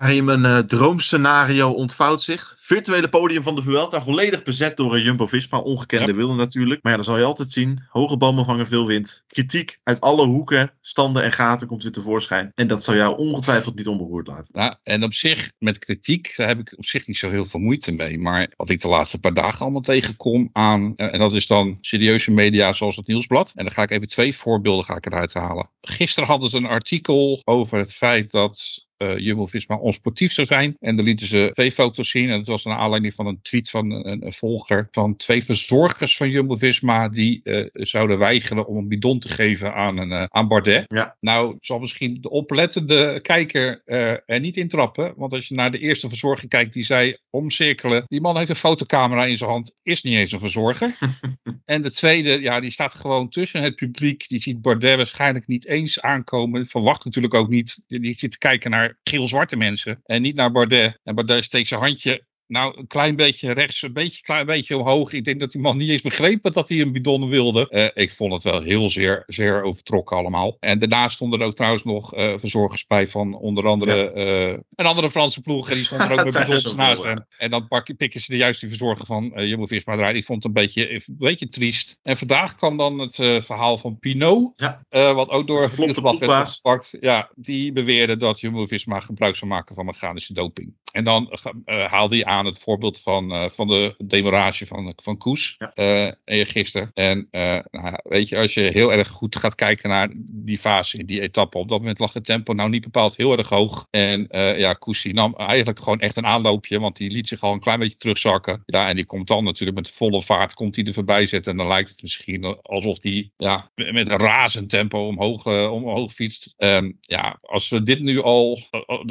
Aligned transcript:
Karim, 0.00 0.28
een 0.28 0.44
uh, 0.44 0.58
droomscenario 0.58 1.70
ontvouwt 1.70 2.22
zich. 2.22 2.52
Virtuele 2.56 3.08
podium 3.08 3.42
van 3.42 3.54
de 3.54 3.62
Vuelta, 3.62 4.00
volledig 4.00 4.42
bezet 4.42 4.76
door 4.76 4.94
een 4.94 5.02
Jumbo-Visma. 5.02 5.58
Ongekende 5.58 6.06
ja. 6.06 6.14
wilde 6.14 6.34
natuurlijk. 6.34 6.82
Maar 6.82 6.92
ja, 6.92 6.98
dan 6.98 7.06
zal 7.06 7.18
je 7.18 7.24
altijd 7.24 7.50
zien. 7.50 7.78
Hoge 7.88 8.16
bomen 8.16 8.44
vangen 8.44 8.66
veel 8.66 8.86
wind. 8.86 9.24
Kritiek 9.26 9.80
uit 9.82 10.00
alle 10.00 10.26
hoeken, 10.26 10.70
standen 10.80 11.22
en 11.22 11.32
gaten 11.32 11.66
komt 11.66 11.82
weer 11.82 11.92
tevoorschijn. 11.92 12.52
En 12.54 12.66
dat 12.66 12.84
zal 12.84 12.94
jou 12.94 13.16
ongetwijfeld 13.16 13.76
niet 13.76 13.86
onberoerd 13.86 14.26
laten. 14.26 14.48
Ja, 14.52 14.80
en 14.82 15.02
op 15.02 15.14
zich, 15.14 15.50
met 15.58 15.78
kritiek, 15.78 16.32
daar 16.36 16.48
heb 16.48 16.58
ik 16.58 16.74
op 16.76 16.86
zich 16.86 17.06
niet 17.06 17.18
zo 17.18 17.30
heel 17.30 17.46
veel 17.46 17.60
moeite 17.60 17.94
mee. 17.94 18.18
Maar 18.18 18.52
wat 18.56 18.68
ik 18.68 18.80
de 18.80 18.88
laatste 18.88 19.18
paar 19.18 19.34
dagen 19.34 19.60
allemaal 19.60 19.80
tegenkom 19.80 20.50
aan... 20.52 20.96
en 20.96 21.18
dat 21.18 21.32
is 21.32 21.46
dan 21.46 21.78
serieuze 21.80 22.30
media 22.30 22.72
zoals 22.72 22.96
het 22.96 23.06
Nieuwsblad. 23.06 23.52
En 23.54 23.64
dan 23.64 23.72
ga 23.72 23.82
ik 23.82 23.90
even 23.90 24.08
twee 24.08 24.36
voorbeelden 24.36 24.84
ga 24.84 24.96
ik 24.96 25.06
eruit 25.06 25.34
halen. 25.34 25.70
Gisteren 25.80 26.28
hadden 26.28 26.50
ze 26.50 26.56
een 26.56 26.66
artikel 26.66 27.42
over 27.44 27.78
het 27.78 27.94
feit 27.94 28.30
dat 28.30 28.88
uh, 29.02 29.18
Jumbo-Visma 29.18 29.76
onsportief 29.76 30.32
zou 30.32 30.46
zijn. 30.46 30.76
En 30.80 30.96
dan 30.96 31.04
lieten 31.04 31.26
ze 31.26 31.50
twee 31.54 31.72
foto's 31.72 32.10
zien. 32.10 32.30
En 32.30 32.36
dat 32.36 32.46
was 32.46 32.64
naar 32.64 32.76
aanleiding 32.76 33.14
van 33.14 33.26
een 33.26 33.42
tweet 33.42 33.70
van 33.70 33.90
een, 33.90 34.26
een 34.26 34.32
volger 34.32 34.88
van 34.90 35.16
twee 35.16 35.44
verzorgers 35.44 36.16
van 36.16 36.30
Jumbo-Visma 36.30 37.08
die 37.08 37.40
uh, 37.44 37.66
zouden 37.72 38.18
weigeren 38.18 38.66
om 38.66 38.76
een 38.76 38.88
bidon 38.88 39.18
te 39.18 39.28
geven 39.28 39.74
aan, 39.74 39.98
een, 39.98 40.10
uh, 40.10 40.24
aan 40.28 40.48
Bardet. 40.48 40.84
Ja. 40.88 41.16
Nou, 41.20 41.56
zal 41.60 41.78
misschien 41.78 42.18
de 42.20 42.30
oplettende 42.30 43.20
kijker 43.20 43.82
er 44.26 44.40
niet 44.40 44.56
intrappen. 44.56 45.12
Want 45.16 45.32
als 45.32 45.48
je 45.48 45.54
naar 45.54 45.70
de 45.70 45.78
eerste 45.78 46.08
verzorger 46.08 46.48
kijkt 46.48 46.72
die 46.72 46.84
zei 46.84 47.16
omcirkelen. 47.30 48.04
Die 48.06 48.20
man 48.20 48.36
heeft 48.36 48.50
een 48.50 48.56
fotocamera 48.56 49.24
in 49.24 49.36
zijn 49.36 49.50
hand. 49.50 49.76
Is 49.82 50.02
niet 50.02 50.14
eens 50.14 50.32
een 50.32 50.38
verzorger. 50.38 50.98
en 51.64 51.82
de 51.82 51.90
tweede, 51.90 52.40
ja, 52.40 52.60
die 52.60 52.70
staat 52.70 52.94
gewoon 52.94 53.28
tussen 53.28 53.62
het 53.62 53.74
publiek. 53.74 54.28
Die 54.28 54.40
ziet 54.40 54.62
Bardet 54.62 54.96
waarschijnlijk 54.96 55.46
niet 55.46 55.66
eens 55.66 56.00
aankomen. 56.00 56.66
Verwacht 56.66 57.04
natuurlijk 57.04 57.34
ook 57.34 57.48
niet. 57.48 57.82
Die 57.86 58.18
zit 58.18 58.30
te 58.30 58.38
kijken 58.38 58.70
naar 58.70 58.89
geel-zwarte 59.02 59.56
mensen 59.56 60.00
en 60.04 60.22
niet 60.22 60.34
naar 60.34 60.50
Bardet. 60.50 60.98
En 61.02 61.14
Bardet 61.14 61.44
steekt 61.44 61.68
zijn 61.68 61.80
handje 61.80 62.24
nou, 62.50 62.78
een 62.78 62.86
klein 62.86 63.16
beetje 63.16 63.52
rechts, 63.52 63.82
een 63.82 63.92
beetje, 63.92 64.22
klein 64.22 64.46
beetje 64.46 64.76
omhoog. 64.76 65.12
Ik 65.12 65.24
denk 65.24 65.40
dat 65.40 65.52
die 65.52 65.60
man 65.60 65.76
niet 65.76 65.90
eens 65.90 66.02
begreep 66.02 66.52
dat 66.52 66.68
hij 66.68 66.80
een 66.80 66.92
bidon 66.92 67.28
wilde. 67.28 67.66
Uh, 67.70 68.04
ik 68.04 68.12
vond 68.12 68.32
het 68.32 68.42
wel 68.42 68.62
heel 68.62 68.88
zeer, 68.88 69.22
zeer 69.26 69.62
overtrokken 69.62 70.16
allemaal. 70.16 70.56
En 70.60 70.78
daarnaast 70.78 71.14
stonden 71.14 71.40
er 71.40 71.46
ook 71.46 71.54
trouwens 71.54 71.84
nog 71.84 72.14
uh, 72.14 72.32
verzorgers 72.36 72.86
bij 72.86 73.06
van 73.06 73.34
onder 73.34 73.66
andere 73.66 74.12
ja. 74.14 74.50
uh, 74.50 74.58
een 74.74 74.86
andere 74.86 75.10
Franse 75.10 75.40
ploeg. 75.40 75.68
En 75.68 75.74
die 75.74 75.84
stond 75.84 76.00
er 76.02 76.12
ook 76.12 76.24
met 76.24 76.38
bidons 76.38 76.74
naast 76.74 77.02
hem. 77.02 77.24
En 77.38 77.50
dan 77.50 77.68
pak, 77.68 77.96
pikken 77.96 78.20
ze 78.20 78.30
de 78.30 78.36
juiste 78.36 78.68
verzorger 78.68 79.06
van 79.06 79.32
uh, 79.34 79.48
Jumbo-Visma 79.48 79.94
eruit. 79.94 80.16
Ik 80.16 80.24
vond 80.24 80.42
het 80.42 80.56
een 80.56 80.62
beetje, 80.62 80.94
een 80.94 81.02
beetje 81.06 81.48
triest. 81.48 81.98
En 82.02 82.16
vandaag 82.16 82.54
kwam 82.54 82.76
dan 82.76 82.98
het 82.98 83.14
verhaal 83.44 83.76
van 83.76 83.98
Pinot. 83.98 84.52
Ja. 84.56 84.82
wat 85.14 85.28
ook 85.28 85.46
door 85.46 85.62
het 85.62 86.00
blad 86.00 86.18
werd 86.18 86.48
gepakt. 86.48 86.96
Ja, 87.00 87.30
die 87.34 87.72
beweerde 87.72 88.16
dat 88.16 88.40
Jumbo-Visma 88.40 89.00
gebruik 89.00 89.36
zou 89.36 89.50
maken 89.50 89.74
van 89.74 89.84
mechanische 89.84 90.32
doping. 90.32 90.74
En 90.92 91.04
dan 91.04 91.38
haalde 91.64 92.16
hij 92.16 92.24
aan 92.24 92.39
aan 92.40 92.46
het 92.46 92.58
voorbeeld 92.58 93.00
van, 93.00 93.32
uh, 93.32 93.48
van 93.48 93.66
de 93.66 93.94
demorage 94.04 94.66
van, 94.66 94.92
van 95.02 95.18
Koes 95.18 95.56
ja. 95.58 96.16
uh, 96.24 96.46
gisteren. 96.46 96.90
En 96.94 97.28
uh, 97.30 97.58
nou, 97.70 97.98
weet 98.02 98.28
je, 98.28 98.38
als 98.38 98.54
je 98.54 98.60
heel 98.60 98.92
erg 98.92 99.08
goed 99.08 99.36
gaat 99.36 99.54
kijken 99.54 99.88
naar 99.88 100.08
die 100.16 100.58
fase 100.58 100.98
in 100.98 101.06
die 101.06 101.20
etappe, 101.20 101.58
op 101.58 101.68
dat 101.68 101.78
moment 101.78 101.98
lag 101.98 102.12
het 102.12 102.24
tempo 102.24 102.52
nou 102.52 102.70
niet 102.70 102.82
bepaald 102.82 103.16
heel 103.16 103.36
erg 103.36 103.48
hoog. 103.48 103.86
En 103.90 104.26
ja, 104.56 104.72
Koes 104.72 105.02
die 105.02 105.14
nam 105.14 105.34
eigenlijk 105.36 105.78
gewoon 105.78 106.00
echt 106.00 106.16
een 106.16 106.26
aanloopje, 106.26 106.80
want 106.80 106.96
die 106.96 107.10
liet 107.10 107.28
zich 107.28 107.40
al 107.40 107.52
een 107.52 107.60
klein 107.60 107.78
beetje 107.78 107.96
terugzakken. 107.96 108.62
Ja, 108.66 108.88
en 108.88 108.96
die 108.96 109.06
komt 109.06 109.28
dan 109.28 109.44
natuurlijk 109.44 109.76
met 109.76 109.90
volle 109.90 110.22
vaart, 110.22 110.54
komt 110.54 110.76
hij 110.76 110.84
er 110.84 110.92
voorbij 110.92 111.26
zitten. 111.26 111.52
En 111.52 111.58
dan 111.58 111.68
lijkt 111.68 111.90
het 111.90 112.02
misschien 112.02 112.58
alsof 112.62 112.98
die 112.98 113.32
ja, 113.36 113.70
met 113.74 114.08
een 114.08 114.18
razend 114.18 114.68
tempo 114.68 115.06
omhoog, 115.06 115.46
omhoog 115.70 116.12
fietst. 116.12 116.54
Um, 116.58 116.98
ja, 117.00 117.38
als 117.42 117.68
we 117.68 117.82
dit 117.82 118.00
nu 118.00 118.22
al, 118.22 118.60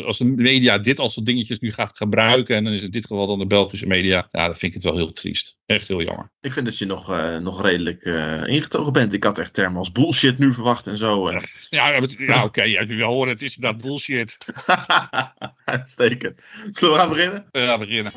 als 0.06 0.18
de 0.18 0.26
media 0.26 0.78
dit 0.78 1.00
als 1.00 1.14
soort 1.14 1.26
dingetjes 1.26 1.60
nu 1.60 1.72
gaat 1.72 1.98
gebruiken, 1.98 2.56
en 2.56 2.64
dan 2.64 2.74
is 2.74 2.82
het 2.82 2.92
dit 2.92 3.08
geval 3.20 3.38
dan 3.38 3.48
de 3.48 3.56
Belgische 3.56 3.86
media. 3.86 4.28
Ja, 4.32 4.46
dan 4.46 4.58
vind 4.58 4.64
ik 4.64 4.74
het 4.74 4.84
wel 4.84 4.96
heel 4.96 5.12
triest. 5.12 5.58
Echt 5.66 5.88
heel 5.88 6.02
jammer. 6.02 6.32
Ik 6.42 6.54
vind 6.54 6.66
dat 6.66 6.78
je 6.78 6.86
nog, 6.86 7.12
uh, 7.12 7.38
nog 7.38 7.62
redelijk 7.62 8.06
uh, 8.06 8.48
ingetogen 8.48 8.94
bent. 8.94 9.14
Ik 9.14 9.24
had 9.24 9.38
echt 9.38 9.54
termen 9.54 9.80
als 9.80 9.92
bullshit 9.92 10.38
nu 10.38 10.54
verwacht 10.54 10.88
en 10.88 10.98
zo. 10.98 11.32
Ja, 11.32 11.42
ja, 11.70 11.90
ja 12.18 12.36
oké. 12.38 12.46
Okay, 12.46 12.70
ja, 12.70 12.86
wel 12.86 13.12
horen, 13.12 13.34
het 13.34 13.42
is 13.42 13.56
inderdaad 13.56 13.82
bullshit. 13.82 14.38
Uitstekend. 15.66 16.42
Zullen 16.70 16.94
we 16.94 17.00
gaan 17.00 17.10
beginnen? 17.10 17.46
We 17.52 17.60
gaan 17.60 17.80
beginnen. 17.80 18.12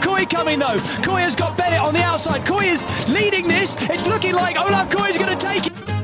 Kooi 0.00 0.26
coming 0.26 0.60
though. 0.60 1.02
Kooi 1.02 1.22
has 1.22 1.34
got 1.34 1.56
Bennett 1.56 1.82
on 1.82 1.94
the 1.94 2.04
outside. 2.04 2.40
Kooi 2.44 2.66
is 2.66 2.84
leading 3.08 3.46
this. 3.48 3.74
It's 3.88 4.06
looking 4.06 4.34
like 4.34 4.58
Olaf 4.58 4.88
Kooi 4.88 5.10
is 5.10 5.16
going 5.16 5.38
to 5.38 5.46
take 5.46 5.66
it. 5.66 6.01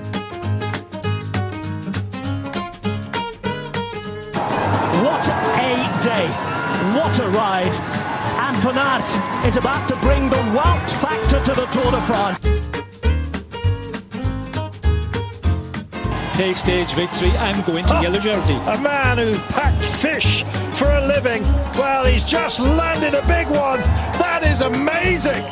What 5.08 5.26
a 5.26 5.72
day. 6.04 6.26
What 6.94 7.18
a 7.18 7.28
ride. 7.30 7.72
And 8.44 8.56
Van 8.58 9.46
is 9.48 9.56
about 9.56 9.88
to 9.88 9.96
bring 9.96 10.28
the 10.28 10.36
Wout 10.54 10.90
factor 11.00 11.42
to 11.46 11.52
the 11.60 11.66
Tour 11.66 11.92
de 11.92 12.00
France. 12.02 12.38
Take 16.36 16.58
stage 16.58 16.92
victory 16.92 17.30
and 17.38 17.64
go 17.64 17.76
into 17.76 17.96
oh, 17.96 18.02
yellow 18.02 18.20
jersey. 18.20 18.54
A 18.54 18.78
man 18.80 19.16
who 19.16 19.34
packed 19.54 19.82
fish 19.82 20.44
for 20.78 20.88
a 20.88 21.06
living. 21.06 21.42
Well, 21.78 22.04
he's 22.04 22.22
just 22.22 22.60
landed 22.60 23.14
a 23.14 23.26
big 23.26 23.46
one. 23.46 23.80
That 24.20 24.42
is 24.44 24.60
amazing. 24.60 25.42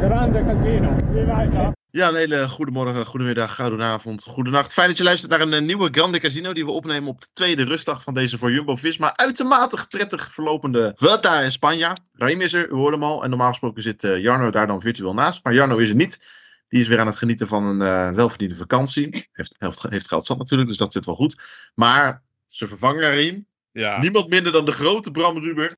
Grande 0.00 0.42
casino. 0.42 1.76
Ja, 1.92 2.08
een 2.08 2.14
hele 2.14 2.48
goedemorgen, 2.48 3.06
goedemiddag, 3.06 3.56
goedenavond, 3.56 4.24
goedenacht. 4.24 4.72
Fijn 4.72 4.88
dat 4.88 4.96
je 4.96 5.04
luistert 5.04 5.30
naar 5.30 5.40
een, 5.40 5.52
een 5.52 5.64
nieuwe 5.64 5.88
Grande 5.92 6.20
Casino 6.20 6.52
die 6.52 6.64
we 6.64 6.70
opnemen 6.70 7.08
op 7.08 7.20
de 7.20 7.26
tweede 7.32 7.64
rustdag 7.64 8.02
van 8.02 8.14
deze 8.14 8.38
voor 8.38 8.52
Jumbo-Visma 8.52 9.16
uitermate 9.16 9.86
prettig 9.88 10.32
verlopende 10.32 10.92
Vuelta 10.94 11.40
in 11.40 11.50
Spanje. 11.50 11.96
Raim 12.12 12.40
is 12.40 12.52
er, 12.52 12.68
u 12.68 12.74
hoorde 12.74 12.96
hem 12.96 13.04
al. 13.04 13.22
En 13.22 13.30
normaal 13.30 13.48
gesproken 13.48 13.82
zit 13.82 14.02
uh, 14.02 14.18
Jarno 14.18 14.50
daar 14.50 14.66
dan 14.66 14.80
virtueel 14.80 15.14
naast. 15.14 15.44
Maar 15.44 15.54
Jarno 15.54 15.76
is 15.76 15.88
er 15.88 15.94
niet. 15.94 16.18
Die 16.68 16.80
is 16.80 16.88
weer 16.88 17.00
aan 17.00 17.06
het 17.06 17.16
genieten 17.16 17.46
van 17.46 17.64
een 17.64 18.10
uh, 18.10 18.16
welverdiende 18.16 18.54
vakantie. 18.54 19.28
Heeft, 19.32 19.54
heeft, 19.58 19.82
heeft 19.88 20.08
geld 20.08 20.26
zat 20.26 20.38
natuurlijk, 20.38 20.68
dus 20.68 20.78
dat 20.78 20.92
zit 20.92 21.06
wel 21.06 21.14
goed. 21.14 21.42
Maar 21.74 22.22
zijn 22.48 22.70
vervanger 22.70 23.00
Raim, 23.00 23.46
ja. 23.72 24.00
Niemand 24.00 24.28
minder 24.28 24.52
dan 24.52 24.64
de 24.64 24.72
grote 24.72 25.10
Bram 25.10 25.38
Ruber. 25.38 25.76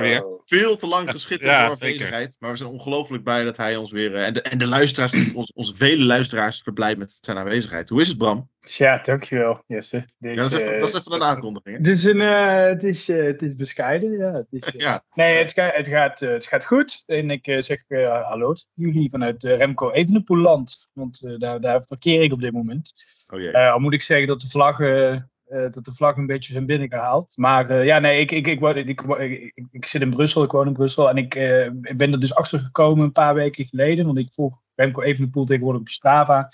weer. 0.00 0.24
Veel 0.44 0.76
te 0.76 0.86
lang 0.86 1.10
geschitterd 1.10 1.50
ja, 1.50 1.64
voor 1.64 1.74
afwezigheid. 1.74 2.36
Maar 2.38 2.50
we 2.50 2.56
zijn 2.56 2.70
ongelooflijk 2.70 3.22
blij 3.22 3.44
dat 3.44 3.56
hij 3.56 3.76
ons 3.76 3.90
weer. 3.90 4.14
En 4.14 4.34
de, 4.34 4.42
en 4.42 4.58
de 4.58 4.66
luisteraars, 4.66 5.12
ons, 5.34 5.52
onze 5.52 5.76
vele 5.76 6.04
luisteraars, 6.04 6.62
verblijd 6.62 6.98
met 6.98 7.18
zijn 7.20 7.38
aanwezigheid. 7.38 7.88
Hoe 7.88 8.00
is 8.00 8.08
het, 8.08 8.18
Bram? 8.18 8.48
Ja, 8.60 8.98
dankjewel, 9.02 9.62
Jesse. 9.66 9.96
Dit, 10.18 10.34
ja, 10.34 10.42
dat, 10.42 10.52
is 10.52 10.58
even, 10.58 10.74
uh, 10.74 10.80
dat 10.80 10.88
is 10.88 10.98
even 10.98 11.12
een 11.12 11.22
aankondiging. 11.22 11.76
Het 11.76 11.86
is, 11.86 12.04
een, 12.04 12.20
uh, 12.20 12.64
het, 12.64 12.84
is, 12.84 13.08
uh, 13.08 13.24
het 13.24 13.42
is 13.42 13.54
bescheiden, 13.54 14.10
ja. 14.10 14.32
Het 14.32 14.46
is, 14.50 14.72
ja. 14.76 15.04
Nee, 15.12 15.36
het, 15.36 15.52
ga, 15.52 15.70
het, 15.72 15.88
gaat, 15.88 16.20
het 16.20 16.46
gaat 16.46 16.64
goed. 16.64 17.02
En 17.06 17.30
ik 17.30 17.56
zeg 17.58 17.84
hallo 17.88 18.52
tot 18.52 18.68
jullie 18.74 19.10
vanuit 19.10 19.42
Remco 19.42 19.90
Evenepoelland. 19.90 20.88
Want 20.92 21.38
daar, 21.38 21.60
daar 21.60 21.84
parkeer 21.84 22.22
ik 22.22 22.32
op 22.32 22.40
dit 22.40 22.52
moment. 22.52 22.92
Oh 23.26 23.40
jee. 23.40 23.58
al 23.58 23.78
moet 23.78 23.92
ik 23.92 24.02
zeggen 24.02 24.26
dat 24.26 24.40
de 24.40 24.48
vlaggen 24.48 25.12
uh, 25.14 25.20
dat 25.70 25.84
de 25.84 25.92
vlag 25.92 26.16
een 26.16 26.26
beetje 26.26 26.52
zijn 26.52 26.66
binnengehaald. 26.66 27.32
Maar 27.34 27.70
uh, 27.70 27.84
ja, 27.84 27.98
nee, 27.98 28.20
ik, 28.20 28.30
ik, 28.30 28.46
ik, 28.46 28.60
ik, 28.60 29.00
ik, 29.18 29.68
ik, 29.70 29.86
zit 29.86 30.02
in 30.02 30.10
Brussel, 30.10 30.42
ik 30.42 30.50
woon 30.50 30.66
in 30.66 30.72
Brussel. 30.72 31.08
En 31.08 31.16
ik, 31.16 31.34
uh, 31.34 31.64
ik 31.64 31.96
ben 31.96 32.12
er 32.12 32.20
dus 32.20 32.34
achter 32.34 32.58
gekomen 32.58 33.04
een 33.04 33.12
paar 33.12 33.34
weken 33.34 33.66
geleden. 33.66 34.06
Want 34.06 34.18
ik 34.18 34.32
volg 34.32 34.60
Remco 34.74 35.02
Evenepoel 35.02 35.44
tegenwoordig 35.44 35.80
op 35.80 35.88
Strava. 35.88 36.48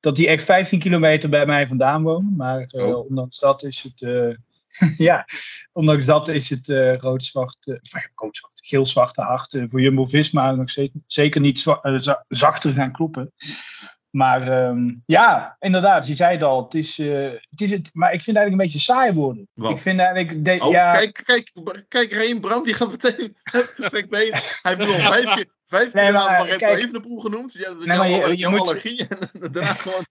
Dat 0.00 0.16
hij 0.16 0.28
echt 0.28 0.44
15 0.44 0.78
kilometer 0.78 1.28
bij 1.28 1.46
mij 1.46 1.66
vandaan 1.66 2.02
woont. 2.02 2.36
Maar 2.36 2.64
oh. 2.66 3.08
ondanks 3.08 3.38
dat 3.38 3.62
is 3.62 3.82
het... 3.82 4.36
ja, 4.96 5.24
ondanks 5.72 6.04
dat 6.04 6.28
is 6.28 6.50
het 6.50 6.68
rood-zwart... 7.00 7.80
rood-zwart, 8.14 8.60
geel-zwarte 8.62 9.22
hart 9.22 9.62
voor 9.66 9.80
Jumbo-Visma 9.80 10.52
nog 10.52 10.70
zeker, 10.70 11.00
zeker 11.06 11.40
niet 11.40 11.64
zachter 12.28 12.72
gaan 12.72 12.92
kloppen. 12.92 13.32
Maar 14.14 14.68
um, 14.68 15.02
ja, 15.06 15.56
inderdaad, 15.60 16.06
je 16.06 16.14
zei 16.14 16.32
het 16.32 16.42
al. 16.42 16.64
Het 16.64 16.74
is, 16.74 16.98
uh, 16.98 17.30
het 17.50 17.60
is 17.60 17.70
het, 17.70 17.90
maar 17.92 18.12
ik 18.12 18.22
vind 18.22 18.36
het 18.36 18.36
eigenlijk 18.36 18.50
een 18.50 18.56
beetje 18.56 18.92
saai 18.92 19.12
worden. 19.12 19.48
Wat? 19.54 19.70
Ik 19.70 19.78
vind 19.78 20.00
eigenlijk. 20.00 20.44
De, 20.44 20.58
oh, 20.60 20.70
ja... 20.70 20.92
Kijk, 20.92 21.22
kijk, 21.24 21.52
kijk, 21.88 22.12
Reen 22.12 22.40
Brand, 22.40 22.64
die 22.64 22.74
gaat 22.74 22.90
meteen. 22.90 23.36
hij 23.42 23.66
heeft 24.62 24.78
nu 24.78 24.86
al 24.86 25.12
vijf 25.12 25.34
keer. 25.34 25.46
Vijf 25.66 25.92
keer 25.92 26.02
nee, 26.02 26.12
de 26.12 26.18
van 26.18 26.46
Remco 26.46 26.66
Evenepoel 26.66 27.18
genoemd. 27.18 27.52
Ja, 27.52 27.72
nee, 27.72 27.98
maar 27.98 28.10
je, 28.10 28.16
je, 28.16 28.38
je 28.38 28.48
moet, 28.48 28.60
allergie 28.60 29.06
en 29.08 29.18
daarna 29.52 29.74
gewoon... 29.74 30.04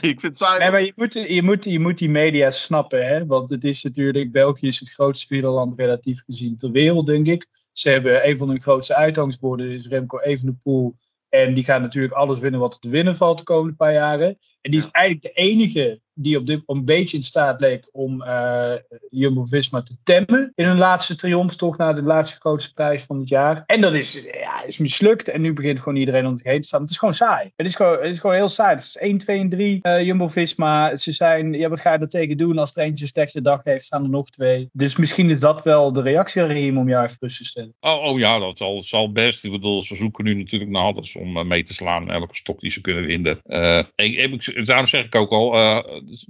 vind 0.00 0.22
het 0.22 0.38
saai. 0.38 0.58
Nee, 0.58 0.70
maar 0.70 0.82
je 0.82 0.92
moet, 0.96 1.12
je, 1.12 1.42
moet, 1.42 1.64
je 1.64 1.80
moet 1.80 1.98
die 1.98 2.10
media 2.10 2.50
snappen, 2.50 3.06
hè. 3.06 3.26
Want 3.26 3.50
het 3.50 3.64
is 3.64 3.82
natuurlijk... 3.82 4.32
België 4.32 4.66
is 4.66 4.78
het 4.78 4.90
grootste 4.90 5.26
wielerland 5.28 5.78
relatief 5.78 6.22
gezien 6.26 6.58
ter 6.58 6.70
wereld, 6.70 7.06
denk 7.06 7.26
ik. 7.26 7.46
Ze 7.72 7.90
hebben 7.90 8.28
een 8.28 8.36
van 8.36 8.48
hun 8.48 8.62
grootste 8.62 8.94
uitgangsborden, 8.94 9.70
is 9.70 9.86
Remco 9.86 10.18
Evenepoel 10.18 10.96
en 11.34 11.54
die 11.54 11.64
gaat 11.64 11.80
natuurlijk 11.80 12.14
alles 12.14 12.38
winnen 12.38 12.60
wat 12.60 12.74
er 12.74 12.80
te 12.80 12.88
winnen 12.88 13.16
valt 13.16 13.38
de 13.38 13.44
komende 13.44 13.76
paar 13.76 13.92
jaren. 13.92 14.38
En 14.60 14.70
die 14.70 14.80
is 14.80 14.90
eigenlijk 14.90 15.34
de 15.34 15.42
enige 15.42 16.00
die 16.14 16.38
op 16.38 16.46
dit 16.46 16.62
een 16.66 16.84
beetje 16.84 17.16
in 17.16 17.22
staat 17.22 17.60
leek 17.60 17.88
om 17.92 18.22
uh, 18.22 18.72
Jumbo-Visma 19.10 19.82
te 19.82 19.96
temmen 20.02 20.52
in 20.54 20.64
hun 20.64 20.78
laatste 20.78 21.16
triomftocht 21.16 21.78
naar 21.78 21.94
de 21.94 22.02
laatste 22.02 22.40
grootste 22.40 22.72
prijs 22.72 23.02
van 23.02 23.18
het 23.18 23.28
jaar. 23.28 23.62
En 23.66 23.80
dat 23.80 23.94
is, 23.94 24.26
ja, 24.32 24.64
is 24.64 24.78
mislukt 24.78 25.28
en 25.28 25.40
nu 25.40 25.52
begint 25.52 25.78
gewoon 25.78 25.98
iedereen 25.98 26.26
om 26.26 26.36
zich 26.36 26.46
heen 26.46 26.60
te 26.60 26.66
staan. 26.66 26.82
Het 26.82 26.90
is 26.90 26.98
gewoon 26.98 27.14
saai. 27.14 27.52
Het 27.56 27.66
is 27.66 27.74
gewoon, 27.74 27.98
het 27.98 28.10
is 28.10 28.18
gewoon 28.18 28.36
heel 28.36 28.48
saai. 28.48 28.74
Het 28.74 28.84
is 28.84 28.96
1, 28.96 29.18
2 29.18 29.40
en 29.40 29.48
3 29.48 29.78
uh, 29.82 30.02
Jumbo-Visma. 30.02 30.96
Ze 30.96 31.12
zijn, 31.12 31.52
ja, 31.52 31.68
wat 31.68 31.80
ga 31.80 31.92
je 31.92 31.98
er 31.98 32.08
tegen 32.08 32.36
doen 32.36 32.58
als 32.58 32.76
er 32.76 32.82
eentje 32.82 33.04
een 33.04 33.10
slechte 33.10 33.40
dag 33.40 33.60
heeft, 33.64 33.84
staan 33.84 34.02
er 34.02 34.08
nog 34.08 34.30
twee. 34.30 34.68
Dus 34.72 34.96
misschien 34.96 35.30
is 35.30 35.40
dat 35.40 35.62
wel 35.62 35.92
de 35.92 36.02
reactie 36.02 36.42
om 36.44 36.88
jou 36.88 37.04
even 37.04 37.16
rust 37.20 37.36
te 37.36 37.44
stellen. 37.44 37.74
Oh, 37.80 38.04
oh 38.04 38.18
ja, 38.18 38.38
dat 38.38 38.58
zal, 38.58 38.82
zal 38.82 39.12
best. 39.12 39.44
Ik 39.44 39.50
bedoel, 39.50 39.82
ze 39.82 39.96
zoeken 39.96 40.24
nu 40.24 40.34
natuurlijk 40.34 40.70
naar 40.70 40.82
alles 40.82 41.16
om 41.16 41.46
mee 41.46 41.62
te 41.62 41.74
slaan 41.74 42.10
elke 42.10 42.36
stok 42.36 42.60
die 42.60 42.70
ze 42.70 42.80
kunnen 42.80 43.04
vinden. 43.04 43.40
ik, 43.94 44.32
ik, 44.46 44.66
daarom 44.66 44.86
zeg 44.86 45.04
ik 45.04 45.14
ook 45.14 45.30
al, 45.30 45.54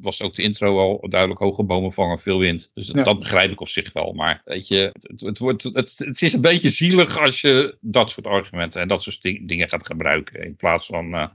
was 0.01 0.23
ook 0.23 0.35
de 0.35 0.43
intro 0.43 0.79
al 0.79 1.09
duidelijk 1.09 1.41
hoge 1.41 1.63
bomen 1.63 1.93
vangen, 1.93 2.19
veel 2.19 2.39
wind. 2.39 2.71
Dus 2.75 2.87
dat 2.87 3.19
begrijp 3.19 3.51
ik 3.51 3.61
op 3.61 3.69
zich 3.69 3.93
wel. 3.93 4.13
Maar 4.13 4.43
weet 4.45 4.69
je, 4.69 4.91
het, 4.93 5.21
het, 5.21 5.39
wordt, 5.39 5.63
het, 5.63 5.95
het 5.99 6.23
is 6.23 6.33
een 6.33 6.41
beetje 6.41 6.69
zielig 6.69 7.19
als 7.19 7.41
je 7.41 7.77
dat 7.81 8.11
soort 8.11 8.27
argumenten 8.27 8.81
en 8.81 8.89
dat 8.89 9.03
soort 9.03 9.23
dingen 9.23 9.69
gaat 9.69 9.87
gebruiken. 9.87 10.45
In 10.45 10.57
plaats 10.57 10.87
van 10.87 11.15
uh, 11.15 11.29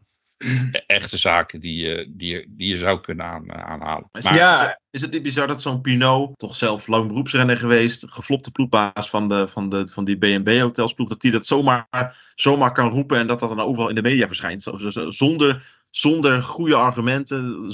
echte 0.86 1.18
zaken 1.18 1.60
die 1.60 1.76
je, 1.76 2.06
die, 2.10 2.46
die 2.50 2.68
je 2.68 2.78
zou 2.78 3.00
kunnen 3.00 3.26
aan, 3.26 3.52
aanhalen. 3.52 4.10
Maar, 4.12 4.36
ja. 4.36 4.80
Is 4.92 5.02
het 5.02 5.12
niet 5.12 5.22
bizar 5.22 5.48
dat 5.48 5.62
zo'n 5.62 5.82
Pinot, 5.82 6.38
toch 6.38 6.56
zelf 6.56 6.88
lang 6.88 7.08
beroepsrenner 7.08 7.58
geweest, 7.58 8.06
geflopte 8.12 8.52
ploegbaas 8.52 9.10
van, 9.10 9.30
de, 9.30 9.48
van, 9.48 9.70
de, 9.70 9.88
van 9.88 10.04
die 10.04 10.18
BNB 10.18 10.60
hotelsploeg, 10.60 11.10
dat 11.10 11.22
die 11.22 11.32
dat 11.32 11.46
zomaar, 11.46 12.32
zomaar 12.36 12.72
kan 12.72 12.90
roepen 12.90 13.18
en 13.18 13.28
dat 13.28 13.40
dat 13.40 13.50
dan 13.50 13.60
overal 13.60 13.90
in 13.90 13.96
de 13.96 14.02
media 14.02 14.28
verschijnt. 14.28 14.68
Zonder, 15.08 15.84
zonder 15.90 16.44
goede 16.44 16.76
argumenten, 16.76 17.72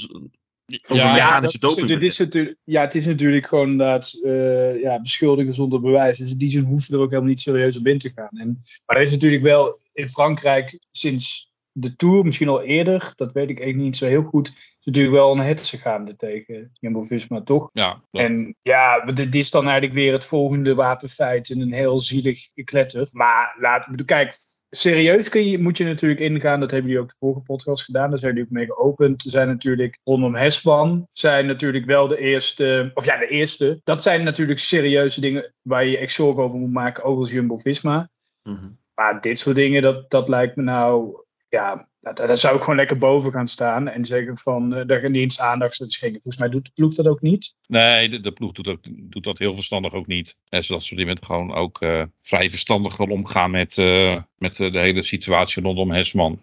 ja, 0.66 1.40
doping. 1.60 2.02
Is, 2.02 2.20
is 2.20 2.54
ja, 2.64 2.82
het 2.82 2.96
is 2.96 3.06
natuurlijk 3.06 3.48
gewoon 3.48 3.70
inderdaad 3.70 4.20
uh, 4.24 4.82
ja, 4.82 5.02
beschuldigen 5.02 5.54
zonder 5.54 5.82
bewijs. 5.82 6.18
Dus 6.18 6.32
in 6.32 6.38
die 6.38 6.50
zin 6.50 6.64
hoeven 6.64 6.92
we 6.92 6.98
er 6.98 7.04
ook 7.04 7.10
helemaal 7.10 7.30
niet 7.30 7.42
serieus 7.42 7.78
op 7.78 7.88
in 7.88 7.98
te 7.98 8.12
gaan. 8.16 8.40
En, 8.40 8.64
maar 8.86 8.96
er 8.98 9.04
is 9.04 9.12
natuurlijk 9.12 9.44
wel 9.44 9.80
in 9.94 10.10
Frankrijk 10.10 10.80
sinds 10.92 11.54
de 11.78 11.96
Tour, 11.96 12.26
misschien 12.26 12.48
al 12.48 12.62
eerder, 12.62 13.14
dat 13.16 13.32
weet 13.32 13.50
ik 13.50 13.58
eigenlijk 13.58 13.88
niet 13.88 13.96
zo 13.96 14.06
heel 14.06 14.24
goed, 14.24 14.48
is 14.48 14.86
natuurlijk 14.86 15.16
wel 15.16 15.32
een 15.32 15.46
hetze 15.46 15.78
gaande 15.78 16.16
tegen 16.16 16.70
Jumbo-Visma, 16.74 17.42
toch? 17.42 17.70
Ja. 17.74 18.02
En 18.12 18.56
ja, 18.62 19.00
dit 19.00 19.36
is 19.36 19.50
dan 19.50 19.64
eigenlijk 19.64 19.94
weer 19.94 20.14
het 20.14 20.24
volgende 20.24 20.76
wapenfeit 20.76 21.50
in 21.50 21.62
een 21.62 21.74
heel 21.74 22.00
zielig 22.00 22.50
gekletter. 22.54 23.08
Maar 23.12 23.56
laat, 23.60 23.88
kijk, 24.06 24.38
serieus 24.76 25.30
kun 25.30 25.48
je, 25.48 25.60
moet 25.60 25.78
je 25.78 25.84
natuurlijk 25.84 26.20
ingaan. 26.20 26.60
Dat 26.60 26.72
hebben 26.72 26.90
jullie 26.90 27.04
ook 27.04 27.10
de 27.10 27.16
vorige 27.20 27.42
podcast 27.42 27.84
gedaan. 27.84 28.10
Daar 28.10 28.20
zijn 28.20 28.34
jullie 28.34 28.48
ook 28.48 28.56
mee 28.56 28.66
geopend. 28.66 29.24
Er 29.24 29.30
zijn 29.30 29.48
natuurlijk 29.48 30.00
rondom 30.04 30.36
Heswan. 30.36 31.08
Zijn 31.14 31.46
natuurlijk 31.46 31.86
wel 31.86 32.08
de 32.08 32.18
eerste. 32.18 32.92
Of 32.94 33.06
ja, 33.06 33.18
de 33.18 33.28
eerste. 33.28 33.80
Dat 33.84 34.02
zijn 34.02 34.24
natuurlijk 34.24 34.60
serieuze 34.60 35.22
dingen 35.22 35.54
waar 35.62 35.86
je 35.86 35.98
echt 35.98 36.14
zorgen 36.14 36.44
over 36.44 36.60
moet 36.60 36.72
maken. 36.72 37.04
Ook 37.04 37.20
als 37.20 37.32
Jumbo 37.32 37.58
Visma. 37.58 38.10
Mhm. 38.44 38.68
Maar 38.94 39.22
dit 39.22 39.38
soort 39.38 39.56
dingen, 39.56 39.82
dat, 39.82 40.10
dat 40.10 40.30
lijkt 40.30 40.56
me 40.56 40.64
nou. 40.64 41.24
Ja, 41.50 41.88
daar, 42.14 42.38
zou 42.38 42.56
ik 42.56 42.62
gewoon 42.62 42.76
lekker 42.76 42.98
boven 42.98 43.32
gaan 43.32 43.48
staan 43.48 43.88
en 43.88 44.06
zeggen 44.06 44.38
van 44.38 44.78
uh, 44.78 44.86
daar 44.86 45.10
niet 45.10 45.22
eens 45.22 45.40
aandacht 45.40 45.78
te 45.78 45.86
schenken. 45.88 46.22
Volgens 46.22 46.44
mij 46.44 46.52
doet 46.52 46.66
de 46.66 46.72
ploeg 46.74 46.94
dat 46.94 47.08
ook 47.08 47.22
niet. 47.22 47.56
Nee, 47.68 48.20
de, 48.20 48.32
ploeg 48.32 48.52
doet, 48.52 48.68
ook, 48.68 48.80
doet 48.84 49.24
dat 49.24 49.38
heel 49.38 49.54
verstandig 49.54 49.94
ook 49.94 50.08
niet. 50.08 50.38
En 50.50 50.64
zodat 50.64 50.84
ze 50.84 50.96
die 50.96 51.06
met 51.06 51.26
gewoon 51.26 51.54
ook 51.54 51.82
uh, 51.82 52.04
vrij 52.22 52.50
verstandig 52.50 53.00
omgaan 53.00 53.52
met, 53.52 53.78
uh, 53.78 54.22
met 54.38 54.56
de 54.56 54.80
hele 54.80 55.04
situatie 55.04 55.64
rondom 55.64 55.92
Hesman. 55.92 56.42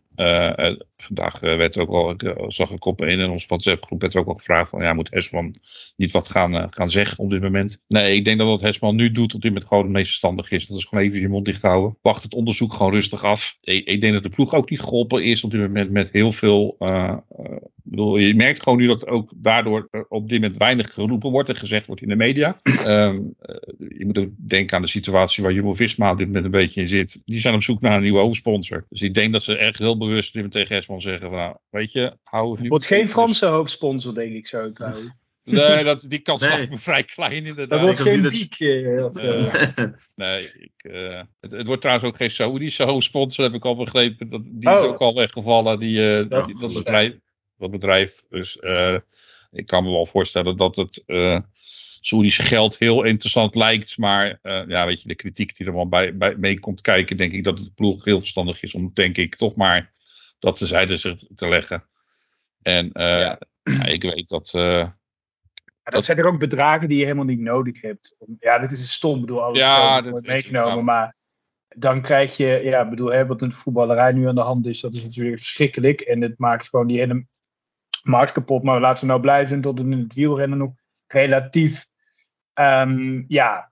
vandaag 0.96 1.40
werd 1.40 1.78
ook 1.78 1.88
al, 1.88 2.16
zag 2.48 2.70
ik 2.70 2.84
op 2.84 3.02
in 3.02 3.30
onze 3.30 3.46
WhatsApp 3.46 3.84
groep, 3.84 4.00
werd 4.00 4.16
ook 4.16 4.28
al 4.28 4.34
gevraagd 4.34 4.70
van 4.70 4.82
ja, 4.82 4.92
moet 4.92 5.10
Hesman 5.10 5.54
niet 5.96 6.10
wat 6.10 6.28
gaan, 6.28 6.72
gaan 6.72 6.90
zeggen 6.90 7.18
op 7.18 7.30
dit 7.30 7.42
moment? 7.42 7.82
Nee, 7.88 8.16
ik 8.16 8.24
denk 8.24 8.38
dat 8.38 8.46
wat 8.46 8.60
Hesman 8.60 8.96
nu 8.96 9.10
doet 9.10 9.34
op 9.34 9.40
dit 9.40 9.50
moment 9.50 9.68
gewoon 9.68 9.82
het 9.82 9.92
meest 9.92 10.06
verstandig 10.06 10.50
is. 10.50 10.66
Dat 10.66 10.78
is 10.78 10.84
gewoon 10.84 11.04
even 11.04 11.20
je 11.20 11.28
mond 11.28 11.44
dicht 11.44 11.62
houden. 11.62 11.98
Wacht 12.02 12.22
het 12.22 12.34
onderzoek 12.34 12.72
gewoon 12.72 12.92
rustig 12.92 13.24
af. 13.24 13.56
Ik, 13.60 13.86
ik 13.86 14.00
denk 14.00 14.12
dat 14.12 14.22
de 14.22 14.28
ploeg 14.28 14.54
ook 14.54 14.70
niet 14.70 14.80
geholpen 14.80 15.24
is 15.24 15.44
dit 15.52 15.60
moment 15.60 15.90
met 15.90 16.12
heel 16.12 16.32
veel. 16.32 16.76
Uh, 16.78 17.16
bedoel, 17.74 18.16
je 18.16 18.34
merkt 18.34 18.62
gewoon 18.62 18.78
nu 18.78 18.86
dat 18.86 19.06
ook 19.06 19.32
daardoor 19.36 19.88
op 20.08 20.28
dit 20.28 20.40
moment 20.40 20.58
weinig 20.58 20.94
geroepen 20.94 21.30
wordt 21.30 21.48
en 21.48 21.56
gezegd 21.56 21.86
wordt 21.86 22.02
in 22.02 22.08
de 22.08 22.16
media. 22.16 22.60
Uh, 22.64 23.14
je 23.88 24.04
moet 24.06 24.18
ook 24.18 24.30
denken 24.36 24.76
aan 24.76 24.82
de 24.82 24.88
situatie 24.88 25.42
waar 25.42 25.52
Jumbo 25.52 25.72
Visma 25.72 26.10
op 26.10 26.18
dit 26.18 26.26
moment 26.26 26.44
een 26.44 26.50
beetje 26.50 26.80
in 26.80 26.88
zit. 26.88 27.22
Die 27.24 27.40
zijn 27.40 27.54
op 27.54 27.62
zoek 27.62 27.80
naar 27.80 27.96
een 27.96 28.02
nieuwe 28.02 28.20
hoofdsponsor. 28.20 28.86
Dus 28.88 29.00
ik 29.00 29.14
denk 29.14 29.32
dat 29.32 29.42
ze 29.42 29.56
echt 29.56 29.78
heel 29.78 29.98
bewust 29.98 30.32
tegen 30.32 30.76
Esman 30.76 31.00
zeggen 31.00 31.28
van, 31.28 31.38
nou, 31.38 31.56
weet 31.70 31.92
je, 31.92 32.16
hou 32.22 32.58
het 32.58 32.68
Wordt 32.68 32.86
geen 32.86 33.08
Franse 33.08 33.46
hoofdsponsor, 33.46 34.14
denk 34.14 34.32
ik 34.32 34.46
zo 34.46 34.72
trouwens. 34.72 35.20
Nee, 35.44 35.84
dat, 35.84 36.04
die 36.08 36.18
kans 36.18 36.40
nee. 36.40 36.68
me 36.68 36.78
vrij 36.78 37.04
klein 37.04 37.32
inderdaad. 37.32 37.68
Dat 37.68 37.80
wordt 37.80 38.00
geen 38.00 38.28
piek. 38.28 38.60
Uh, 38.60 39.06
nee, 40.16 40.44
ik, 40.44 40.72
uh, 40.82 41.22
het, 41.40 41.50
het, 41.50 41.66
wordt 41.66 41.80
trouwens 41.80 42.08
ook 42.08 42.16
geen 42.16 42.30
Saoedische 42.30 42.82
hoofdsponsor, 42.82 43.44
heb 43.44 43.54
ik 43.54 43.64
al 43.64 43.76
begrepen. 43.76 44.28
Dat, 44.28 44.44
die 44.44 44.70
is 44.70 44.80
oh. 44.80 44.82
ook 44.82 44.98
al 44.98 45.14
weggevallen, 45.14 45.78
die, 45.78 45.98
uh, 45.98 46.28
dat, 46.28 46.52
dat, 46.60 46.72
bedrijf, 46.72 47.14
dat 47.56 47.70
bedrijf. 47.70 48.24
Dus 48.28 48.56
ik 49.50 49.66
kan 49.66 49.84
me 49.84 49.90
wel 49.90 50.06
voorstellen 50.06 50.56
dat 50.56 50.76
het 50.76 51.04
Saoedische 52.00 52.42
geld 52.42 52.78
heel 52.78 53.02
interessant 53.02 53.54
lijkt. 53.54 53.98
Maar 53.98 54.38
ja, 54.68 54.86
weet 54.86 55.02
je, 55.02 55.08
de 55.08 55.14
kritiek 55.14 55.56
die 55.56 55.66
er 55.66 55.74
wel 55.74 55.88
bij, 55.88 56.16
bij 56.16 56.36
mee 56.36 56.58
komt 56.58 56.80
kijken, 56.80 57.16
denk 57.16 57.32
ik 57.32 57.44
dat 57.44 57.58
het 57.58 57.74
ploeg 57.74 58.04
heel 58.04 58.18
verstandig 58.18 58.62
is 58.62 58.74
om, 58.74 58.90
denk 58.94 59.16
ik, 59.16 59.34
toch 59.34 59.54
maar 59.54 59.92
dat 60.38 60.56
te 60.56 60.66
zijde 60.66 61.16
te 61.34 61.48
leggen. 61.48 61.84
En 62.62 62.90
ja. 62.92 63.38
Ja, 63.64 63.84
ik 63.84 64.02
weet 64.02 64.28
dat 64.28 64.50
dat 65.82 66.04
zijn 66.04 66.18
er 66.18 66.26
ook 66.26 66.38
bedragen 66.38 66.88
die 66.88 66.98
je 66.98 67.04
helemaal 67.04 67.24
niet 67.24 67.40
nodig 67.40 67.80
hebt. 67.80 68.16
Ja, 68.38 68.58
dit 68.58 68.70
is 68.70 68.92
stom, 68.92 69.20
bedoel, 69.20 69.42
alles 69.42 69.58
ja, 69.58 70.02
wordt 70.02 70.26
meegenomen, 70.26 70.84
maar 70.84 71.16
dan 71.68 72.02
krijg 72.02 72.36
je, 72.36 72.46
ja, 72.46 72.88
bedoel, 72.88 73.12
hè, 73.12 73.26
wat 73.26 73.42
een 73.42 73.52
voetballerij 73.52 74.12
nu 74.12 74.28
aan 74.28 74.34
de 74.34 74.40
hand 74.40 74.66
is, 74.66 74.80
dat 74.80 74.94
is 74.94 75.04
natuurlijk 75.04 75.38
verschrikkelijk. 75.38 76.00
En 76.00 76.20
het 76.20 76.38
maakt 76.38 76.68
gewoon 76.68 76.86
die 76.86 76.98
hele 76.98 77.26
markt 78.02 78.32
kapot. 78.32 78.62
Maar 78.62 78.80
laten 78.80 79.02
we 79.02 79.08
nou 79.08 79.20
blij 79.20 79.46
zijn 79.46 79.60
dat 79.60 79.78
het 79.78 79.86
in 79.86 79.98
het 79.98 80.14
wielrennen 80.14 80.58
nog 80.58 80.72
relatief, 81.06 81.86
um, 82.54 83.24
ja, 83.28 83.70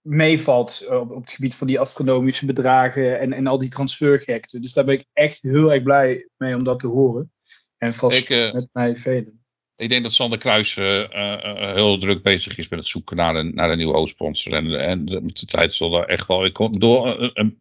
meevalt 0.00 0.86
op, 0.88 1.10
op, 1.10 1.20
het 1.20 1.30
gebied 1.30 1.54
van 1.54 1.66
die 1.66 1.80
astronomische 1.80 2.46
bedragen 2.46 3.20
en, 3.20 3.32
en 3.32 3.46
al 3.46 3.58
die 3.58 3.70
transfergekte. 3.70 4.60
Dus 4.60 4.72
daar 4.72 4.84
ben 4.84 4.94
ik 4.94 5.06
echt 5.12 5.42
heel 5.42 5.72
erg 5.72 5.82
blij 5.82 6.28
mee 6.36 6.56
om 6.56 6.64
dat 6.64 6.78
te 6.78 6.86
horen. 6.86 7.32
En 7.76 7.94
vast 7.94 8.18
ik, 8.18 8.28
uh, 8.28 8.52
met 8.52 8.68
mij 8.72 8.96
velen. 8.96 9.41
Ik 9.76 9.88
denk 9.88 10.02
dat 10.02 10.12
Sander 10.12 10.38
Kruis 10.38 10.76
uh, 10.76 10.98
uh, 10.98 11.72
heel 11.72 11.98
druk 11.98 12.22
bezig 12.22 12.58
is 12.58 12.68
met 12.68 12.78
het 12.78 12.88
zoeken 12.88 13.16
naar 13.16 13.34
een, 13.34 13.54
naar 13.54 13.70
een 13.70 13.76
nieuwe 13.76 13.96
hoofdsponsor. 13.96 14.52
En, 14.52 14.80
en 14.80 15.04
met 15.04 15.38
de 15.38 15.46
tijd 15.46 15.74
zal 15.74 15.94
er 15.94 16.08
echt 16.08 16.28
wel. 16.28 16.44
Ik 16.44 16.58
een, 16.58 17.58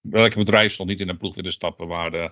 welke 0.00 0.36
bedrijf 0.36 0.72
zal 0.72 0.86
niet 0.86 1.00
in 1.00 1.08
een 1.08 1.16
ploeg 1.16 1.34
willen 1.34 1.52
stappen 1.52 1.86
waar, 1.86 2.10
de, 2.10 2.30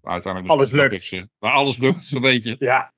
waar 0.00 0.12
uiteindelijk. 0.12 0.52
Alles 0.52 0.70
lukt. 0.70 1.26
waar 1.38 1.52
alles 1.52 1.78
lukt, 1.78 2.04
zo'n 2.04 2.20
beetje. 2.20 2.56
Ja. 2.58 2.92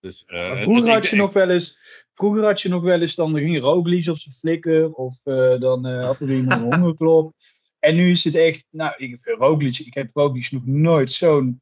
Dus, 0.00 0.22
vroeger, 0.26 0.90
had 0.90 1.06
je 1.06 1.16
nog 1.16 1.32
wel 1.32 1.50
eens, 1.50 1.78
vroeger 2.14 2.44
had 2.44 2.60
je 2.60 2.68
nog 2.68 2.82
wel 2.82 3.00
eens. 3.00 3.14
Dan 3.14 3.34
ging 3.34 3.60
Roglic 3.60 4.08
op 4.08 4.18
zijn 4.18 4.34
flikker. 4.34 4.92
Of 4.92 5.22
dan 5.58 5.86
had 5.86 6.20
er 6.20 6.30
iemand 6.30 6.60
een 6.60 6.72
hongerklop. 6.72 7.34
En 7.78 7.94
nu 7.94 8.10
is 8.10 8.24
het 8.24 8.34
echt. 8.34 8.66
Nou, 8.70 8.94
ik, 8.96 9.18
Roglic, 9.38 9.78
ik 9.78 9.94
heb 9.94 10.10
Roglic 10.12 10.50
nog 10.50 10.66
nooit 10.66 11.12
zo'n. 11.12 11.60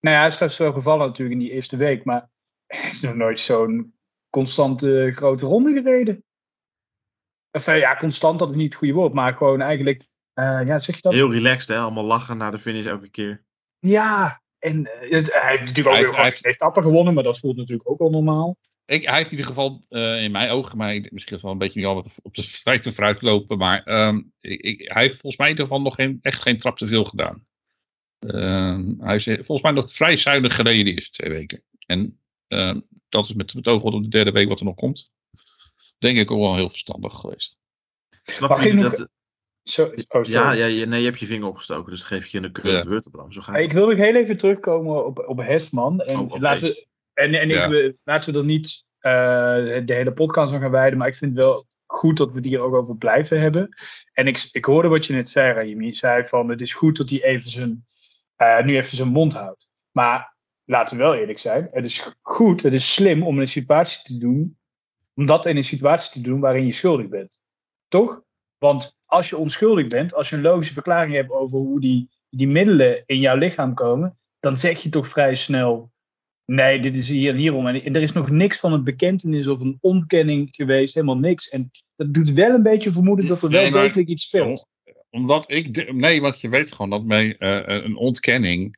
Nou 0.00 0.14
ja, 0.14 0.20
hij 0.20 0.26
is 0.26 0.34
straks 0.34 0.56
zo 0.56 0.72
gevallen 0.72 1.06
natuurlijk 1.06 1.40
in 1.40 1.44
die 1.46 1.54
eerste 1.54 1.76
week. 1.76 2.04
Maar 2.04 2.28
is 2.70 3.00
nog 3.00 3.14
nooit 3.14 3.38
zo'n 3.38 3.94
constante 4.30 5.12
grote 5.14 5.46
ronde 5.46 5.72
gereden. 5.72 6.24
Of 7.50 7.66
eh, 7.66 7.78
ja, 7.78 7.96
constant, 7.96 8.38
dat 8.38 8.50
is 8.50 8.56
niet 8.56 8.68
het 8.68 8.74
goede 8.74 8.94
woord, 8.94 9.12
maar 9.12 9.34
gewoon 9.34 9.60
eigenlijk, 9.60 10.06
uh, 10.34 10.60
ja, 10.66 10.78
zeg 10.78 10.94
je 10.94 11.02
dat? 11.02 11.12
Heel 11.12 11.32
relaxed, 11.32 11.68
hè? 11.68 11.82
Allemaal 11.82 12.04
lachen 12.04 12.36
na 12.36 12.50
de 12.50 12.58
finish 12.58 12.86
elke 12.86 13.10
keer. 13.10 13.44
Ja, 13.78 14.42
en 14.58 14.78
uh, 14.78 15.10
het, 15.10 15.32
hij 15.32 15.50
heeft 15.50 15.64
natuurlijk 15.64 16.08
ook 16.08 16.14
hij, 16.14 16.24
heeft, 16.24 16.44
etappen 16.44 16.82
gewonnen, 16.82 17.14
maar 17.14 17.22
dat 17.22 17.38
voelt 17.38 17.56
natuurlijk 17.56 17.90
ook 17.90 18.00
al 18.00 18.10
normaal. 18.10 18.56
Ik, 18.84 19.04
hij 19.04 19.16
heeft 19.16 19.30
in 19.30 19.36
ieder 19.36 19.52
geval 19.52 19.84
in 19.88 20.30
mijn 20.30 20.50
ogen, 20.50 20.78
maar 20.78 21.08
misschien 21.10 21.38
wel 21.42 21.50
een 21.50 21.58
beetje 21.58 21.86
al 21.86 22.06
op 22.22 22.34
de 22.34 22.42
feiten 22.64 22.94
vooruit 22.94 23.22
lopen, 23.22 23.58
maar 23.58 24.06
um, 24.06 24.32
ik, 24.40 24.90
hij 24.92 25.02
heeft 25.02 25.20
volgens 25.20 25.36
mij 25.36 25.46
in 25.46 25.52
ieder 25.52 25.66
geval 25.66 25.82
nog 25.82 25.94
geen, 25.94 26.18
echt 26.22 26.42
geen 26.42 26.56
trap 26.56 26.76
te 26.76 26.86
veel 26.86 27.04
gedaan. 27.04 27.44
Uh, 28.26 28.78
hij 28.98 29.14
is 29.14 29.24
volgens 29.24 29.62
mij 29.62 29.72
nog 29.72 29.92
vrij 29.92 30.16
zuinig 30.16 30.54
gereden 30.54 30.84
die 30.84 30.94
eerste 30.94 31.10
twee 31.10 31.30
weken. 31.30 31.62
En 31.86 31.98
Ehm, 31.98 32.08
dat 33.08 33.24
is 33.24 33.34
met 33.34 33.52
het 33.52 33.66
oog 33.66 33.82
op 33.82 34.02
de 34.02 34.08
derde 34.08 34.32
week 34.32 34.48
wat 34.48 34.58
er 34.58 34.64
nog 34.64 34.74
komt. 34.74 35.12
Denk 35.98 36.18
ik 36.18 36.30
ook 36.30 36.38
wel 36.38 36.54
heel 36.54 36.70
verstandig 36.70 37.14
geweest. 37.14 37.58
Snap 38.24 38.60
je 38.60 38.74
dat... 38.74 39.08
Zo, 39.62 39.92
oh, 40.08 40.24
ja, 40.24 40.52
ja, 40.52 40.86
nee, 40.86 41.00
je 41.00 41.06
hebt 41.06 41.18
je 41.18 41.26
vinger 41.26 41.48
opgestoken, 41.48 41.90
dus 41.90 42.00
dan 42.00 42.08
geef 42.08 42.26
je 42.26 42.40
je 42.40 42.46
een 42.46 42.52
current 42.52 43.04
ja. 43.04 43.10
Bram. 43.10 43.32
Zo 43.32 43.40
gaat 43.40 43.56
ik 43.56 43.72
wil 43.72 43.88
nog 43.88 43.96
heel 43.96 44.14
even 44.14 44.36
terugkomen 44.36 45.06
op, 45.06 45.24
op 45.28 45.38
Hesman. 45.38 46.00
En, 46.00 46.18
oh, 46.18 46.40
laten 46.40 46.62
we, 46.62 46.86
en, 47.12 47.34
en 47.34 47.50
ik, 47.50 47.94
laten 48.04 48.32
we 48.32 48.38
er 48.38 48.44
niet 48.44 48.84
uh, 49.00 49.86
de 49.86 49.94
hele 49.94 50.12
podcast 50.12 50.52
aan 50.52 50.60
gaan 50.60 50.70
wijden, 50.70 50.98
maar 50.98 51.08
ik 51.08 51.14
vind 51.14 51.30
het 51.30 51.40
wel 51.40 51.66
goed 51.86 52.16
dat 52.16 52.30
we 52.30 52.36
het 52.36 52.44
hier 52.44 52.60
ook 52.60 52.74
over 52.74 52.96
blijven 52.96 53.40
hebben. 53.40 53.68
En 54.12 54.26
ik, 54.26 54.48
ik 54.52 54.64
hoorde 54.64 54.88
wat 54.88 55.06
je 55.06 55.12
net 55.12 55.28
zei, 55.28 55.52
Raimi. 55.52 55.86
Je 55.86 55.94
zei 55.94 56.24
van 56.24 56.48
het 56.48 56.60
is 56.60 56.72
goed 56.72 56.96
dat 56.96 57.10
hij 57.10 57.22
even 57.22 57.50
zijn, 57.50 57.86
uh, 58.38 58.64
nu 58.64 58.76
even 58.76 58.96
zijn 58.96 59.08
mond 59.08 59.32
houdt. 59.32 59.68
Maar 59.90 60.36
laten 60.70 60.96
we 60.96 61.02
wel 61.02 61.14
eerlijk 61.14 61.38
zijn. 61.38 61.68
Het 61.70 61.84
is 61.84 62.14
goed, 62.22 62.62
het 62.62 62.72
is 62.72 62.94
slim 62.94 63.22
om 63.22 63.38
een 63.38 63.48
situatie 63.48 64.02
te 64.02 64.18
doen. 64.18 64.58
Om 65.14 65.26
dat 65.26 65.46
in 65.46 65.56
een 65.56 65.64
situatie 65.64 66.12
te 66.12 66.20
doen 66.28 66.40
waarin 66.40 66.66
je 66.66 66.72
schuldig 66.72 67.08
bent. 67.08 67.40
Toch? 67.88 68.22
Want 68.58 68.98
als 69.06 69.28
je 69.28 69.36
onschuldig 69.36 69.86
bent, 69.86 70.14
als 70.14 70.28
je 70.28 70.36
een 70.36 70.42
logische 70.42 70.72
verklaring 70.72 71.14
hebt 71.14 71.30
over 71.30 71.58
hoe 71.58 71.80
die, 71.80 72.08
die 72.28 72.48
middelen 72.48 73.02
in 73.06 73.18
jouw 73.18 73.36
lichaam 73.36 73.74
komen, 73.74 74.18
dan 74.40 74.56
zeg 74.56 74.82
je 74.82 74.88
toch 74.88 75.08
vrij 75.08 75.34
snel: 75.34 75.90
nee, 76.44 76.80
dit 76.80 76.94
is 76.94 77.08
hier 77.08 77.30
en 77.30 77.38
hierom. 77.38 77.66
En 77.66 77.94
er 77.94 78.02
is 78.02 78.12
nog 78.12 78.30
niks 78.30 78.58
van 78.58 78.72
een 78.72 78.84
bekentenis 78.84 79.46
of 79.46 79.60
een 79.60 79.78
ontkenning 79.80 80.48
geweest, 80.52 80.94
helemaal 80.94 81.18
niks. 81.18 81.48
En 81.48 81.70
dat 81.96 82.14
doet 82.14 82.32
wel 82.32 82.54
een 82.54 82.62
beetje 82.62 82.92
vermoeden 82.92 83.26
dat 83.26 83.42
er 83.42 83.50
wel 83.50 83.70
degelijk 83.70 84.08
iets 84.08 84.24
speelt. 84.24 84.68
Omdat 85.10 85.50
ik, 85.50 85.92
nee, 85.92 86.20
want 86.20 86.40
je 86.40 86.48
weet 86.48 86.74
gewoon 86.74 86.90
dat 86.90 87.06
bij 87.06 87.36
uh, 87.38 87.84
een 87.84 87.96
ontkenning, 87.96 88.76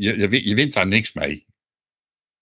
je, 0.00 0.16
je, 0.18 0.48
je 0.48 0.54
wint 0.54 0.72
daar 0.72 0.86
niks 0.86 1.12
mee. 1.12 1.46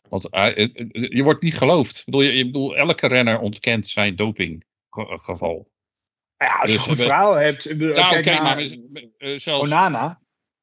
Want 0.08 0.28
uh, 0.34 0.56
je 0.92 1.22
wordt 1.22 1.42
niet 1.42 1.56
geloofd. 1.56 1.98
Ik 1.98 2.04
bedoel, 2.04 2.22
je, 2.22 2.32
ik 2.32 2.46
bedoel, 2.46 2.76
elke 2.76 3.06
renner 3.06 3.38
ontkent 3.38 3.88
zijn 3.88 4.16
dopinggeval. 4.16 5.68
Ja, 6.36 6.58
als 6.60 6.70
je 6.70 6.76
dus, 6.76 6.86
een 6.86 6.92
goed 6.92 7.04
verhaal 7.04 7.34
hebt. 7.34 7.72
Oké, 7.72 8.18
okay, 8.18 8.40
maar 8.42 8.62
uh, 8.62 9.38
zelfs... 9.38 9.66
Onana, 9.66 10.20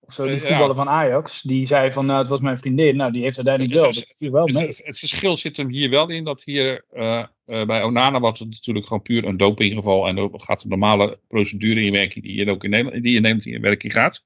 zo 0.08 0.28
die 0.28 0.40
voetballer 0.40 0.76
van 0.76 0.90
Ajax, 0.90 1.42
die 1.42 1.66
zei 1.66 1.92
van, 1.92 2.06
nou, 2.06 2.20
het 2.20 2.28
was 2.28 2.40
mijn 2.40 2.58
vriendin. 2.58 2.96
Nou, 2.96 3.12
die 3.12 3.22
heeft 3.22 3.36
uiteindelijk 3.36 3.76
wel. 3.76 3.92
Dat 3.92 4.18
wel 4.32 4.48
mee. 4.48 4.68
Het, 4.68 4.82
het, 4.84 5.00
verschil 5.00 5.36
zit 5.36 5.58
hem 5.58 5.70
hier 5.70 5.90
wel 5.90 6.10
in, 6.10 6.24
dat 6.24 6.44
hier 6.44 6.86
uh, 6.94 7.26
bij 7.46 7.84
Onana 7.84 8.20
was 8.20 8.40
het 8.40 8.50
natuurlijk 8.50 8.88
gewoon 8.88 9.02
puur 9.02 9.26
een 9.26 9.38
dopinggeval. 9.38 10.08
En 10.08 10.16
dan 10.16 10.42
gaat 10.42 10.62
de 10.62 10.68
normale 10.68 11.20
procedure 11.28 11.82
in 11.82 11.92
werking 11.92 12.24
die 12.24 12.36
je 12.36 12.50
ook 12.50 12.64
in 12.64 12.70
Nederland, 12.70 13.04
die 13.04 13.16
in 13.16 13.22
Nederland 13.22 13.46
in 13.46 13.62
werking 13.62 13.94
gaat. 13.94 14.26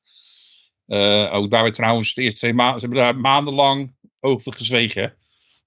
Uh, 0.89 1.33
ook 1.33 1.49
daar 1.49 1.63
werd 1.63 1.75
trouwens 1.75 2.13
de 2.13 2.21
eerste 2.21 2.39
twee 2.39 2.53
maanden, 2.53 2.79
ze 2.79 2.85
hebben 2.85 3.03
daar 3.03 3.17
maandenlang 3.17 3.95
over 4.19 4.53
gezwegen. 4.53 5.17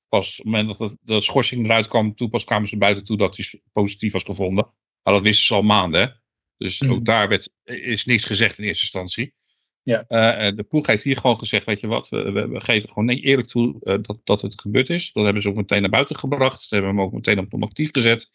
Pas 0.09 0.31
op 0.31 0.45
het 0.45 0.55
moment 0.55 0.79
dat 0.79 0.97
de 1.01 1.21
schorsing 1.21 1.65
eruit 1.65 1.87
kwam, 1.87 2.15
toen 2.15 2.31
pas 2.31 2.45
kwamen 2.45 2.69
ze 2.69 2.77
buiten 2.77 3.05
toe 3.05 3.17
dat 3.17 3.37
hij 3.37 3.61
positief 3.73 4.13
was 4.13 4.23
gevonden. 4.23 4.65
Maar 5.03 5.15
dat 5.15 5.23
wisten 5.23 5.47
ze 5.47 5.55
al 5.55 5.63
maanden. 5.63 6.23
Dus 6.57 6.81
mm. 6.81 6.93
ook 6.93 7.05
daar 7.05 7.29
werd, 7.29 7.55
is 7.65 8.05
niks 8.05 8.25
gezegd 8.25 8.59
in 8.59 8.65
eerste 8.65 8.85
instantie. 8.85 9.35
Ja. 9.83 10.05
Uh, 10.09 10.57
de 10.57 10.63
ploeg 10.63 10.87
heeft 10.87 11.05
hier 11.05 11.17
gewoon 11.17 11.39
gezegd, 11.39 11.67
weet 11.67 11.81
je 11.81 11.87
wat, 11.87 12.09
we, 12.09 12.49
we 12.49 12.61
geven 12.61 12.89
gewoon 12.89 13.05
nee, 13.05 13.21
eerlijk 13.21 13.49
toe 13.49 13.77
uh, 13.83 13.97
dat, 14.03 14.19
dat 14.25 14.43
het 14.43 14.61
gebeurd 14.61 14.91
is. 14.91 15.13
Dat 15.13 15.25
hebben 15.25 15.43
ze 15.43 15.49
ook 15.49 15.55
meteen 15.55 15.81
naar 15.81 15.91
buiten 15.91 16.17
gebracht. 16.17 16.63
Ze 16.63 16.75
hebben 16.75 16.93
hem 16.93 17.05
ook 17.05 17.13
meteen 17.13 17.39
op 17.39 17.53
non-actief 17.53 17.91
gezet. 17.91 18.31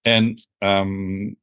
En 0.00 0.34
um, 0.58 1.38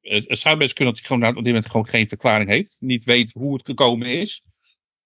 het, 0.00 0.28
het, 0.28 0.38
zou 0.38 0.56
best 0.56 0.72
kunnen 0.72 0.94
dat 0.94 1.02
hij 1.02 1.16
gewoon 1.16 1.36
op 1.36 1.44
dit 1.44 1.52
moment 1.52 1.70
gewoon 1.70 1.88
geen 1.88 2.08
verklaring 2.08 2.48
heeft. 2.48 2.76
Niet 2.80 3.04
weet 3.04 3.32
hoe 3.32 3.52
het 3.52 3.66
gekomen 3.66 4.08
is. 4.08 4.42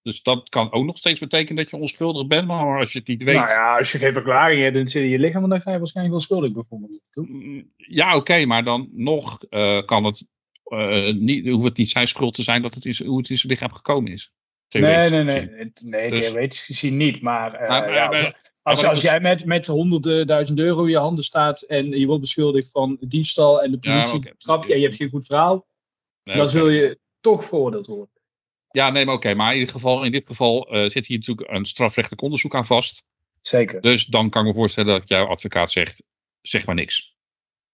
Dus 0.01 0.21
dat 0.21 0.49
kan 0.49 0.71
ook 0.71 0.85
nog 0.85 0.97
steeds 0.97 1.19
betekenen 1.19 1.55
dat 1.63 1.69
je 1.69 1.77
onschuldig 1.77 2.27
bent. 2.27 2.47
Maar 2.47 2.79
als 2.79 2.91
je 2.91 2.99
het 2.99 3.07
niet 3.07 3.23
weet. 3.23 3.35
Nou 3.35 3.49
ja, 3.49 3.77
als 3.77 3.91
je 3.91 3.97
geen 3.97 4.13
verklaring 4.13 4.61
hebt 4.61 4.75
in 4.75 4.87
zit 4.87 5.03
in 5.03 5.09
je 5.09 5.19
lichaam, 5.19 5.49
dan 5.49 5.61
ga 5.61 5.71
je 5.71 5.77
waarschijnlijk 5.77 6.15
wel 6.15 6.25
schuldig 6.25 6.51
bijvoorbeeld. 6.51 7.01
Mm, 7.13 7.71
ja, 7.75 8.15
oké, 8.15 8.45
maar 8.45 8.63
dan 8.63 8.89
nog 8.91 9.37
uh, 9.49 9.85
kan 9.85 10.03
het. 10.03 10.25
Uh, 10.63 11.13
niet, 11.13 11.47
hoeft 11.47 11.63
het 11.63 11.77
niet 11.77 11.89
zijn 11.89 12.07
schuld 12.07 12.33
te 12.33 12.41
zijn 12.41 12.61
dat 12.61 12.73
het 12.73 12.85
is, 12.85 13.03
hoe 13.03 13.17
het 13.17 13.29
in 13.29 13.37
zijn 13.37 13.51
lichaam 13.51 13.71
gekomen 13.71 14.11
is. 14.11 14.31
Nee, 14.69 15.09
nee, 15.09 15.23
nee. 15.23 15.71
Nee, 15.83 16.09
dus, 16.09 16.25
theoretisch 16.25 16.61
gezien 16.61 16.97
niet. 16.97 17.21
Maar, 17.21 17.61
uh, 17.61 17.67
maar, 17.69 17.93
ja, 17.93 18.05
als, 18.05 18.31
als, 18.63 18.85
als, 18.85 19.01
jij 19.01 19.19
met, 19.19 19.45
met 19.45 19.67
honderdduizend 19.67 20.59
euro 20.59 20.83
in 20.83 20.89
je 20.89 20.97
handen 20.97 21.23
staat 21.23 21.61
en 21.61 21.89
je 21.89 22.05
wordt 22.05 22.21
beschuldigd 22.21 22.71
van 22.71 22.97
diefstal 22.99 23.61
en 23.61 23.71
de 23.71 23.77
politie 23.77 24.11
ja, 24.11 24.17
okay. 24.17 24.33
trap 24.37 24.65
je 24.65 24.73
en 24.73 24.79
je 24.79 24.85
hebt 24.85 24.95
geen 24.95 25.09
goed 25.09 25.25
verhaal, 25.25 25.67
nee, 26.23 26.35
dan 26.35 26.45
okay. 26.45 26.59
zul 26.59 26.69
je 26.69 26.99
toch 27.19 27.45
veroordeeld 27.45 27.87
worden. 27.87 28.11
Ja, 28.69 28.89
nee, 28.89 29.05
maar 29.05 29.15
oké. 29.15 29.33
Maar 29.33 29.53
in, 29.53 29.59
ieder 29.59 29.73
geval, 29.73 30.03
in 30.03 30.11
dit 30.11 30.25
geval 30.25 30.75
uh, 30.75 30.89
zit 30.89 31.05
hier 31.05 31.17
natuurlijk 31.17 31.49
een 31.49 31.65
strafrechtelijk 31.65 32.21
onderzoek 32.21 32.55
aan 32.55 32.65
vast. 32.65 33.05
Zeker. 33.41 33.81
Dus 33.81 34.05
dan 34.05 34.29
kan 34.29 34.41
ik 34.41 34.47
me 34.47 34.53
voorstellen 34.53 34.99
dat 34.99 35.09
jouw 35.09 35.25
advocaat 35.25 35.71
zegt, 35.71 36.03
zeg 36.41 36.65
maar 36.65 36.75
niks. 36.75 37.15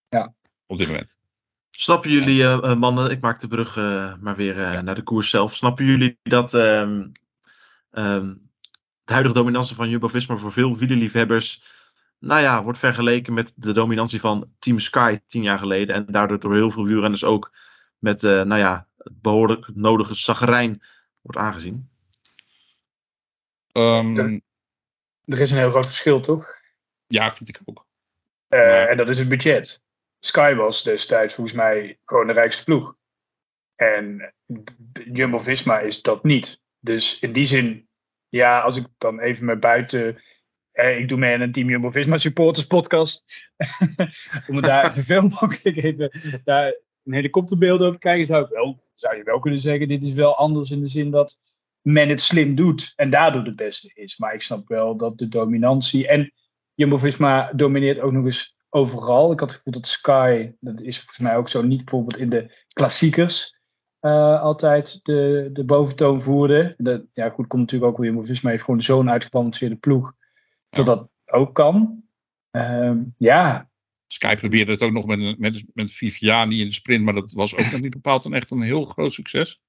Ja. 0.09 0.33
Op 0.65 0.77
dit 0.77 0.87
moment. 0.87 1.17
Snappen 1.71 2.11
jullie, 2.11 2.41
uh, 2.41 2.75
mannen, 2.75 3.11
ik 3.11 3.21
maak 3.21 3.39
de 3.39 3.47
brug 3.47 3.75
uh, 3.75 4.15
maar 4.15 4.35
weer 4.35 4.83
naar 4.83 4.95
de 4.95 5.03
koers 5.03 5.29
zelf. 5.29 5.55
Snappen 5.55 5.85
jullie 5.85 6.17
dat 6.23 6.53
um, 6.53 7.11
um, 7.91 8.48
de 9.09 9.15
huidige 9.15 9.39
dominantie 9.39 9.75
van 9.75 9.89
Jumbo-Visma 9.89 10.35
voor 10.35 10.51
veel 10.51 10.77
wielerliefhebbers, 10.77 11.63
nou 12.19 12.41
ja, 12.41 12.63
wordt 12.63 12.79
vergeleken 12.79 13.33
met 13.33 13.53
de 13.55 13.71
dominantie 13.71 14.19
van 14.19 14.51
Team 14.59 14.79
Sky 14.79 15.19
tien 15.27 15.43
jaar 15.43 15.59
geleden. 15.59 15.95
En 15.95 16.05
daardoor 16.05 16.39
door 16.39 16.55
heel 16.55 16.71
veel 16.71 16.85
wielrenners 16.85 17.23
ook 17.23 17.51
met, 17.97 18.21
nou 18.21 18.55
ja, 18.57 18.87
het 18.97 19.21
behoorlijk 19.21 19.69
nodige 19.73 20.15
zagrijn 20.15 20.81
wordt 21.21 21.37
aangezien? 21.37 21.89
Um, 23.71 24.17
er, 24.17 24.41
er, 25.25 25.39
is 25.39 25.51
een 25.51 25.57
heel 25.57 25.69
groot 25.69 25.85
verschil, 25.85 26.19
toch? 26.19 26.47
Ja, 27.07 27.31
vind 27.31 27.49
ik 27.49 27.59
ook. 27.65 27.85
Uh, 28.49 28.89
en 28.89 28.97
dat 28.97 29.09
is 29.09 29.19
het 29.19 29.29
budget. 29.29 29.81
Sky 30.19 30.53
was 30.53 30.83
destijds 30.83 31.33
volgens 31.33 31.55
mij 31.55 31.99
gewoon 32.05 32.27
de 32.27 32.33
rijkste 32.33 32.63
ploeg. 32.63 32.95
En 33.75 34.33
Jumbo-Visma 35.13 35.79
is 35.79 36.01
dat 36.01 36.23
niet. 36.23 36.61
Dus 36.79 37.19
in 37.19 37.31
die 37.31 37.45
zin, 37.45 37.88
ja, 38.29 38.59
als 38.59 38.75
ik 38.75 38.85
dan 38.97 39.19
even 39.19 39.45
met 39.45 39.59
buiten... 39.59 40.21
Eh, 40.71 40.99
ik 40.99 41.07
doe 41.07 41.17
mee 41.17 41.33
aan 41.33 41.41
een 41.41 41.51
Team 41.51 41.69
Jumbo-Visma 41.69 42.17
supporters 42.17 42.67
podcast. 42.67 43.23
Om 44.47 44.61
daar 44.61 44.93
zoveel 44.93 45.21
mogelijk 45.21 45.75
even 45.75 46.41
daar 46.43 46.65
een 47.03 47.13
helikopterbeeld 47.13 47.79
over 47.81 47.93
te 47.93 47.99
kijken, 47.99 48.27
zou 48.27 48.43
ik 48.43 48.49
wel 48.49 48.87
zou 48.99 49.17
je 49.17 49.23
wel 49.23 49.39
kunnen 49.39 49.59
zeggen, 49.59 49.87
dit 49.87 50.03
is 50.03 50.13
wel 50.13 50.35
anders 50.35 50.71
in 50.71 50.79
de 50.79 50.87
zin 50.87 51.11
dat 51.11 51.39
men 51.81 52.09
het 52.09 52.21
slim 52.21 52.55
doet 52.55 52.93
en 52.95 53.09
daardoor 53.09 53.43
het 53.43 53.55
beste 53.55 53.91
is. 53.93 54.17
Maar 54.17 54.33
ik 54.33 54.41
snap 54.41 54.67
wel 54.67 54.97
dat 54.97 55.17
de 55.17 55.27
dominantie. 55.27 56.07
En 56.07 56.33
Jumbo-Visma 56.73 57.51
domineert 57.53 57.99
ook 57.99 58.11
nog 58.11 58.25
eens 58.25 58.55
overal. 58.69 59.31
Ik 59.31 59.39
had 59.39 59.49
het 59.49 59.57
gevoel 59.57 59.73
dat 59.73 59.87
Sky, 59.87 60.51
dat 60.59 60.81
is 60.81 60.97
volgens 60.97 61.17
mij 61.17 61.35
ook 61.37 61.49
zo, 61.49 61.61
niet 61.61 61.85
bijvoorbeeld 61.85 62.17
in 62.17 62.29
de 62.29 62.65
klassiekers 62.73 63.58
uh, 64.01 64.41
altijd 64.41 64.99
de, 65.03 65.49
de 65.53 65.63
boventoon 65.63 66.21
voerde. 66.21 66.75
Dat, 66.77 67.03
ja, 67.13 67.29
goed, 67.29 67.47
komt 67.47 67.61
natuurlijk 67.61 67.91
ook 67.91 67.97
weer 67.97 68.07
Jumbo-Visma 68.09 68.49
heeft 68.49 68.63
gewoon 68.63 68.81
zo'n 68.81 69.09
uitgebalanceerde 69.09 69.75
ploeg 69.75 70.13
dat 70.69 70.85
dat 70.85 71.09
ook 71.25 71.55
kan. 71.55 72.03
Uh, 72.51 72.93
ja, 73.17 73.69
Sky 74.11 74.35
probeerde 74.35 74.71
het 74.71 74.81
ook 74.81 74.91
nog 74.91 75.05
met, 75.05 75.39
met, 75.39 75.63
met 75.73 75.93
Viviani 75.93 76.59
in 76.59 76.67
de 76.67 76.73
sprint, 76.73 77.03
maar 77.03 77.13
dat 77.13 77.31
was 77.31 77.55
ook 77.55 77.71
nog 77.71 77.81
niet 77.81 77.91
bepaald 77.91 78.25
een 78.25 78.33
echt 78.33 78.51
een 78.51 78.61
heel 78.61 78.85
groot 78.85 79.13
succes. 79.13 79.61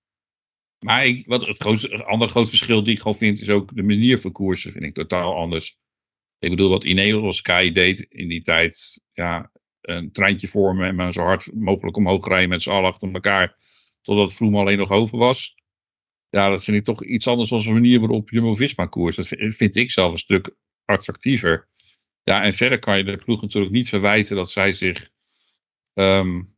Maar 0.78 1.06
ik, 1.06 1.26
wat 1.26 1.46
het, 1.46 1.62
grootste, 1.62 1.88
het 1.88 2.04
andere 2.04 2.30
groot 2.30 2.48
verschil 2.48 2.82
die 2.82 2.92
ik 2.92 2.98
gewoon 2.98 3.16
vind, 3.16 3.40
is 3.40 3.50
ook 3.50 3.74
de 3.74 3.82
manier 3.82 4.18
van 4.18 4.32
koersen, 4.32 4.72
vind 4.72 4.84
ik 4.84 4.94
totaal 4.94 5.34
anders. 5.34 5.78
Ik 6.38 6.50
bedoel, 6.50 6.68
wat 6.68 6.84
Ineos 6.84 7.36
Sky 7.36 7.72
deed 7.72 8.00
in 8.00 8.28
die 8.28 8.42
tijd, 8.42 9.00
ja, 9.12 9.50
een 9.80 10.12
treintje 10.12 10.48
vormen 10.48 10.86
en 10.86 10.94
maar 10.94 11.12
zo 11.12 11.22
hard 11.22 11.54
mogelijk 11.54 11.96
omhoog 11.96 12.26
rijden 12.26 12.48
met 12.48 12.62
z'n 12.62 12.70
allen 12.70 12.90
achter 12.90 13.12
elkaar, 13.12 13.56
totdat 14.02 14.34
Vroom 14.34 14.56
alleen 14.56 14.78
nog 14.78 14.90
over 14.90 15.18
was. 15.18 15.54
Ja, 16.28 16.48
dat 16.48 16.64
vind 16.64 16.76
ik 16.76 16.84
toch 16.84 17.04
iets 17.04 17.26
anders 17.26 17.48
dan 17.48 17.66
een 17.66 17.72
manier 17.72 18.00
waarop 18.00 18.30
Jumbo-Visma 18.30 18.86
koers. 18.86 19.16
Dat 19.16 19.26
vind 19.28 19.76
ik 19.76 19.90
zelf 19.90 20.12
een 20.12 20.18
stuk 20.18 20.56
attractiever. 20.84 21.68
Ja, 22.22 22.42
en 22.42 22.52
verder 22.52 22.78
kan 22.78 22.98
je 22.98 23.04
de 23.04 23.22
ploeg 23.24 23.40
natuurlijk 23.40 23.72
niet 23.72 23.88
verwijten 23.88 24.36
dat 24.36 24.50
zij 24.50 24.72
zich 24.72 25.10
um, 25.94 26.56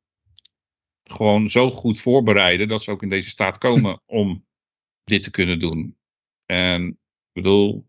gewoon 1.05 1.49
zo 1.49 1.71
goed 1.71 2.01
voorbereiden 2.01 2.69
dat 2.69 2.83
ze 2.83 2.91
ook 2.91 3.03
in 3.03 3.09
deze 3.09 3.29
staat 3.29 3.59
komen 3.69 4.03
om 4.07 4.47
dit 5.05 5.23
te 5.23 5.31
kunnen 5.31 5.59
doen. 5.59 5.97
En 6.47 6.87
ik 6.89 7.33
bedoel, 7.33 7.87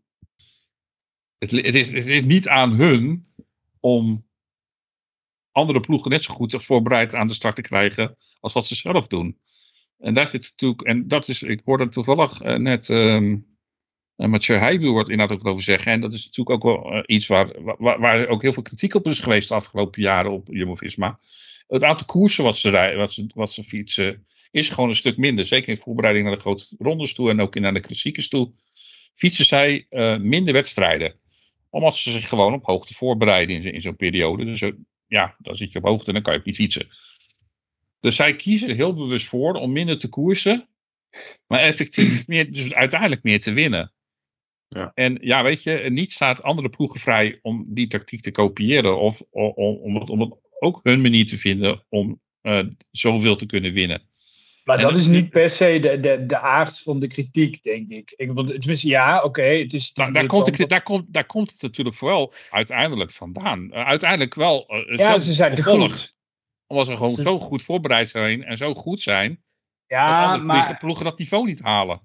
het, 1.38 1.50
het, 1.50 1.74
is, 1.74 1.86
het 1.90 2.06
is 2.06 2.24
niet 2.24 2.48
aan 2.48 2.72
hun 2.72 3.26
om 3.80 4.26
andere 5.54 5.80
ploegen 5.80 6.10
net 6.10 6.22
zo 6.22 6.34
goed 6.34 6.62
voorbereid 6.62 7.14
aan 7.14 7.26
de 7.26 7.34
start 7.34 7.54
te 7.54 7.62
krijgen 7.62 8.16
als 8.40 8.52
wat 8.52 8.66
ze 8.66 8.74
zelf 8.74 9.06
doen. 9.06 9.38
En 9.98 10.14
daar 10.14 10.28
zit 10.28 10.42
natuurlijk, 10.42 10.82
en 10.82 11.08
dat 11.08 11.28
is, 11.28 11.42
ik 11.42 11.60
hoorde 11.64 11.88
toevallig 11.88 12.42
uh, 12.42 12.56
net 12.56 12.88
um, 12.88 13.46
Mathieu 14.16 14.90
wordt 14.90 15.08
inderdaad 15.08 15.38
ook 15.38 15.46
over 15.46 15.62
zeggen. 15.62 15.92
En 15.92 16.00
dat 16.00 16.12
is 16.12 16.24
natuurlijk 16.24 16.64
ook 16.64 16.72
wel 16.72 16.94
uh, 16.94 17.02
iets 17.06 17.26
waar, 17.26 17.48
waar, 17.78 18.28
ook 18.28 18.42
heel 18.42 18.52
veel 18.52 18.62
kritiek 18.62 18.94
op 18.94 19.06
is 19.06 19.18
geweest 19.18 19.48
de 19.48 19.54
afgelopen 19.54 20.02
jaren 20.02 20.32
op 20.32 20.48
Jumbo-Visma. 20.50 21.18
Het 21.68 21.84
aantal 21.84 22.06
koersen 22.06 22.44
wat 22.44 22.56
ze, 22.56 22.70
rijden, 22.70 22.98
wat, 22.98 23.12
ze, 23.12 23.26
wat 23.34 23.52
ze 23.52 23.62
fietsen 23.62 24.26
is 24.50 24.68
gewoon 24.68 24.88
een 24.88 24.94
stuk 24.94 25.16
minder. 25.16 25.44
Zeker 25.44 25.68
in 25.68 25.76
voorbereiding 25.76 26.26
naar 26.26 26.34
de 26.34 26.40
grote 26.40 26.66
rondes 26.78 27.14
toe 27.14 27.30
en 27.30 27.40
ook 27.40 27.54
naar 27.54 27.74
de 27.74 27.80
klassiekers 27.80 28.28
toe. 28.28 28.52
Fietsen 29.14 29.44
zij 29.44 29.86
minder 30.20 30.52
wedstrijden. 30.52 31.14
Omdat 31.70 31.96
ze 31.96 32.10
zich 32.10 32.28
gewoon 32.28 32.54
op 32.54 32.64
hoogte 32.64 32.94
voorbereiden 32.94 33.56
in, 33.56 33.72
in 33.72 33.82
zo'n 33.82 33.96
periode. 33.96 34.44
Dus 34.44 34.62
ja, 35.14 35.36
dan 35.38 35.54
zit 35.54 35.72
je 35.72 35.78
op 35.78 35.84
hoogte 35.84 36.06
en 36.06 36.12
dan 36.12 36.22
kan 36.22 36.32
je 36.32 36.38
ook 36.38 36.44
niet 36.44 36.54
fietsen. 36.54 36.88
Dus 38.00 38.16
zij 38.16 38.36
kiezen 38.36 38.68
er 38.68 38.74
heel 38.74 38.94
bewust 38.94 39.26
voor 39.26 39.54
om 39.54 39.72
minder 39.72 39.98
te 39.98 40.08
koersen. 40.08 40.68
Maar 41.46 41.60
effectief 41.60 42.26
meer, 42.26 42.52
dus 42.52 42.72
uiteindelijk 42.72 43.22
meer 43.22 43.40
te 43.40 43.52
winnen. 43.52 43.92
Ja. 44.68 44.90
En 44.94 45.18
ja, 45.20 45.42
weet 45.42 45.62
je, 45.62 45.86
niet 45.90 46.12
staat 46.12 46.42
andere 46.42 46.68
ploegen 46.68 47.00
vrij 47.00 47.38
om 47.42 47.64
die 47.68 47.86
tactiek 47.86 48.20
te 48.20 48.30
kopiëren. 48.30 48.98
Of 48.98 49.22
om, 49.30 49.52
om, 49.56 49.96
om, 49.96 50.40
ook 50.58 50.80
hun 50.82 51.00
manier 51.00 51.26
te 51.26 51.38
vinden 51.38 51.84
om 51.88 52.20
uh, 52.42 52.64
zoveel 52.90 53.36
te 53.36 53.46
kunnen 53.46 53.72
winnen. 53.72 54.02
Maar 54.64 54.76
En 54.78 54.82
dat 54.82 54.96
is 54.96 55.06
niet 55.06 55.30
per 55.30 55.50
se 55.50 55.78
de, 55.78 56.00
de, 56.00 56.26
de 56.26 56.38
aard 56.38 56.80
van 56.80 56.98
de 56.98 57.06
kritiek, 57.06 57.62
denk 57.62 57.88
ik. 57.90 58.12
ik 58.16 58.32
want, 58.32 58.48
tenminste, 58.48 58.88
ja, 58.88 59.22
oké. 59.22 59.42
het 59.42 59.72
is, 59.72 59.88
het 59.88 59.90
is 59.90 59.94
Nou, 59.94 60.12
daar, 60.12 60.26
komt, 60.26 60.46
irritant 60.46 60.68
de- 60.68 60.74
daar, 60.74 60.82
komt, 60.82 61.12
daar 61.12 61.26
komt 61.26 61.50
het 61.50 61.62
natuurlijk 61.62 61.96
vooral 61.96 62.32
uiteindelijk 62.50 63.10
vandaan. 63.10 63.72
Eh, 63.72 63.86
uiteindelijk 63.86 64.34
wel. 64.34 64.66
eh, 64.66 64.88
dat- 64.88 64.98
Ja, 64.98 65.18
ze 65.18 65.32
zijn 65.32 65.54
te 65.54 65.62
gevolg. 65.62 65.92
goed. 65.92 66.14
Omdat 66.66 66.86
ze 66.86 66.96
gewoon 66.96 67.12
Ze- 67.12 67.22
zo 67.22 67.38
goed 67.38 67.62
voorbereid 67.62 68.08
zijn 68.08 68.44
en 68.44 68.56
zo 68.56 68.74
goed 68.74 69.00
zijn. 69.02 69.28
dat 69.30 69.38
Ja, 69.98 70.22
andere 70.24 70.44
maar 70.44 70.56
ploegen- 70.56 70.76
ploegen 70.78 71.04
dat 71.04 71.18
niveau 71.18 71.46
niet 71.46 71.60
halen. 71.60 72.00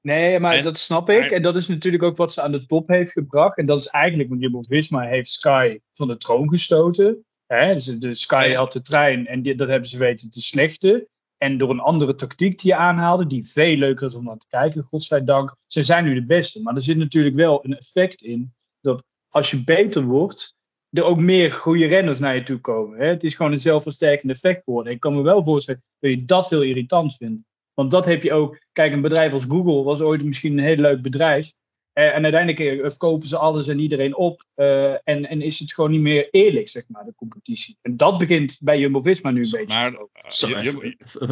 Nee, 0.00 0.38
maar 0.38 0.54
En- 0.54 0.62
dat 0.62 0.78
snap 0.78 1.10
ik. 1.10 1.18
maar- 1.20 1.28
En 1.30 1.42
dat 1.42 1.56
is 1.56 1.68
natuurlijk 1.68 2.02
ook 2.02 2.16
wat 2.16 2.32
ze 2.32 2.42
aan 2.42 2.52
de 2.52 2.66
top 2.66 2.88
heeft 2.88 3.12
gebracht. 3.12 3.58
En 3.58 3.66
dat 3.66 3.80
is 3.80 3.86
eigenlijk, 3.86 4.28
want 4.28 4.40
Jumbo-Visma 4.40 5.00
heeft 5.00 5.30
Sky 5.30 5.78
van 5.92 6.08
de 6.08 6.16
troon 6.16 6.48
gestoten. 6.48 7.24
Hè? 7.46 7.72
Dus 7.74 7.84
de 7.84 8.14
Sky 8.14 8.52
had 8.52 8.72
de 8.72 8.82
trein 8.82 9.26
en 9.26 9.42
die, 9.42 9.54
dat 9.54 9.68
hebben 9.68 9.88
ze 9.88 9.98
weten 9.98 10.30
te 10.30 10.40
slechten. 10.40 11.06
En 11.42 11.58
door 11.58 11.70
een 11.70 11.80
andere 11.80 12.14
tactiek 12.14 12.58
die 12.58 12.70
je 12.70 12.76
aanhaalde, 12.76 13.26
die 13.26 13.44
veel 13.44 13.76
leuker 13.76 14.06
is 14.06 14.14
om 14.14 14.24
naar 14.24 14.36
te 14.36 14.46
kijken, 14.48 14.84
godzijdank. 14.84 15.56
Ze 15.66 15.82
zijn 15.82 16.04
nu 16.04 16.14
de 16.14 16.26
beste. 16.26 16.62
Maar 16.62 16.74
er 16.74 16.80
zit 16.80 16.96
natuurlijk 16.96 17.34
wel 17.34 17.64
een 17.64 17.76
effect 17.76 18.22
in 18.22 18.52
dat 18.80 19.04
als 19.28 19.50
je 19.50 19.64
beter 19.64 20.02
wordt, 20.02 20.56
er 20.90 21.02
ook 21.02 21.18
meer 21.18 21.52
goede 21.52 21.86
renners 21.86 22.18
naar 22.18 22.34
je 22.34 22.42
toe 22.42 22.58
komen. 22.58 22.98
Hè? 22.98 23.06
Het 23.06 23.24
is 23.24 23.34
gewoon 23.34 23.52
een 23.52 23.58
zelfversterkend 23.58 24.32
effect 24.32 24.64
geworden. 24.64 24.92
Ik 24.92 25.00
kan 25.00 25.14
me 25.14 25.22
wel 25.22 25.44
voorstellen 25.44 25.82
dat 25.98 26.10
je 26.10 26.24
dat 26.24 26.50
heel 26.50 26.62
irritant 26.62 27.16
vindt. 27.16 27.42
Want 27.74 27.90
dat 27.90 28.04
heb 28.04 28.22
je 28.22 28.32
ook. 28.32 28.58
Kijk, 28.72 28.92
een 28.92 29.00
bedrijf 29.00 29.32
als 29.32 29.44
Google 29.44 29.82
was 29.82 30.00
ooit 30.00 30.24
misschien 30.24 30.58
een 30.58 30.64
heel 30.64 30.76
leuk 30.76 31.02
bedrijf. 31.02 31.52
Eh, 31.92 32.14
en 32.14 32.22
uiteindelijk 32.22 32.82
eh, 32.92 32.98
kopen 32.98 33.28
ze 33.28 33.36
alles 33.38 33.68
en 33.68 33.78
iedereen 33.78 34.16
op. 34.16 34.44
eh, 34.54 34.92
en, 34.92 35.28
en 35.28 35.42
is 35.42 35.58
het 35.58 35.74
gewoon 35.74 35.90
niet 35.90 36.00
meer 36.00 36.28
eerlijk, 36.30 36.68
zeg 36.68 36.84
maar, 36.88 37.04
de 37.04 37.14
competitie. 37.14 37.78
En 37.82 37.96
dat 37.96 38.18
begint 38.18 38.58
bij 38.62 38.78
Jumbo-Visma 38.78 39.30
nu 39.30 39.42
een 39.42 39.50
beetje. 39.50 39.66
Maar 39.78 39.92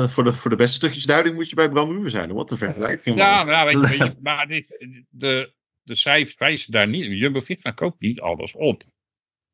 voor, 0.09 0.25
de, 0.25 0.33
voor 0.33 0.51
de 0.51 0.57
beste 0.57 0.75
stukjes 0.77 1.05
duiding 1.05 1.35
moet 1.35 1.49
je 1.49 1.55
bij 1.55 1.69
Bram 1.71 2.09
zijn. 2.09 2.33
Wat 2.33 2.51
een 2.51 2.57
vergelijking. 2.57 3.17
Ja, 3.17 3.43
nou, 3.45 3.65
weet 3.67 3.75
je, 3.91 3.99
weet 3.99 4.13
je, 4.13 4.17
maar 4.23 4.47
dit, 4.49 4.87
de, 5.11 5.53
de 5.83 5.95
cijfers 5.95 6.35
wijzen 6.39 6.73
daar 6.73 6.89
niet. 6.89 7.05
Jumbo-Visma 7.19 7.71
koopt 7.71 8.01
niet 8.01 8.21
alles 8.21 8.53
op. 8.55 8.83
Ik 8.83 8.89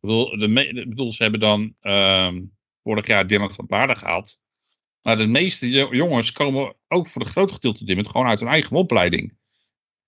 bedoel, 0.01 0.39
de 0.39 0.49
me- 0.49 0.67
ik 0.69 0.89
bedoel 0.89 1.13
ze 1.13 1.23
hebben 1.23 1.41
dan 1.41 1.75
ehm, 1.81 2.43
vorig 2.83 3.07
jaar 3.07 3.27
Dylan 3.27 3.53
van 3.53 3.67
Baarden 3.67 3.97
gehaald. 3.97 4.39
Maar 5.03 5.17
de 5.17 5.27
meeste 5.27 5.71
jo- 5.71 5.95
jongens 5.95 6.33
komen 6.33 6.75
ook 6.89 7.07
voor 7.09 7.23
een 7.23 7.29
groot 7.29 7.53
gedeelte 7.53 7.79
dit 7.85 7.89
moment 7.89 8.09
gewoon 8.09 8.27
uit 8.27 8.41
hun 8.41 8.49
eigen 8.49 8.77
opleiding. 8.77 9.37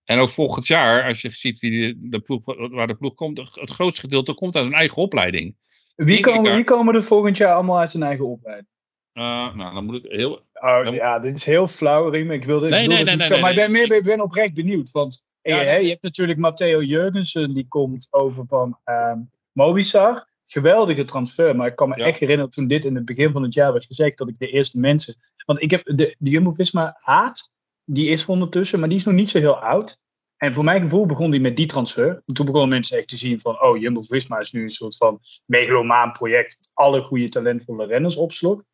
En 0.08 0.18
ook 0.18 0.28
volgend 0.28 0.66
jaar, 0.66 1.04
als 1.04 1.20
je 1.20 1.30
ziet 1.30 1.58
wie 1.58 1.70
de, 1.70 2.08
de 2.08 2.18
ploeg, 2.20 2.40
waar 2.44 2.86
de 2.86 2.94
ploeg 2.94 3.14
komt, 3.14 3.38
het 3.38 3.70
grootste 3.70 4.00
gedeelte 4.00 4.34
komt 4.34 4.54
uit 4.56 4.64
hun 4.64 4.74
eigen 4.74 4.96
opleiding. 4.96 5.56
wie, 5.96 6.20
komen, 6.20 6.54
wie 6.54 6.64
komen 6.64 6.94
er 6.94 7.02
volgend 7.02 7.36
jaar 7.36 7.54
allemaal 7.54 7.78
uit 7.78 7.90
zijn 7.90 8.02
eigen 8.02 8.26
opleiding? 8.26 8.68
Eh, 9.12 9.54
nou, 9.54 9.74
dan 9.74 9.84
moet 9.84 10.04
ik 10.04 10.10
heel. 10.10 10.32
Oh 10.54 10.84
Dan- 10.84 10.94
ja, 10.94 11.18
dit 11.18 11.36
is 11.36 11.44
heel 11.44 11.66
flauw, 11.68 12.08
Riem. 12.08 12.30
Ik 12.30 12.44
wilde, 12.44 12.66
ik 12.66 12.72
Nee, 12.72 12.86
nee, 12.86 13.04
nee, 13.04 13.16
nee, 13.16 13.40
maar 13.40 13.50
ik 13.50 13.56
ben, 13.56 13.70
meer, 13.70 13.92
ik 13.92 14.02
ben 14.04 14.20
oprecht 14.20 14.54
benieuwd. 14.54 14.90
Want 14.90 15.24
eh, 15.40 15.82
je 15.82 15.88
hebt 15.88 16.02
natuurlijk 16.02 16.38
Matteo 16.38 16.82
Jurgensen, 16.82 17.54
die 17.54 17.68
komt 17.68 18.06
over 18.10 18.44
van 18.48 18.78
ehm 18.84 19.18
Mobisar. 19.52 20.26
Geweldige 20.46 21.04
transfer, 21.04 21.56
maar 21.56 21.66
ik 21.66 21.76
kan 21.76 21.88
me 21.88 21.96
Ja. 21.96 22.04
echt 22.04 22.18
herinneren 22.18 22.50
toen 22.52 22.66
dit 22.66 22.84
in 22.84 22.94
het 22.94 23.04
begin 23.04 23.32
van 23.32 23.42
het 23.42 23.54
jaar 23.54 23.72
werd 23.72 23.84
gezegd, 23.84 24.18
dat 24.18 24.28
ik 24.28 24.38
de 24.38 24.50
eerste 24.50 24.78
mensen... 24.78 25.14
Want 25.46 25.62
ik 25.62 25.70
heb 25.70 25.84
de, 25.84 26.14
de 26.18 26.30
Jumbo-Visma 26.30 26.98
haat, 27.00 27.50
die 27.90 28.08
is 28.08 28.22
er 28.22 28.28
ondertussen, 28.28 28.78
maar 28.80 28.88
die 28.88 28.98
is 28.98 29.04
nog 29.04 29.14
niet 29.14 29.28
zo 29.28 29.38
heel 29.38 29.56
oud. 29.58 29.98
En 30.36 30.54
voor 30.54 30.64
mijn 30.64 30.82
gevoel 30.82 31.06
begon 31.06 31.30
die 31.30 31.40
met 31.40 31.56
die 31.56 31.66
transfer. 31.66 32.22
En 32.26 32.34
toen 32.34 32.46
begonnen 32.46 32.68
mensen 32.70 32.98
echt 32.98 33.08
te 33.08 33.16
zien 33.16 33.40
van, 33.40 33.62
oh, 33.62 33.78
Jumbo-Visma 33.80 34.38
is 34.38 34.52
nu 34.52 34.62
een 34.62 34.70
soort 34.70 34.96
van 34.96 35.20
megalomaan 35.44 36.12
project. 36.12 36.56
met 36.58 36.68
Alle 36.72 37.02
goede 37.02 37.28
talentvolle 37.28 37.86
renners 37.86 38.16
opslok. 38.16 38.64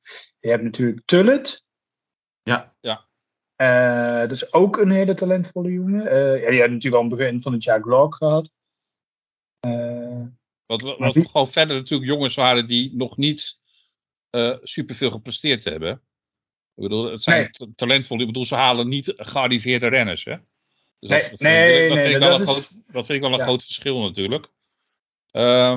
Je 0.41 0.49
hebt 0.49 0.63
natuurlijk 0.63 1.03
Tullet. 1.05 1.65
Ja. 2.43 2.75
Ja. 2.81 3.09
Eh, 3.57 4.21
dat 4.21 4.31
is 4.31 4.53
ook 4.53 4.77
een 4.77 4.91
hele 4.91 5.15
talentvolle 5.15 5.73
jongen. 5.73 6.07
Eh 6.07 6.43
ja, 6.43 6.51
die 6.51 6.61
had 6.61 6.71
natuurlijk 6.71 7.03
al 7.03 7.09
het 7.09 7.19
begin 7.19 7.43
van 7.43 7.53
het 7.53 7.63
jaar 7.65 7.81
Glock 7.83 8.15
gehad. 8.15 8.51
Eh, 9.61 10.23
Wat, 10.67 10.83
wat 10.83 11.15
wie- 11.15 11.29
gewoon 11.29 11.49
verder 11.51 11.77
natuurlijk 11.77 12.11
jongens 12.11 12.35
waren 12.35 12.67
die 12.67 12.97
nog 12.97 13.17
niet 13.17 13.61
eh 14.31 14.57
superveel 14.63 15.11
gepresteerd 15.11 15.65
hebben. 15.65 16.03
Ik 16.77 16.83
bedoel, 16.83 17.11
het 17.11 17.23
zijn 17.23 17.51
Nee. 17.59 17.75
talentvolle. 17.75 18.21
Ik 18.21 18.27
bedoel, 18.27 18.45
ze 18.45 18.55
halen 18.55 18.89
niet 18.89 19.13
gearriveerde 19.17 19.87
renners. 19.87 20.25
Hè? 20.25 20.37
Dus 20.99 21.11
Nee, 21.11 21.21
dat, 21.31 21.41
nee, 21.41 21.69
vind 21.69 21.83
ik, 21.83 21.89
dat 21.89 21.97
nee, 21.97 22.05
vind 22.05 22.15
ik 22.15 22.21
dat 22.21 22.29
wel 22.29 22.35
een 22.41 22.47
is- 22.47 22.49
groot, 22.49 22.93
dat 22.93 23.07
vind 23.07 23.09
ik 23.19 23.21
wel 23.25 23.33
een 23.33 23.39
ja. 23.39 23.45
groot 23.45 23.63
verschil 23.63 24.01
natuurlijk. 24.03 24.47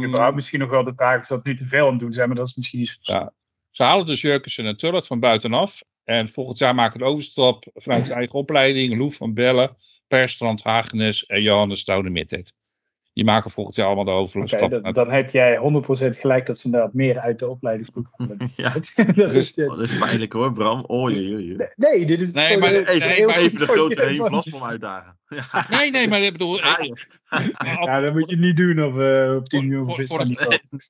Überhaupt 0.03 0.35
misschien 0.35 0.59
nog 0.59 0.69
wel 0.69 0.83
de 0.83 0.93
vraag 0.95 1.19
of 1.19 1.25
ze 1.25 1.33
dat 1.33 1.43
nu 1.45 1.55
te 1.55 1.65
veel 1.65 1.85
aan 1.85 1.91
het 1.91 1.99
doen 1.99 2.13
zijn, 2.13 2.27
maar 2.27 2.37
dat 2.37 2.47
is 2.47 2.55
misschien 2.55 2.79
iets. 2.79 2.97
Ja. 3.01 3.33
ze 3.71 3.83
halen 3.83 4.05
dus 4.05 4.21
Jurkensen 4.21 4.65
en 4.65 4.77
Tullet 4.77 5.07
van 5.07 5.19
buitenaf. 5.19 5.83
En 6.03 6.27
volgend 6.27 6.57
jaar 6.57 6.75
maken 6.75 6.99
de 6.99 7.05
overstap 7.05 7.65
vanuit 7.73 8.05
de 8.07 8.13
eigen 8.13 8.39
opleiding. 8.39 8.97
Loef 8.97 9.15
van 9.15 9.33
Bellen, 9.33 9.77
Perstrand, 10.07 10.63
Hagenes 10.63 11.25
en 11.25 11.41
Johannes 11.41 11.79
Stoude 11.79 12.09
Mittet. 12.09 12.53
Die 13.17 13.25
maken 13.25 13.51
volgend 13.51 13.75
jaar 13.75 13.85
allemaal 13.85 14.05
de 14.05 14.11
overstap. 14.11 14.69
dan, 14.69 14.93
dan 14.93 15.11
heb 15.11 15.29
jij 15.29 15.57
100% 15.57 16.17
gelijk 16.19 16.45
dat 16.45 16.57
ze 16.59 16.65
inderdaad 16.65 16.93
meer 16.93 17.19
uit 17.19 17.39
de 17.39 17.47
opleidingsgroep. 17.47 18.07
Ja. 18.55 18.73
dat 19.15 19.33
is, 19.33 19.53
eh, 19.53 19.65
Oh, 19.65 19.77
dat 19.77 19.81
is 19.89 19.97
pijnlijk 19.97 20.33
hoor, 20.33 20.53
Bram. 20.53 20.83
Oh, 20.87 21.03
oei. 21.03 21.55
nee, 21.75 22.05
dit 22.05 22.21
is. 22.21 22.31
Nee, 22.31 22.57
maar- 22.57 22.73
Even, 22.73 23.07
nee, 23.07 23.25
maar- 23.25 23.35
even 23.37 23.57
de 23.59 23.65
grote 23.67 24.13
je, 24.13 24.41
Heen 24.51 24.63
uitdagen. 24.63 25.17
Ja. 25.27 25.65
Nee, 25.77 25.91
nee, 25.91 26.07
maar 26.07 26.21
ik 26.21 26.31
bedoel. 26.31 26.57
Ik- 26.57 27.07
ja. 27.29 27.77
Ja, 27.81 27.99
dat 27.99 28.13
moet 28.13 28.29
je 28.29 28.37
niet 28.37 28.57
doen 28.57 28.83
of, 28.83 28.97
eh, 28.97 29.35
op 29.35 29.45
10 29.45 29.59
Voor- 29.59 29.85
miljoen 29.85 30.05
voor-. 30.05 30.25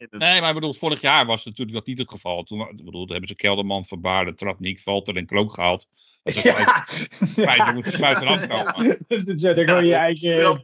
Nee, 0.10 0.39
maar 0.39 0.50
ik 0.50 0.54
bedoel, 0.54 0.73
vorig 0.73 1.02
jaar 1.02 1.26
was 1.26 1.45
natuurlijk 1.45 1.78
dat 1.78 1.86
niet 1.86 1.97
het 1.97 2.12
geval. 2.12 2.43
Toen 2.43 2.62
ik 2.62 2.86
bedoel, 2.86 3.08
hebben 3.08 3.28
ze 3.28 3.36
Kelderman, 3.36 3.86
Van 3.86 4.02
Baarden, 4.02 4.36
Tratnik, 4.36 4.80
Valter 4.80 5.15
en 5.15 5.26
Klook 5.26 5.54
gehaald. 5.54 5.88
Dat 6.23 6.36
is 6.36 6.41
vijf, 6.41 7.08
vijf 7.47 7.65
jongens 7.67 7.97
buitenaf 7.97 8.47
komen. 8.47 8.97
Dat 9.08 9.39
zijn 9.39 9.56
dan 9.56 9.67
gewoon 9.67 9.86
je 9.86 9.95
eigen. 9.95 10.62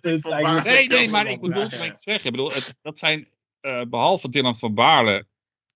Nee, 0.63 0.87
nee, 0.87 1.09
maar 1.09 1.27
ik 1.27 1.41
bedoel 1.41 1.63
ja, 1.63 1.83
ja. 1.83 1.91
te 1.91 1.99
zeggen. 1.99 2.25
Ik 2.25 2.31
bedoel, 2.31 2.51
het, 2.51 2.75
dat 2.81 2.99
zijn, 2.99 3.27
eh, 3.59 3.81
behalve 3.89 4.29
Dylan 4.29 4.57
van 4.57 4.73
Baarle 4.73 5.25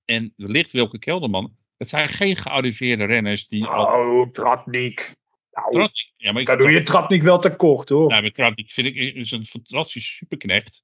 en 0.06 0.34
wellicht 0.36 0.72
Wilke 0.72 1.00
Kelderman, 1.00 1.56
het 1.78 1.90
zijn 1.90 2.10
geen 2.10 2.36
gearriveerde 2.36 3.06
renners 3.06 3.48
die 3.48 3.66
al... 3.66 3.86
Oh, 3.86 4.32
Tratnik. 4.32 5.16
Nou, 5.52 5.72
Tratnik, 5.72 6.07
ja, 6.18 6.32
maar 6.32 6.42
ik, 6.42 6.48
daar 6.48 6.58
doe 6.58 6.72
je 7.10 7.22
wel 7.22 7.40
tekort 7.40 7.90
hoor. 7.90 8.10
Nou, 8.10 8.22
met 8.24 8.34
Tratnik 8.34 8.72
vind 8.72 8.88
ik 8.88 8.96
is 8.96 9.32
een 9.32 9.46
fantastische 9.46 10.14
superknecht. 10.14 10.84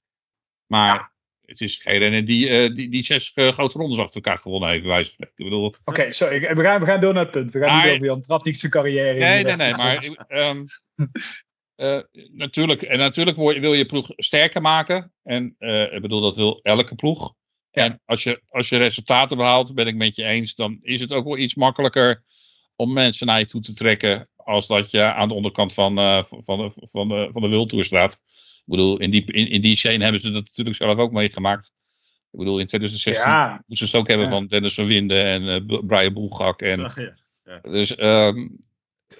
Maar 0.66 1.12
het 1.46 1.62
is 1.62 1.78
geen 1.78 1.98
renner 1.98 2.26
die, 2.26 2.50
eh, 2.50 2.76
die, 2.76 2.90
die 2.90 3.04
zes 3.04 3.32
eh, 3.34 3.48
grote 3.48 3.78
rondes 3.78 4.00
achter 4.00 4.16
elkaar 4.16 4.38
gewonnen 4.38 4.70
heeft, 4.70 4.82
bij 4.82 4.92
wijze 4.92 5.06
van 5.06 5.14
spreken. 5.14 5.36
Ik 5.38 5.50
bedoel, 5.52 5.74
Oké, 5.86 6.12
sorry. 6.12 6.44
ik- 6.44 6.56
We 6.56 6.62
gaan, 6.64 6.80
we 6.80 6.86
gaan 6.86 7.02
door 7.02 7.14
naar 7.14 7.24
het 7.24 7.32
punt. 7.32 7.52
We 7.52 7.60
gaan 7.60 7.68
Maar- 7.78 7.86
niet 7.86 7.94
over 7.94 8.06
Jan 8.06 8.22
Tratnik's 8.22 8.68
carrière. 8.68 9.20
Nee, 9.20 9.44
nee, 9.44 9.56
nee, 9.56 9.76
maar 9.76 10.26
ehm, 10.28 10.66
eh, 11.76 12.00
natuurlijk, 12.32 12.82
en 12.82 12.98
natuurlijk 12.98 13.38
wil 13.38 13.74
je, 13.74 13.86
ploeg 13.86 14.08
sterker 14.16 14.62
maken. 14.62 15.14
En 15.24 15.56
ik 15.92 16.02
bedoel, 16.02 16.22
dat 16.22 16.36
wil 16.36 16.60
elke 16.62 16.96
ploeg. 16.96 17.34
Ja. 17.72 17.84
En 17.84 18.02
als 18.06 18.24
je, 18.24 18.42
als 18.50 18.70
je 18.70 18.78
resultaten 18.78 19.38
behaalt, 19.38 19.74
ben 19.76 19.88
ik 19.88 19.96
met 19.96 20.16
je 20.16 20.24
eens, 20.24 20.56
dan 20.56 20.78
is 20.82 21.02
het 21.02 21.12
ook 21.12 21.26
wel 21.26 21.38
iets 21.38 21.56
makkelijker 21.56 22.24
om 22.76 22.94
mensen 22.94 23.28
naar 23.28 23.40
je 23.40 23.46
toe 23.46 23.62
te 23.62 23.74
trekken. 23.74 24.30
Als 24.44 24.68
dat 24.68 24.92
je 24.92 25.02
aan 25.02 25.28
de 25.28 25.34
onderkant 25.34 25.74
van, 25.74 25.98
eh, 25.98 26.24
van, 26.24 26.58
de, 26.58 26.72
van, 26.76 27.08
de, 27.08 27.30
van 27.32 27.50
de 27.50 27.84
staat. 27.84 28.14
Ik 28.14 28.64
bedoel, 28.66 29.00
in 29.00 29.10
die, 29.10 29.26
in, 29.26 29.50
in 29.50 29.62
die 29.62 29.76
scene 29.76 30.04
hebben 30.04 30.22
ze 30.22 30.32
dat 30.32 30.44
natuurlijk 30.44 30.76
zelf 30.76 30.98
ook 30.98 31.12
meegemaakt. 31.12 31.72
Ik 32.32 32.40
bedoel, 32.40 32.60
in 32.60 32.68
2016 32.68 33.30
Ja, 33.30 33.64
moesten 33.68 33.88
ze 33.88 33.96
het 33.98 34.02
ook 34.04 34.10
hebben 34.10 34.28
Ja. 34.28 34.34
van 34.34 34.48
Dennis 34.48 34.74
van 34.74 34.86
Winden 34.86 35.26
en 35.26 35.48
eh, 35.48 35.80
Brian 35.86 36.14
Boelgak. 36.14 36.62
En, 36.62 36.76
Zo, 36.76 37.02
ja. 37.44 37.60
dus 37.62 37.96
ehm, 37.96 38.48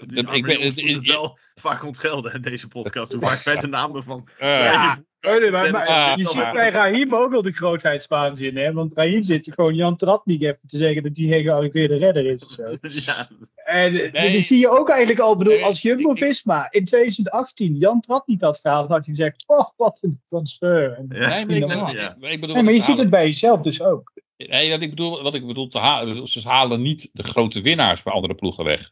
Die 0.06 0.32
Ik 0.32 0.46
ben- 0.46 0.62
het- 0.62 1.06
wel 1.06 1.38
vaak 1.68 1.86
ontgelden 1.86 2.34
in 2.34 2.42
deze 2.42 2.68
podcast. 2.68 3.12
Hoe 3.14 3.22
vaak 3.22 3.44
wij 3.44 3.56
de 3.56 3.68
namen 3.68 4.04
van... 4.04 4.28
eh, 4.38 4.48
ja. 4.50 5.04
Oh, 5.22 5.40
nee, 5.40 5.52
maar, 5.52 5.72
maar 5.72 5.88
Ah, 5.88 6.18
je 6.18 6.26
ziet 6.28 6.52
bij 6.54 6.70
Raheem 6.70 7.16
ook 7.16 7.32
wel 7.32 7.42
de 7.42 7.52
grootheidswaan 7.52 8.38
in. 8.38 8.58
Hè? 8.58 8.74
Want 8.74 8.92
Raheem 8.96 9.24
zit 9.24 9.46
je 9.46 9.52
gewoon 9.52 9.76
Jan 9.76 9.96
Tratnik 9.96 10.42
even 10.42 10.60
te 10.66 10.78
zeggen 10.78 11.04
dat 11.04 11.18
hij 11.18 11.26
geen 11.28 11.44
gearriveerde 11.44 11.98
redder 11.98 12.26
is 12.26 12.44
of 12.44 12.50
zo. 12.50 12.64
ja, 13.12 13.28
En 13.66 13.96
eh, 13.96 14.12
Nee. 14.12 14.32
die 14.32 14.42
zie 14.42 14.60
je 14.60 14.70
ook 14.70 14.90
eigenlijk 14.90 15.20
al. 15.20 15.32
Ik 15.32 15.38
bedoel, 15.38 15.54
Nee, 15.54 15.64
als 15.66 15.82
Jumbo-Visma 15.82 16.68
in 16.72 16.86
2018 16.86 17.76
Jan 17.76 18.00
Tratnik 18.00 18.42
had 18.42 18.60
gehaald, 18.60 18.90
had 18.90 19.06
je 19.06 19.12
gezegd, 19.12 19.44
oh, 19.48 19.70
wat 19.78 19.98
een 20.02 20.22
transfer. 20.30 20.92
En, 20.94 21.06
Ja. 21.10 21.28
Nee, 21.44 21.66
maar 21.66 21.90
ik. 21.90 21.96
Ja. 21.96 22.16
ik 22.20 22.40
bedoel, 22.40 22.56
Nee, 22.56 22.64
maar 22.64 22.74
je 22.74 22.82
ziet 22.82 22.98
het 22.98 23.10
bij 23.10 23.26
jezelf 23.26 23.62
dus 23.62 23.82
ook. 23.82 24.12
Nee, 24.38 24.70
wat 24.70 24.82
ik 24.82 24.90
bedoel, 24.90 25.24
wat 25.24 25.34
ik 25.36 25.48
bedoel 25.48 25.68
te 25.68 25.80
halen, 25.80 26.08
ik 26.08 26.14
bedoel, 26.14 26.28
ze 26.28 26.48
halen 26.48 26.82
niet 26.82 27.10
de 27.14 27.24
grote 27.24 27.62
winnaars 27.62 28.04
bij 28.04 28.14
andere 28.14 28.36
ploegen 28.36 28.64
weg. 28.64 28.92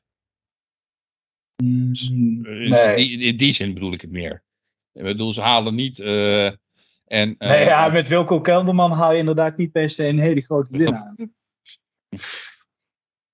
In, 1.61 2.41
Nee. 2.69 2.95
die, 2.95 3.19
in 3.19 3.37
die 3.37 3.53
zin 3.53 3.73
bedoel 3.73 3.93
ik 3.93 4.01
het 4.01 4.11
meer. 4.11 4.43
Ik 4.93 5.03
bedoel, 5.03 5.31
ze 5.31 5.41
halen 5.41 5.75
niet. 5.75 5.99
eh, 5.99 6.45
en, 6.45 6.55
eh, 7.37 7.49
Nee, 7.49 7.65
ja, 7.65 7.89
met 7.89 8.07
Wilco 8.07 8.41
Kelderman 8.41 8.91
haal 8.91 9.11
je 9.11 9.17
inderdaad 9.17 9.57
niet 9.57 9.71
per 9.71 9.89
se 9.89 10.05
een 10.07 10.19
hele 10.19 10.41
grote 10.41 10.77
winnaar. 10.77 11.15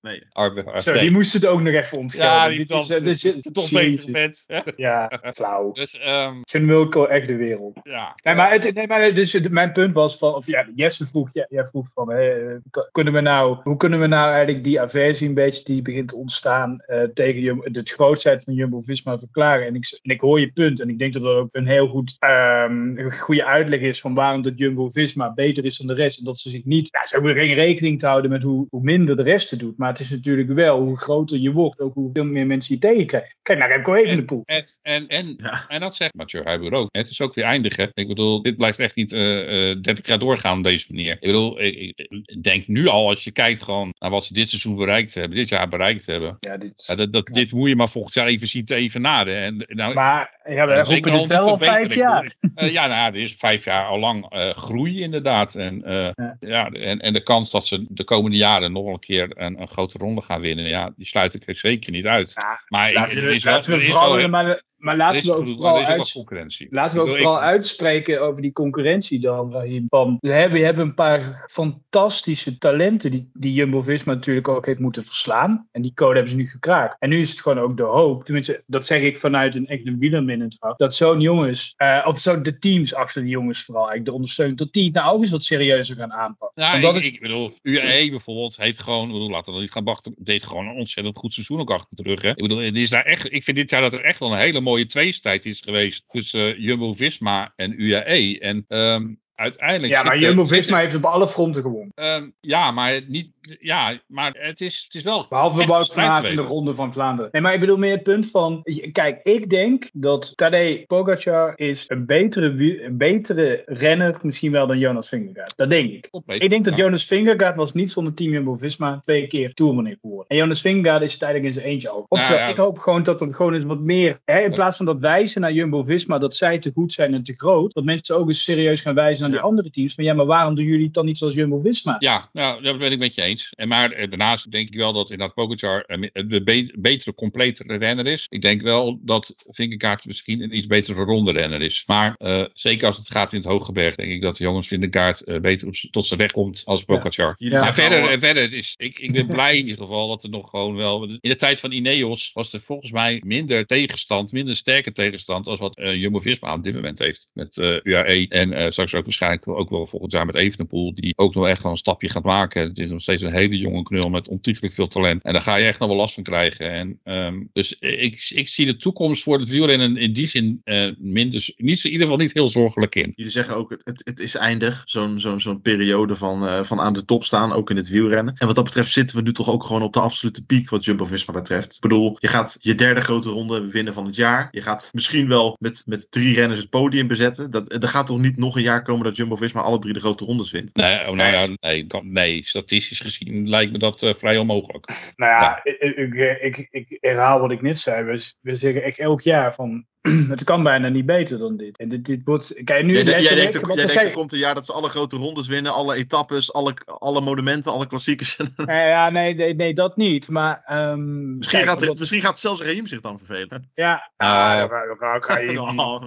Nee. 0.08 0.22
Arbe- 0.32 0.80
Zo, 0.80 0.92
die 0.92 1.10
moest 1.10 1.32
het 1.32 1.46
ook 1.46 1.60
nog 1.60 1.74
even 1.74 1.98
ontgelden. 1.98 2.28
Ja, 2.30 2.48
die 2.48 2.64
was 2.66 2.90
eh, 2.90 3.34
toch 3.52 3.70
bezig 3.70 4.08
met. 4.08 4.44
Ja, 4.76 5.20
flauw. 5.34 5.72
Dus, 5.72 5.98
ehm, 5.98 6.66
Wilco 6.66 7.04
echt 7.04 7.26
de 7.26 7.36
wereld. 7.36 7.78
ja. 7.82 8.14
Nee, 8.24 8.34
maar, 8.34 8.52
het, 8.52 8.74
nee, 8.74 8.86
maar 8.86 9.14
dus, 9.14 9.32
het- 9.32 9.50
mijn 9.50 9.72
punt 9.72 9.94
was 9.94 10.18
van, 10.18 10.34
of 10.34 10.46
ja, 10.46 10.66
Jesse 10.74 11.06
vroeg, 11.06 11.28
ja, 11.32 11.46
jij 11.48 11.66
vroeg 11.66 11.88
van, 11.88 12.10
hè, 12.12 12.56
kunnen 12.92 13.12
we 13.12 13.20
nou, 13.20 13.58
hoe 13.62 13.76
kunnen 13.76 14.00
we 14.00 14.06
nou 14.06 14.30
eigenlijk 14.32 14.64
die 14.64 14.80
aversie 14.80 15.28
een 15.28 15.34
beetje 15.34 15.64
die 15.64 15.82
begint 15.82 16.08
te 16.08 16.16
ontstaan 16.16 16.80
eh, 16.86 17.02
tegen 17.02 17.40
Jumbo, 17.40 17.62
het 17.72 17.90
grootheid 17.90 18.44
van 18.44 18.54
Jumbo-Visma 18.54 19.18
verklaren? 19.18 19.66
En 19.66 19.74
ik, 19.74 19.98
en 20.02 20.10
ik 20.10 20.20
hoor 20.20 20.40
je 20.40 20.52
punt 20.52 20.80
en 20.80 20.88
ik 20.88 20.98
denk 20.98 21.12
dat 21.12 21.22
dat 21.22 21.34
ook 21.36 21.48
een 21.54 21.66
heel 21.66 21.88
goed, 21.88 22.16
ehm, 22.18 22.98
een 22.98 23.12
goede 23.12 23.44
uitleg 23.44 23.80
is 23.80 24.00
van 24.00 24.14
waarom 24.14 24.42
dat 24.42 24.58
Jumbo-Visma 24.58 25.32
beter 25.34 25.64
is 25.64 25.76
dan 25.78 25.86
de 25.86 25.94
rest. 25.94 26.18
En 26.18 26.24
dat 26.24 26.38
ze 26.38 26.48
zich 26.48 26.64
niet, 26.64 26.88
ja, 26.92 27.04
ze 27.06 27.14
hebben 27.14 27.34
geen 27.34 27.54
rekening 27.54 27.98
te 27.98 28.06
houden 28.06 28.30
met 28.30 28.42
hoe, 28.42 28.66
hoe 28.70 28.82
minder 28.82 29.16
de 29.16 29.22
rest 29.22 29.50
het 29.50 29.60
doet. 29.60 29.78
Maar 29.78 29.94
het 29.98 30.06
is 30.06 30.12
natuurlijk 30.12 30.48
wel, 30.48 30.80
hoe 30.80 30.98
groter 30.98 31.38
je 31.38 31.52
wordt, 31.52 31.80
ook 31.80 31.94
hoe 31.94 32.10
veel 32.12 32.24
meer 32.24 32.46
mensen 32.46 32.74
je 32.74 32.80
tegenkrijgt. 32.80 33.36
Kijk 33.42 33.58
naar 33.58 33.68
Remco 33.68 33.94
Evenepoel. 33.94 34.42
En, 34.44 34.64
en, 34.82 35.06
en, 35.08 35.34
Ja. 35.38 35.64
en 35.68 35.80
dat 35.80 35.96
zegt 35.96 36.14
Mathieu 36.14 36.44
Huiber 36.44 36.72
ook. 36.72 36.88
Het 36.92 37.08
is 37.10 37.20
ook 37.20 37.34
weer 37.34 37.44
eindigen. 37.44 37.90
Ik 37.94 38.08
bedoel, 38.08 38.42
dit 38.42 38.56
blijft 38.56 38.78
echt 38.78 38.96
niet 38.96 39.12
eh, 39.12 39.70
eh, 39.70 39.80
30 39.82 40.06
jaar 40.06 40.18
doorgaan 40.18 40.58
op 40.58 40.64
deze 40.64 40.86
manier. 40.90 41.12
Ik 41.12 41.20
bedoel, 41.20 41.60
ik, 41.60 42.06
denk 42.42 42.66
nu 42.66 42.86
al, 42.86 43.08
als 43.08 43.24
je 43.24 43.30
kijkt 43.30 43.62
gewoon 43.62 43.94
naar 43.98 44.10
wat 44.10 44.24
ze 44.24 44.32
dit 44.32 44.48
seizoen 44.48 44.76
bereikt 44.76 45.14
hebben, 45.14 45.36
dit 45.36 45.48
jaar 45.48 45.68
bereikt 45.68 46.06
hebben. 46.06 46.36
Ja, 46.40 46.56
dit, 46.56 46.84
Ja, 46.86 46.94
dat, 46.94 47.12
dat, 47.12 47.26
Dit 47.26 47.52
moet 47.52 47.68
je 47.68 47.76
maar 47.76 47.88
volgend 47.88 48.14
jaar 48.14 48.26
even 48.26 48.46
zien 48.46 48.64
te 48.64 48.74
evenaren. 48.74 49.36
En, 49.36 49.64
nou, 49.68 49.94
maar 49.94 50.38
ja, 50.44 50.66
we 50.66 50.82
roepen 50.82 51.12
het 51.12 51.26
wel 51.26 51.48
al 51.48 51.58
vijf 51.58 51.84
Ik 51.84 51.92
jaar. 51.92 52.34
Eh, 52.54 52.72
ja, 52.72 52.86
nou, 52.86 53.14
er 53.14 53.22
is 53.22 53.34
vijf 53.34 53.64
jaar 53.64 53.86
al 53.86 53.98
lang 53.98 54.30
eh, 54.30 54.50
groei 54.50 55.00
inderdaad. 55.00 55.54
En, 55.54 55.84
eh, 55.84 56.10
Ja. 56.14 56.36
ja. 56.40 56.70
en, 56.70 57.00
en 57.00 57.12
de 57.12 57.22
kans 57.22 57.50
dat 57.50 57.66
ze 57.66 57.86
de 57.88 58.04
komende 58.04 58.36
jaren 58.36 58.72
nog 58.72 58.86
een 58.86 58.98
keer 58.98 59.30
een, 59.34 59.60
een 59.60 59.68
grote 59.78 59.98
ronde 59.98 60.22
gaan 60.22 60.40
winnen, 60.40 60.68
ja, 60.68 60.92
die 60.96 61.06
sluit 61.06 61.34
ik 61.34 61.42
er 61.46 61.56
zeker 61.56 61.92
niet 61.92 62.06
uit. 62.06 62.32
Ja, 62.34 62.60
maar 62.68 62.92
Laten 62.92 63.16
het 63.16 63.26
we, 63.26 63.34
is 63.34 63.44
laten 63.44 63.72
we 63.72 63.86
is 63.86 63.98
wel, 63.98 64.28
maar, 64.28 64.62
maar 64.78 64.96
laten 64.96 65.24
we 65.24 65.32
ook 65.32 65.46
vooral, 65.46 65.84
uits- 65.84 66.24
laten 66.70 66.96
we 66.96 67.02
ook 67.02 67.16
vooral 67.16 67.40
uitspreken 67.40 68.22
over 68.22 68.42
die 68.42 68.52
concurrentie 68.52 69.20
dan, 69.20 69.52
Rahim. 69.52 69.86
Van, 69.88 70.16
we, 70.20 70.30
hebben, 70.30 70.58
we 70.58 70.64
hebben 70.64 70.84
een 70.84 70.94
paar 70.94 71.46
fantastische 71.50 72.58
talenten 72.58 73.10
die, 73.10 73.30
die 73.32 73.52
Jumbo-Visma 73.52 74.12
natuurlijk 74.12 74.48
ook 74.48 74.66
heeft 74.66 74.78
moeten 74.78 75.04
verslaan. 75.04 75.68
En 75.72 75.82
die 75.82 75.94
code 75.94 76.12
hebben 76.12 76.30
ze 76.30 76.36
nu 76.36 76.46
gekraakt. 76.46 76.96
En 76.98 77.08
nu 77.08 77.18
is 77.18 77.30
het 77.30 77.40
gewoon 77.40 77.58
ook 77.58 77.76
de 77.76 77.82
hoop, 77.82 78.24
tenminste 78.24 78.62
dat 78.66 78.86
zeg 78.86 79.02
ik 79.02 79.18
vanuit 79.18 79.54
een 79.54 79.66
echte 79.66 79.96
wielerminnetvak, 79.96 80.78
dat 80.78 80.94
zo'n 80.94 81.20
jongens, 81.20 81.74
eh, 81.76 82.04
of 82.06 82.18
zo 82.18 82.40
de 82.40 82.58
teams 82.58 82.94
achter 82.94 83.22
die 83.22 83.30
jongens 83.30 83.64
vooral 83.64 83.82
eigenlijk 83.82 84.10
de 84.10 84.16
ondersteuning, 84.16 84.58
dat 84.58 84.72
die 84.72 84.84
het 84.84 84.94
nou 84.94 85.14
ook 85.14 85.22
eens 85.22 85.30
wat 85.30 85.42
serieuzer 85.42 85.96
gaan 85.96 86.12
aanpakken. 86.12 86.62
Ja, 86.62 86.80
dat 86.80 86.96
ik, 86.96 87.02
is, 87.02 87.08
ik 87.08 87.20
bedoel, 87.20 87.52
UAE 87.62 88.10
bijvoorbeeld 88.10 88.56
heeft 88.56 88.78
gewoon, 88.78 89.06
ik 89.06 89.12
bedoel, 89.12 89.30
laten 89.30 89.54
we 89.54 89.60
niet 89.60 89.72
gaan 89.72 89.84
wachten, 89.84 90.14
deed 90.18 90.42
gewoon 90.42 90.66
een 90.66 90.76
ontzettend 90.76 91.18
goed 91.18 91.34
seizoen 91.34 91.60
ook 91.60 91.70
achter 91.70 91.88
de 91.90 92.02
rug. 92.02 92.22
Hè? 92.22 92.30
Ik 92.30 92.42
bedoel, 92.42 92.60
is 92.60 92.90
daar 92.90 93.04
echt, 93.04 93.32
ik 93.32 93.44
vind 93.44 93.56
dit 93.56 93.70
jaar 93.70 93.80
dat 93.80 93.92
er 93.92 94.04
echt 94.04 94.18
wel 94.18 94.32
een 94.32 94.38
hele 94.38 94.60
mooie 94.68 94.86
tweestrijd 94.86 95.46
is 95.46 95.60
geweest 95.60 96.04
tussen 96.08 96.54
eh, 96.54 96.58
Jumbo-Visma 96.58 97.52
en 97.56 97.74
UAE. 97.80 98.38
En 98.38 98.64
ehm, 98.68 99.14
uiteindelijk... 99.38 99.92
ja, 99.92 100.02
maar 100.02 100.18
Jumbo-Visma 100.18 100.78
heeft 100.78 100.94
op 100.94 101.04
alle 101.04 101.28
fronten 101.28 101.62
gewonnen. 101.62 101.92
Ehm, 101.94 102.28
ja, 102.40 102.70
maar 102.70 103.00
niet. 103.06 103.30
Ja, 103.60 104.00
maar 104.06 104.34
het 104.38 104.60
is, 104.60 104.82
het 104.84 104.94
is 104.94 105.02
wel. 105.02 105.26
Behalve 105.28 105.64
Wout 105.64 105.92
van 105.92 106.02
Aert 106.02 106.28
in 106.28 106.36
de. 106.36 106.42
Ronde 106.42 106.74
van 106.74 106.92
Vlaanderen. 106.92 107.30
Nee, 107.32 107.42
maar 107.42 107.54
ik 107.54 107.60
bedoel 107.60 107.76
meer 107.76 107.92
het 107.92 108.02
punt 108.02 108.30
van... 108.30 108.62
Kijk, 108.92 109.22
ik 109.22 109.50
denk 109.50 109.90
dat 109.92 110.32
Tadej 110.36 110.84
Pogacar 110.86 111.52
is 111.56 111.84
een 111.86 112.06
betere, 112.06 112.84
een 112.84 112.96
betere 112.96 113.62
renner 113.66 114.18
misschien 114.22 114.52
wel 114.52 114.66
dan 114.66 114.78
Jonas 114.78 115.08
Vingegaard. 115.08 115.52
Dat 115.56 115.70
denk 115.70 115.90
ik. 115.90 116.08
Ik 116.26 116.50
denk 116.50 116.64
dat. 116.64 116.76
Jonas 116.76 117.04
Vingegaard 117.04 117.56
was 117.56 117.72
niet 117.72 117.90
zonder 117.90 118.14
team 118.14 118.32
Jumbo-Visma 118.32 119.00
twee 119.04 119.26
keer 119.26 119.54
tourmeneer 119.54 119.98
geworden. 120.00 120.28
En 120.28 120.36
Jonas 120.36 120.60
Vingegaard 120.60 121.02
is 121.02 121.12
het 121.12 121.22
eigenlijk 121.22 121.54
in 121.54 121.60
zijn 121.60 121.72
eentje. 121.72 122.06
Oftewel, 122.08 122.38
ja. 122.38 122.48
ik 122.48 122.56
hoop 122.56 122.78
gewoon 122.78 123.02
dat 123.02 123.20
er 123.20 123.34
gewoon 123.34 123.54
eens 123.54 123.64
wat 123.64 123.80
meer... 123.80 124.20
Hè, 124.24 124.40
in 124.40 124.52
plaats 124.52 124.76
van 124.76 124.86
dat 124.86 124.98
wijzen 124.98 125.40
naar 125.40 125.52
Jumbo-Visma 125.52 126.18
dat 126.18 126.34
zij 126.34 126.58
te 126.58 126.70
goed 126.74 126.92
zijn 126.92 127.14
en 127.14 127.22
te 127.22 127.34
groot. 127.36 127.74
Dat 127.74 127.84
mensen 127.84 128.16
ook 128.16 128.28
eens 128.28 128.42
serieus 128.42 128.80
gaan 128.80 128.94
wijzen 128.94 129.22
naar 129.22 129.27
Ja. 129.28 129.34
die 129.36 129.42
andere 129.44 129.70
teams. 129.70 129.94
Van 129.94 130.04
ja, 130.04 130.14
maar 130.14 130.26
waarom 130.26 130.54
doen 130.54 130.64
jullie 130.64 130.84
het 130.84 130.94
dan 130.94 131.04
niet 131.06 131.18
zoals 131.18 131.34
Jumbo-Visma? 131.34 131.96
Ja, 131.98 132.28
nou, 132.32 132.62
dat 132.62 132.78
ben 132.78 132.92
ik 132.92 132.98
met 132.98 133.14
je 133.14 133.22
eens. 133.22 133.52
En 133.56 133.68
maar 133.68 133.92
eh, 133.92 134.08
daarnaast 134.08 134.50
denk 134.50 134.68
ik 134.68 134.74
wel 134.74 134.92
dat 134.92 135.10
inderdaad 135.10 135.34
Pogacar 135.34 135.80
eh, 135.82 136.10
de 136.26 136.42
be- 136.42 136.74
betere, 136.78 137.14
completere 137.14 137.76
renner 137.76 138.06
is. 138.06 138.26
Ik 138.28 138.40
denk 138.42 138.62
wel 138.62 138.98
dat 139.02 139.34
Vingegaard 139.48 140.06
misschien 140.06 140.42
een 140.42 140.56
iets 140.56 140.66
betere 140.66 141.02
ronde 141.02 141.32
renner 141.32 141.60
is. 141.62 141.82
Maar 141.86 142.14
eh, 142.18 142.44
zeker 142.52 142.86
als 142.86 142.96
het 142.96 143.10
gaat 143.10 143.32
in 143.32 143.38
het 143.38 143.48
Hooggeberg, 143.48 143.94
denk 143.94 144.10
ik 144.10 144.22
dat 144.22 144.38
Jongens 144.38 144.68
Vingegaard 144.68 145.20
eh, 145.24 145.40
beter 145.40 145.68
op 145.68 145.74
tot 145.90 146.06
zijn 146.06 146.20
weg 146.20 146.30
komt 146.30 146.62
als 146.64 146.84
Pogacar. 146.84 147.34
Ja. 147.38 147.60
Maar 147.60 147.74
verder, 147.74 148.18
verder 148.18 148.52
is, 148.54 148.74
ik, 148.76 148.98
ik 148.98 149.12
ben 149.12 149.26
blij 149.26 149.56
in 149.58 149.66
ieder 149.66 149.82
geval 149.82 150.08
dat 150.08 150.22
er 150.22 150.30
nog 150.30 150.50
gewoon 150.50 150.74
wel. 150.74 151.04
In 151.04 151.18
de 151.20 151.36
tijd 151.36 151.60
van 151.60 151.72
Ineos 151.72 152.30
was 152.34 152.52
er 152.52 152.60
volgens 152.60 152.92
mij 152.92 153.22
minder 153.24 153.66
tegenstand, 153.66 154.32
minder 154.32 154.56
sterke 154.56 154.92
tegenstand. 154.92 155.46
als 155.46 155.60
wat 155.60 155.76
eh, 155.76 155.94
Jumbo 155.94 156.18
Visma 156.18 156.54
op 156.54 156.64
dit 156.64 156.74
moment 156.74 156.98
heeft. 156.98 157.28
Met 157.32 157.56
eh, 157.56 157.76
UAE 157.82 158.26
en 158.28 158.52
eh, 158.52 158.70
straks 158.70 158.94
ook 158.94 159.06
waarschijnlijk 159.18 159.60
ook 159.60 159.70
wel 159.70 159.86
volgend 159.86 160.12
jaar 160.12 160.26
met 160.26 160.34
Evenepoel. 160.34 160.94
Die 160.94 161.12
ook 161.16 161.34
nog 161.34 161.46
echt 161.46 161.62
wel 161.62 161.70
een 161.70 161.76
stapje 161.76 162.08
gaat 162.08 162.24
maken. 162.24 162.62
Het 162.62 162.78
is 162.78 162.88
nog 162.88 163.00
steeds 163.00 163.22
een 163.22 163.32
hele 163.32 163.56
jonge 163.56 163.82
knul 163.82 164.10
met 164.10 164.28
ontiegelijk 164.28 164.74
veel 164.74 164.88
talent. 164.88 165.22
En 165.22 165.32
daar 165.32 165.42
ga 165.42 165.56
je 165.56 165.66
echt 165.66 165.78
nog 165.78 165.88
wel 165.88 165.96
last 165.96 166.14
van 166.14 166.22
krijgen. 166.22 166.70
En, 166.70 166.98
ehm, 167.04 167.42
dus 167.52 167.76
ik, 167.78 168.30
ik 168.34 168.48
zie 168.48 168.66
de 168.66 168.76
toekomst 168.76 169.22
voor 169.22 169.38
het 169.38 169.48
wielrennen 169.48 169.96
in 169.96 170.12
die 170.12 170.26
zin 170.26 170.60
eh, 170.64 170.90
minder, 170.98 171.50
niet, 171.56 171.84
in 171.84 171.90
ieder 171.90 172.06
geval 172.06 172.22
niet 172.22 172.32
heel 172.32 172.48
zorgelijk 172.48 172.94
in. 172.94 173.12
Jullie 173.14 173.32
zeggen 173.32 173.56
ook, 173.56 173.70
het, 173.70 173.80
het, 173.84 174.00
het 174.04 174.18
is 174.18 174.34
eindig. 174.34 174.82
Zo'n 174.84 175.60
periode 175.62 176.16
van, 176.16 176.46
eh, 176.46 176.62
van 176.62 176.80
aan 176.80 176.92
de 176.92 177.04
top 177.04 177.24
staan, 177.24 177.52
ook 177.52 177.70
in 177.70 177.76
het 177.76 177.88
wielrennen. 177.88 178.34
En 178.34 178.46
wat 178.46 178.56
dat 178.56 178.64
betreft 178.64 178.92
zitten 178.92 179.16
we 179.16 179.22
nu 179.22 179.32
toch 179.32 179.50
ook 179.50 179.64
gewoon 179.64 179.82
op 179.82 179.92
de 179.92 180.00
absolute 180.00 180.44
piek 180.44 180.70
wat 180.70 180.84
Jumbo-Visma 180.84 181.32
betreft. 181.32 181.74
Ik 181.74 181.80
bedoel, 181.80 182.16
je 182.18 182.28
gaat 182.28 182.56
je 182.60 182.74
derde 182.74 183.00
grote 183.00 183.30
ronde 183.30 183.70
winnen 183.70 183.94
van 183.94 184.06
het 184.06 184.16
jaar. 184.16 184.48
Je 184.50 184.60
gaat 184.60 184.90
misschien 184.92 185.28
wel 185.28 185.56
met, 185.58 185.82
met 185.86 186.10
drie 186.10 186.34
renners 186.34 186.60
het 186.60 186.70
podium 186.70 187.06
bezetten. 187.06 187.50
Dat, 187.50 187.82
er 187.82 187.88
gaat 187.88 188.06
toch 188.06 188.18
niet 188.18 188.36
nog 188.36 188.56
een 188.56 188.62
jaar 188.62 188.82
komen 188.82 189.06
dat 189.08 189.16
Jumbo-Visma 189.16 189.60
alle 189.60 189.78
drie 189.78 189.92
de 189.92 190.00
grote 190.00 190.24
rondes 190.24 190.50
wint? 190.50 190.76
Nee, 190.76 191.08
oh, 191.08 191.14
nou 191.14 191.32
ja, 191.32 191.56
nee, 191.60 191.86
kan- 191.86 192.12
nee, 192.12 192.46
statistisch 192.46 193.00
gezien 193.00 193.48
lijkt 193.48 193.72
me 193.72 193.78
dat 193.78 194.02
eh, 194.02 194.14
vrij 194.14 194.36
onmogelijk. 194.38 195.12
Nou 195.16 195.32
ja, 195.32 195.60
ik, 195.64 195.80
ik, 195.96 196.38
ik, 196.40 196.68
ik 196.70 196.98
herhaal 197.00 197.40
wat 197.40 197.50
ik 197.50 197.62
net 197.62 197.78
zei. 197.78 198.04
We, 198.04 198.32
we 198.40 198.54
zeggen 198.54 198.82
echt 198.82 198.98
elk 198.98 199.20
jaar 199.20 199.54
van. 199.54 199.86
Het 200.28 200.44
kan 200.44 200.62
bijna 200.62 200.88
niet 200.88 201.06
beter 201.06 201.38
dan 201.38 201.56
dit. 201.56 201.78
En 201.78 201.88
dit, 201.88 202.04
dit 202.04 202.20
wordt. 202.24 202.60
Kijk, 202.64 202.84
nu 202.84 202.92
Jij, 202.92 203.02
jij 203.04 203.12
denkt, 203.34 203.54
er, 203.54 203.66
jij 203.66 203.86
denkt 203.86 203.94
er 203.94 204.10
komt 204.12 204.32
een 204.32 204.38
jaar 204.38 204.54
dat 204.54 204.66
ze 204.66 204.72
alle 204.72 204.88
grote 204.88 205.16
rondes 205.16 205.46
winnen, 205.46 205.72
alle 205.72 205.94
etappes, 205.94 206.52
alle, 206.52 206.74
alle 206.84 207.20
monumenten, 207.20 207.72
alle 207.72 207.86
klassiekers. 207.86 208.36
Eh, 208.56 208.88
ja, 208.88 209.10
nee, 209.10 209.34
nee, 209.34 209.54
nee, 209.54 209.74
dat 209.74 209.96
niet. 209.96 210.28
Maar. 210.28 210.62
ehm, 210.66 211.36
misschien, 211.36 211.58
kijk, 211.58 211.70
gaat, 211.70 211.80
omdat- 211.80 211.98
misschien 211.98 212.20
gaat 212.20 212.38
zelfs 212.38 212.60
Raheem 212.60 212.86
zich 212.86 213.00
dan 213.00 213.18
vervelen. 213.18 213.70
Ja, 213.74 214.10
Ah, 214.16 214.70
ah. 214.70 215.78
Oh. 215.78 216.02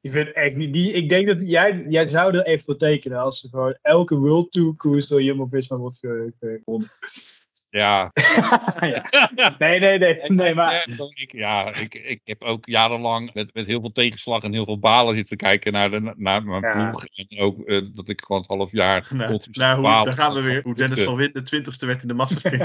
Ik 0.00 0.12
vind 0.12 0.32
echt 0.32 0.54
niet. 0.56 0.72
Die, 0.72 0.92
ik 0.92 1.08
denk 1.08 1.26
dat 1.26 1.36
jij, 1.40 1.84
jij 1.88 2.08
zou 2.08 2.36
er 2.36 2.44
even 2.44 2.64
voor 2.64 2.76
tekenen 2.76 3.18
als 3.20 3.42
er 3.42 3.48
gewoon 3.48 3.76
elke 3.82 4.14
World 4.16 4.52
Tour 4.52 4.74
koers 4.76 5.06
door 5.06 5.22
Jumbo 5.22 5.46
Visma 5.50 5.76
wordt 5.76 5.98
ge- 5.98 6.32
ge- 6.40 6.60
gewonnen. 6.64 6.88
Ja, 7.70 8.10
ja. 9.34 9.54
Nee, 9.58 9.80
nee, 9.80 9.98
nee, 9.98 10.20
nee, 10.26 10.54
maar. 10.54 10.72
Ja, 10.72 11.04
ik, 11.14 11.32
ja 11.32 11.74
ik, 11.80 11.94
ik 11.94 12.20
heb 12.24 12.42
ook 12.42 12.66
jarenlang 12.66 13.30
met, 13.34 13.54
met 13.54 13.66
heel 13.66 13.80
veel 13.80 13.92
tegenslag 13.92 14.42
en 14.42 14.52
heel 14.52 14.64
veel 14.64 14.78
balen 14.78 15.14
zitten 15.14 15.36
kijken 15.36 15.72
naar, 15.72 15.90
de, 15.90 16.14
naar 16.16 16.42
mijn 16.44 16.62
Ja. 16.62 16.72
ploeg. 16.90 17.04
En 17.04 17.38
ook 17.38 17.60
eh, 17.60 17.80
dat 17.94 18.08
ik 18.08 18.20
gewoon 18.26 18.40
het 18.40 18.50
half 18.50 18.72
jaar... 18.72 19.06
Nou, 19.14 19.40
nou, 19.52 19.76
hoe, 19.76 20.04
daar 20.04 20.12
gaan 20.14 20.34
we 20.34 20.42
weer. 20.42 20.60
Hoe 20.62 20.74
Dennis 20.74 21.02
van- 21.02 21.14
Wint 21.16 21.34
de 21.34 21.42
twintigste 21.42 21.86
werd 21.86 22.02
in 22.02 22.08
de 22.08 22.14
massa. 22.14 22.50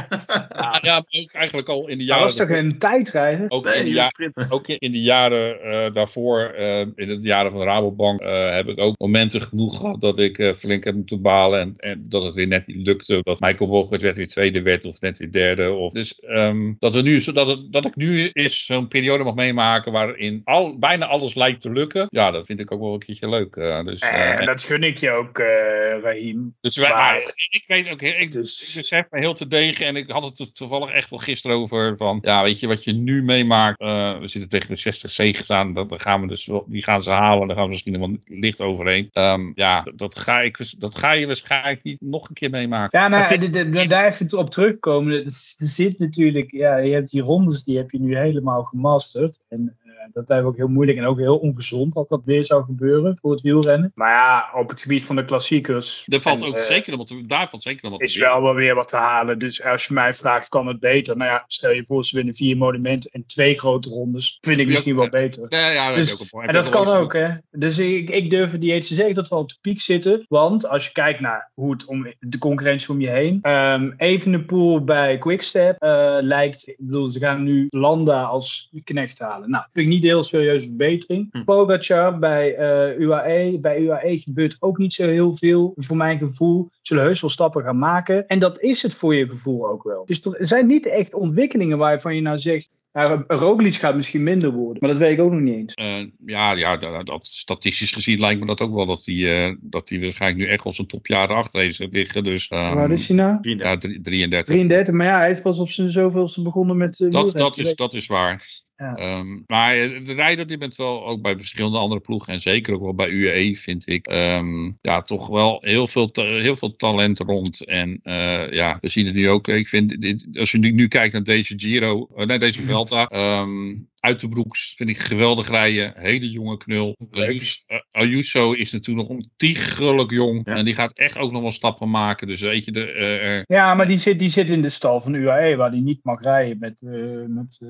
Ja, 0.55 0.79
ja, 0.81 0.93
maar 0.93 1.05
ook 1.23 1.31
eigenlijk 1.33 1.67
al 1.69 1.87
in 1.87 1.97
de 1.97 2.05
Dat 2.05 2.05
jaren... 2.07 2.23
was 2.23 2.35
toch 2.35 2.49
een 2.49 2.77
tijdrijder? 2.77 3.45
ook, 3.49 3.63
Nee, 3.65 3.73
in 3.73 3.79
de 3.79 3.85
die 3.85 3.93
ja- 3.93 4.05
sprint. 4.07 4.51
ook 4.51 4.67
in 4.67 4.91
de 4.91 5.01
jaren 5.01 5.61
eh, 5.61 5.93
daarvoor, 5.93 6.39
eh, 6.43 6.79
in 6.79 6.93
de 6.95 7.19
jaren 7.21 7.51
van 7.51 7.59
de 7.59 7.65
Rabobank, 7.65 8.21
eh, 8.21 8.53
heb 8.53 8.67
ik 8.67 8.79
ook 8.79 8.99
momenten 8.99 9.41
genoeg 9.41 9.77
gehad 9.77 10.01
dat 10.01 10.19
ik 10.19 10.37
eh, 10.37 10.53
flink 10.53 10.83
heb 10.83 10.95
moeten 10.95 11.21
balen. 11.21 11.59
En, 11.59 11.73
en 11.77 12.05
dat 12.09 12.23
het 12.23 12.35
weer 12.35 12.47
net 12.47 12.67
niet 12.67 12.85
lukte. 12.87 13.19
Dat 13.23 13.39
Michael 13.39 13.69
Bogert 13.69 14.01
werd 14.01 14.15
weer 14.17 14.27
tweede 14.27 14.61
werd 14.61 14.85
of 14.85 14.94
net 15.01 15.17
weer 15.17 15.31
derde. 15.31 15.71
Of, 15.71 15.93
dus 15.93 16.19
ehm, 16.19 16.73
dat, 16.79 16.93
we 16.93 17.01
nu, 17.01 17.19
zo- 17.21 17.31
dat, 17.31 17.47
het, 17.47 17.71
dat 17.71 17.85
ik 17.85 17.95
nu 17.95 18.29
eens 18.33 18.65
zo'n 18.65 18.87
periode 18.87 19.23
mag 19.23 19.35
meemaken 19.35 19.91
waarin 19.91 20.41
al, 20.43 20.77
bijna 20.77 21.05
alles 21.05 21.35
lijkt 21.35 21.61
te 21.61 21.71
lukken. 21.71 22.07
Ja, 22.09 22.31
dat 22.31 22.45
vind 22.45 22.59
ik 22.59 22.71
ook 22.71 22.79
wel 22.81 22.93
een 22.93 22.99
keertje 22.99 23.29
leuk. 23.29 23.55
eh, 23.55 23.83
dus, 23.85 23.99
eh, 23.99 24.39
En 24.39 24.45
dat 24.45 24.63
gun 24.63 24.83
ik 24.83 24.97
je 24.97 25.09
ook, 25.11 25.39
eh 25.39 26.01
Rahim. 26.01 26.55
dus 26.61 26.77
wij, 26.77 26.89
maar- 26.89 26.95
maar 27.13 27.31
ik 27.49 27.63
weet 27.67 27.89
ook, 27.89 28.01
ik, 28.01 28.31
Dus- 28.31 28.69
ik 28.69 28.75
besef 28.81 29.05
me 29.09 29.19
heel 29.19 29.33
te 29.33 29.47
degen 29.47 29.85
en 29.85 29.95
ik 29.95 30.09
had 30.09 30.23
het 30.23 30.39
er 30.39 30.51
toevallig 30.53 30.89
echt 30.91 31.09
wel 31.09 31.19
gisteren 31.19 31.57
over 31.57 31.93
van, 31.97 32.19
ja, 32.21 32.43
weet 32.43 32.59
je 32.59 32.67
wat 32.67 32.83
je 32.83 32.93
nu 32.93 33.23
meemaakt, 33.23 33.79
eh, 33.79 34.17
we 34.19 34.27
zitten 34.27 34.49
tegen 34.49 34.67
de 34.67 34.75
60 34.75 35.11
zegens 35.11 35.51
aan, 35.51 35.73
dat, 35.73 35.89
dan 35.89 35.99
gaan 35.99 36.21
we 36.21 36.27
dus, 36.27 36.45
wel- 36.45 36.65
die 36.67 36.83
gaan 36.83 37.03
ze 37.03 37.09
halen, 37.11 37.47
daar 37.47 37.55
gaan 37.55 37.65
we 37.65 37.71
misschien 37.71 37.99
wel 37.99 38.17
licht 38.25 38.61
overheen. 38.61 39.09
Ehm, 39.11 39.51
ja, 39.55 39.87
dat 39.95 40.19
ga, 40.19 40.41
ik, 40.41 40.57
dat 40.77 40.97
ga 40.97 41.11
je 41.11 41.25
waarschijnlijk 41.25 41.83
niet 41.83 42.01
nog 42.01 42.27
een 42.29 42.33
keer 42.35 42.49
meemaken. 42.49 42.99
Ja, 42.99 43.07
nou, 43.07 43.87
daar 43.87 44.05
even 44.07 44.37
op 44.37 44.49
terugkomen. 44.49 44.83
S- 45.25 45.55
er 45.61 45.67
zit 45.67 45.99
natuurlijk, 45.99 46.51
ja, 46.51 46.77
je 46.77 46.93
hebt 46.93 47.11
die 47.11 47.21
rondes, 47.21 47.63
die 47.63 47.77
heb 47.77 47.91
je 47.91 47.99
nu 47.99 48.17
helemaal 48.17 48.63
gemasterd. 48.63 49.45
En 49.47 49.77
dat 50.13 50.23
lijkt 50.27 50.43
me 50.43 50.49
ook 50.49 50.57
heel 50.57 50.67
moeilijk 50.67 50.97
en 50.97 51.05
ook 51.05 51.17
heel 51.19 51.37
ongezond 51.37 51.93
dat 51.93 52.09
dat 52.09 52.21
weer 52.25 52.45
zou 52.45 52.63
gebeuren 52.63 53.17
voor 53.17 53.31
het 53.31 53.41
wielrennen. 53.41 53.91
Maar 53.95 54.11
ja, 54.11 54.49
op 54.61 54.69
het 54.69 54.81
gebied 54.81 55.03
van 55.03 55.15
de 55.15 55.25
klassiekers. 55.25 56.03
Daar 56.05 56.19
valt 56.19 56.41
en, 56.41 56.47
ook 56.47 56.55
eh, 56.55 56.63
zeker 56.63 56.97
wat, 56.97 57.07
te- 57.07 57.25
daar 57.25 57.49
valt 57.49 57.63
zeker 57.63 57.79
nog 57.83 57.91
wat 57.91 57.99
te 57.99 58.05
is 58.05 58.17
wel 58.17 58.41
wel 58.41 58.53
weer 58.53 58.75
wat 58.75 58.87
te 58.87 58.95
halen. 58.95 59.39
Dus 59.39 59.63
als 59.63 59.85
je 59.85 59.93
mij 59.93 60.13
vraagt, 60.13 60.49
kan 60.49 60.67
het 60.67 60.79
beter? 60.79 61.17
Nou 61.17 61.29
ja, 61.31 61.43
stel 61.47 61.71
je 61.71 61.83
voor, 61.87 62.03
ze 62.05 62.15
winnen 62.15 62.33
vier 62.33 62.57
monumenten 62.57 63.11
en 63.11 63.25
twee 63.25 63.59
grote 63.59 63.89
rondes. 63.89 64.37
Vind 64.41 64.59
ik 64.59 64.67
misschien 64.67 64.95
wel 64.95 65.05
eh, 65.05 65.11
beter. 65.11 65.45
Ja, 65.49 65.69
ja, 65.69 65.87
dat 65.87 65.95
Dus- 65.97 66.07
is 66.07 66.13
ook 66.13 66.19
een 66.19 66.29
point. 66.29 66.47
En 66.47 66.53
dat 66.53 66.69
kan 66.69 66.87
ook, 66.87 67.13
hè? 67.13 67.29
Dus 67.51 67.77
ik, 67.77 68.09
ik 68.09 68.29
durf 68.29 68.51
het 68.51 68.61
niet 68.61 68.71
eens 68.71 68.87
te 68.87 68.93
zeggen 68.95 69.15
dat 69.15 69.27
we 69.27 69.35
op 69.35 69.49
de 69.49 69.57
piek 69.61 69.79
zitten. 69.79 70.25
Want 70.27 70.67
als 70.67 70.85
je 70.85 70.91
kijkt 70.91 71.19
naar 71.19 71.51
hoe 71.53 71.71
het 71.71 71.85
om 71.85 72.13
de 72.19 72.37
concurrentie 72.37 72.89
om 72.89 73.01
je 73.01 73.09
heen. 73.09 73.39
ehm 73.41 73.91
Evenepoel 73.97 74.83
bij 74.83 75.17
Quickstep 75.17 75.75
eh, 75.81 76.17
lijkt. 76.21 76.67
Ik 76.67 76.75
bedoel, 76.79 77.07
ze 77.07 77.19
gaan 77.19 77.43
nu 77.43 77.67
Landa 77.69 78.23
als 78.23 78.69
knecht 78.83 79.19
halen. 79.19 79.49
Nou, 79.49 79.63
vind 79.73 79.85
ik 79.85 79.91
niet 79.93 79.94
een 80.03 80.09
heel 80.09 80.23
serieuze 80.23 80.65
verbetering. 80.65 81.27
Hm. 81.31 81.43
Pogacar 81.43 82.19
bij 82.19 82.55
eh, 82.55 82.99
UAE. 82.99 83.57
Bij 83.61 83.79
UAE 83.79 84.17
gebeurt 84.19 84.57
ook 84.59 84.77
niet 84.77 84.93
zo 84.93 85.07
heel 85.07 85.35
veel, 85.35 85.73
voor 85.75 85.97
mijn 85.97 86.17
gevoel. 86.17 86.69
Zullen 86.81 87.03
heus 87.03 87.21
wel 87.21 87.29
stappen 87.29 87.63
gaan 87.63 87.77
maken. 87.79 88.27
En 88.27 88.39
dat 88.39 88.59
is 88.61 88.81
het 88.81 88.93
voor 88.93 89.15
je 89.15 89.27
gevoel 89.29 89.69
ook 89.69 89.83
wel. 89.83 90.05
Dus 90.05 90.25
er 90.25 90.45
zijn 90.45 90.67
niet 90.67 90.87
echt 90.87 91.13
ontwikkelingen 91.13 91.77
waarvan 91.77 92.15
je 92.15 92.21
nou 92.21 92.37
zegt. 92.37 92.69
Ja, 92.93 93.23
Roglic 93.27 93.73
gaat 93.73 93.95
misschien 93.95 94.23
minder 94.23 94.51
worden. 94.51 94.77
Maar 94.79 94.89
dat 94.89 94.99
weet 94.99 95.11
ik 95.17 95.23
ook 95.23 95.31
nog 95.31 95.41
niet 95.41 95.55
eens. 95.55 95.73
Eh, 95.73 96.07
ja, 96.25 96.51
ja 96.51 96.77
dat, 96.77 97.05
dat- 97.05 97.27
statistisch 97.27 97.91
gezien 97.91 98.19
lijkt 98.19 98.39
me 98.39 98.45
dat 98.45 98.61
ook 98.61 98.73
wel 98.73 98.85
dat 98.85 99.05
hij 99.05 99.45
eh, 99.47 99.55
dat 99.61 99.89
hij 99.89 99.99
waarschijnlijk 100.01 100.41
nu 100.43 100.49
echt 100.51 100.63
wel 100.63 100.73
zijn 100.73 100.87
topjaren 100.87 101.35
achter 101.35 101.61
heeft 101.61 101.87
liggen. 101.91 102.23
Dus, 102.23 102.47
ehm, 102.47 102.75
Waar 102.75 102.91
is 102.91 103.07
hij 103.07 103.17
nou? 103.17 103.41
33. 103.41 103.67
Ja, 103.71 103.77
drie- 103.77 104.01
33. 104.01 104.55
33, 104.55 104.93
maar 104.93 105.05
ja, 105.05 105.17
hij 105.17 105.27
heeft 105.27 105.41
pas 105.41 105.59
op 105.59 105.69
zijn 105.69 105.89
zoveelste 105.91 106.41
begonnen 106.41 106.77
met 106.77 106.99
uh, 106.99 107.11
Dat, 107.11 107.31
dat, 107.31 107.57
is, 107.57 107.75
dat 107.75 107.93
is 107.93 108.05
waar. 108.07 108.47
Ehm, 108.75 109.39
maar 109.47 109.75
eh, 109.75 110.05
de 110.05 110.13
rijder 110.13 110.47
die 110.47 110.57
bent 110.57 110.75
wel 110.75 111.05
ook 111.05 111.21
bij 111.21 111.35
verschillende 111.35 111.77
andere 111.77 112.01
ploegen 112.01 112.33
en 112.33 112.39
zeker 112.39 112.73
ook 112.73 112.81
wel 112.81 112.95
bij 112.95 113.09
UAE 113.09 113.55
vind 113.55 113.87
ik. 113.87 114.07
Ehm, 114.07 114.71
ja 114.81 115.01
toch 115.01 115.27
wel 115.27 115.57
heel 115.61 115.87
veel, 115.87 116.09
heel 116.13 116.55
veel 116.55 116.75
talent 116.75 117.19
rond 117.19 117.65
en 117.65 117.99
eh, 118.03 118.51
ja 118.51 118.77
we 118.81 118.89
zien 118.89 119.05
het 119.05 119.15
nu 119.15 119.29
ook. 119.29 119.47
Ik 119.47 119.67
vind 119.67 120.01
dit, 120.01 120.27
als 120.33 120.51
je 120.51 120.57
nu, 120.57 120.87
kijkt 120.87 121.13
naar 121.13 121.23
deze 121.23 121.53
Giro 121.57 122.07
eh, 122.15 122.25
naar 122.25 122.39
deze 122.39 122.63
Vuelta 122.63 123.07
ehm 123.07 123.73
uit 124.05 124.19
de 124.19 124.29
broeks 124.29 124.73
vind 124.75 124.89
ik 124.89 124.97
geweldig 124.97 125.49
rijden 125.49 125.93
hele 125.95 126.29
jonge 126.31 126.57
knul. 126.57 126.95
Ayuso, 127.11 127.57
Ayuso 127.91 128.51
is 128.51 128.71
natuurlijk 128.71 129.07
nog 129.07 129.17
ontiegelijk 129.17 130.11
jong 130.11 130.41
Ja. 130.43 130.55
en 130.55 130.65
die 130.65 130.75
gaat 130.75 130.97
echt 130.97 131.17
ook 131.17 131.31
nog 131.31 131.41
wel 131.41 131.51
stappen 131.51 131.89
maken 131.89 132.27
dus 132.27 132.41
weet 132.41 132.65
je 132.65 132.71
de, 132.71 132.91
eh, 132.91 133.57
Ja, 133.57 133.73
maar 133.73 133.87
die 133.87 133.97
zit, 133.97 134.19
die 134.19 134.29
zit 134.29 134.49
in 134.49 134.61
de 134.61 134.69
stal 134.69 134.99
van 134.99 135.13
UAE, 135.13 135.55
waar 135.55 135.69
hij 135.69 135.79
niet 135.79 135.99
mag 136.03 136.21
rijden 136.21 136.57
met, 136.59 136.81
eh 136.81 136.91
met 137.27 137.57
eh. 137.61 137.69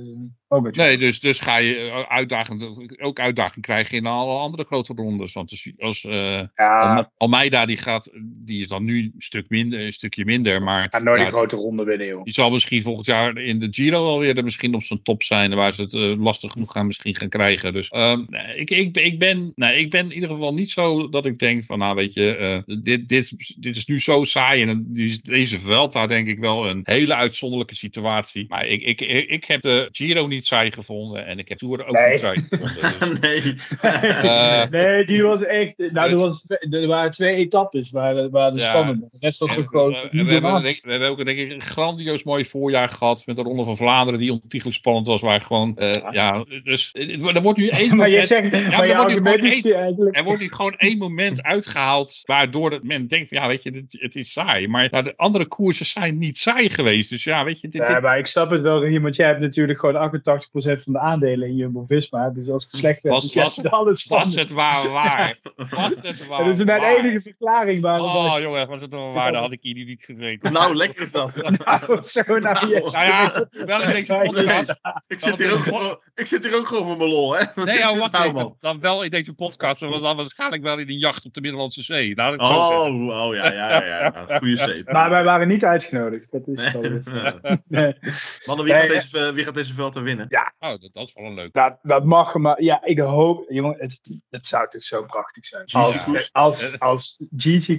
Nee, 0.72 0.98
dus, 0.98 1.20
dus 1.20 1.40
ga 1.40 1.58
je 1.58 2.06
uitdagend, 2.08 2.68
ook 3.02 3.20
uitdaging 3.20 3.66
krijgen 3.66 3.98
in 3.98 4.06
alle 4.06 4.40
andere 4.40 4.64
grote 4.64 4.94
rondes. 4.96 5.34
Want 5.34 5.52
als, 5.52 5.72
als 5.78 6.04
eh, 6.04 6.44
Ja, 6.56 6.80
Alme- 6.80 7.10
Almeida, 7.18 7.66
die, 7.66 7.78
gaat, 7.78 8.12
die 8.46 8.60
is 8.60 8.68
dan 8.68 8.84
nu 8.84 9.04
een, 9.04 9.14
stuk 9.18 9.50
minder, 9.50 9.80
een 9.86 9.94
stukje 9.94 10.26
minder. 10.26 10.62
Maar 10.62 11.02
nooit 11.04 11.22
een 11.22 11.28
grote 11.28 11.56
ronde 11.56 11.84
winnen, 11.84 12.08
joh. 12.08 12.24
die 12.24 12.34
zal 12.34 12.52
misschien 12.52 12.82
volgend 12.82 13.06
jaar 13.06 13.38
in 13.38 13.60
de 13.60 13.68
Giro 13.72 14.08
alweer 14.08 14.38
er 14.38 14.44
misschien 14.44 14.76
op 14.76 14.84
zijn 14.84 15.02
top 15.02 15.24
zijn. 15.24 15.56
Waar 15.56 15.74
ze 15.74 15.82
het 15.82 15.94
eh, 15.94 16.16
lastig 16.26 16.52
genoeg 16.52 16.72
gaan 16.72 16.86
misschien 16.86 17.16
gaan 17.16 17.30
krijgen. 17.30 17.74
Dus 17.74 17.90
ehm, 17.90 18.24
nee, 18.28 18.58
ik, 18.58 18.70
ik, 18.70 18.98
ik, 18.98 19.20
ben, 19.20 19.52
nee, 19.56 19.80
ik 19.80 19.90
ben 19.90 20.06
in 20.06 20.14
ieder 20.14 20.30
geval 20.30 20.54
niet 20.54 20.72
zo 20.72 21.10
dat 21.10 21.26
ik 21.26 21.40
denk 21.40 21.64
van, 21.64 21.80
nou 21.80 21.96
weet 21.96 22.14
je, 22.14 22.36
eh, 22.36 22.78
dit, 22.84 23.10
dit, 23.10 23.56
dit 23.58 23.76
is 23.76 23.86
nu 23.86 24.00
zo 24.00 24.24
saai. 24.24 24.64
En 24.64 24.86
deze 25.24 25.60
Vuelta 25.60 26.08
denk 26.08 26.28
ik 26.28 26.40
wel 26.40 26.70
een 26.70 26.82
hele 26.84 27.14
uitzonderlijke 27.16 27.76
situatie. 27.76 28.46
Maar 28.48 28.66
ik, 28.66 28.82
ik, 28.82 29.02
ik, 29.02 29.30
ik 29.30 29.46
heb 29.46 29.62
de 29.62 29.90
Giro 29.92 30.28
niet 30.28 30.48
saai 30.48 30.72
gevonden. 30.72 31.26
En 31.26 31.40
ik 31.40 31.50
heb 31.50 31.58
Tour 31.58 31.86
ook 31.86 31.94
Nee. 31.94 32.12
niet 32.12 32.20
saai 32.20 32.46
gevonden. 32.50 32.76
Dus, 33.00 33.20
nee. 33.30 33.56
Eh, 34.26 34.70
nee, 34.70 35.06
die 35.06 35.24
was 35.24 35.44
echt. 35.44 35.78
Nou, 35.78 35.94
er, 35.94 36.10
dus- 36.10 36.20
was, 36.20 36.46
er 36.70 36.88
waren 36.88 37.12
twee 37.12 37.36
etappes 37.36 37.92
waar, 37.92 38.30
waar 38.30 38.54
de 38.54 38.60
Ja. 38.60 38.70
spannend 38.70 39.02
was. 39.02 39.12
De 39.12 39.18
rest 39.20 39.40
was 39.40 39.56
toch 39.56 39.68
gewoon. 39.68 39.92
Niet 40.12 40.26
we, 40.26 40.32
hebben, 40.32 40.64
denk, 40.64 40.82
we 40.82 40.92
hebben 40.92 41.10
ook 41.10 41.26
denk 41.26 41.38
ik 41.40 41.52
een 41.52 41.62
grandioos 41.62 42.24
mooi 42.24 42.46
voorjaar 42.46 42.90
gehad 42.90 43.26
met 43.26 43.36
de 43.36 43.42
Ronde 43.42 43.64
van 43.64 43.78
Vlaanderen 43.78 44.20
die 44.20 44.32
ontiegelijk 44.32 44.78
spannend 44.78 45.08
was. 45.08 45.22
Waar 45.22 45.42
gewoon, 45.42 45.78
eh, 45.78 46.05
ja, 46.12 46.46
dus 46.64 46.92
eh, 46.92 47.36
er 47.36 47.42
wordt 47.42 47.58
nu 47.60 47.68
één 47.68 47.96
maar 47.98 48.10
je 48.10 48.12
moment, 48.12 48.28
zegt. 48.28 48.52
maar 48.52 48.62
maar 48.62 48.86
je 48.86 48.92
er 48.94 48.98
wordt 48.98 49.12
argument 49.12 49.44
is 49.44 49.72
eigenlijk. 49.72 50.16
er 50.18 50.24
wordt 50.24 50.42
nu 50.42 50.50
gewoon 50.50 50.76
één 50.76 50.98
moment 50.98 51.44
uitgehaald 51.44 52.22
waardoor 52.26 52.72
het 52.72 52.84
men 52.84 53.08
denkt 53.08 53.30
van 53.30 53.38
ja, 53.38 53.48
weet 53.48 53.64
je, 53.64 53.86
het 53.90 54.16
is 54.16 54.32
saai. 54.32 54.68
Maar 54.68 54.88
ja, 54.92 55.02
de 55.02 55.14
andere 55.18 55.46
koersen 55.46 55.86
zijn 55.86 56.18
niet 56.18 56.38
saai 56.38 56.70
geweest. 56.70 57.10
Dus 57.10 57.24
ja, 57.24 57.44
weet 57.44 57.62
je, 57.62 57.68
dit, 57.68 57.88
Ja, 57.88 58.00
maar 58.00 58.18
ik 58.18 58.28
snap 58.28 58.50
het 58.50 58.62
wel, 58.62 58.84
Riem, 58.86 59.02
want 59.02 59.16
jij 59.16 59.28
hebt 59.28 59.40
natuurlijk 59.40 59.80
gewoon 59.80 60.20
88% 60.20 60.22
van 60.84 60.94
de 60.94 61.00
aandelen 61.00 61.48
in 61.48 61.56
Jumbo-Visma. 61.56 62.30
Dus 62.30 62.50
als 62.50 62.64
het 62.64 62.76
slecht 62.76 63.02
werd, 63.02 63.16
Was- 63.22 63.34
jij 63.34 63.44
was- 63.44 63.56
hebt 63.56 63.70
alles 63.70 64.06
was 64.06 64.36
het 64.36 64.52
waar 64.52 64.90
waar? 64.90 65.38
Was 65.56 65.92
het 66.02 66.28
waar 66.28 66.44
Dat 66.44 66.60
is 66.60 66.64
mijn 66.64 66.80
waar? 66.82 66.98
enige 66.98 67.22
verklaring 67.22 67.82
waarom 67.82 68.08
Oh 68.08 68.34
dat- 68.34 68.42
jongen, 68.42 68.68
was 68.68 68.82
het 68.82 68.92
wel 68.92 69.12
waar? 69.14 69.32
Dat 69.32 69.42
had 69.42 69.52
ik 69.52 69.60
hier 69.62 69.86
niet 69.86 70.04
geweten. 70.04 70.54
Nou, 70.54 70.76
lekker 70.76 71.02
is 71.02 71.12
dat. 71.12 71.32
zo 72.08 72.40
nou, 72.40 72.68
yes. 72.70 72.94
Nou 72.94 73.06
ja, 73.06 73.46
wel 73.66 73.78
deze 73.80 74.22
podcast. 74.24 74.80
Ik 75.08 75.20
zit, 75.20 75.38
hier 75.40 75.54
ook 75.54 75.95
ik 76.14 76.26
zit 76.26 76.44
hier 76.46 76.56
ook 76.56 76.68
gewoon 76.68 76.86
voor 76.86 76.98
mijn 76.98 77.10
lol, 77.10 77.36
hè? 77.38 77.44
Nee, 77.66 77.78
ja, 77.78 77.96
wacht 77.98 78.12
Nou, 78.12 78.24
even. 78.24 78.36
man. 78.36 78.56
Dan 78.60 78.80
wel 78.80 79.04
in 79.04 79.10
deze 79.10 79.34
podcast, 79.34 79.82
maar 79.82 80.00
dan 80.00 80.18
waarschijnlijk 80.18 80.64
wel 80.64 80.78
in 80.78 80.90
een 80.90 80.98
jacht 80.98 81.26
op 81.26 81.34
de 81.34 81.42
Middellandse 81.42 81.84
Zee. 81.84 82.16
Laat 82.16 82.34
ik 82.34 82.40
het 82.40 82.50
zo 82.50 82.56
zeggen. 82.56 83.10
Oh, 83.10 83.28
oh 83.28 83.36
ja, 83.36 83.52
ja, 83.52 83.86
ja. 83.86 84.14
ja. 84.28 84.38
Goeie 84.38 84.58
zeep. 84.58 84.92
Maar 84.96 85.10
wij 85.10 85.24
waren 85.24 85.48
niet 85.48 85.64
uitgenodigd. 85.66 86.32
Dat 86.32 86.48
is 86.48 86.72
wel 86.72 86.84
het. 86.84 87.04
Nee. 87.68 87.96
Mannen, 88.46 88.66
wie 88.66 88.74
Nee, 88.74 88.82
gaat 88.82 88.90
deze, 88.90 89.20
eh, 89.28 89.34
wie 89.34 89.46
gaat 89.46 89.54
deze 89.54 89.74
Vuelta 89.74 90.02
winnen? 90.02 90.28
Oh, 90.60 90.70
dat, 90.70 90.90
dat 90.92 91.08
is 91.08 91.14
wel 91.14 91.26
een 91.26 91.34
leuk. 91.34 91.54
Dat, 91.54 91.78
dat 91.82 92.04
mag, 92.06 92.34
maar 92.36 92.62
ja, 92.62 92.84
ik 92.84 93.00
hoop, 93.00 93.46
jongen, 93.48 93.76
het, 93.78 94.00
het 94.30 94.46
zou 94.46 94.70
toch 94.70 94.84
zo 94.84 95.04
prachtig 95.04 95.46
zijn. 95.46 95.66
Als, 95.72 96.30
als, 96.32 96.80
als 96.80 97.28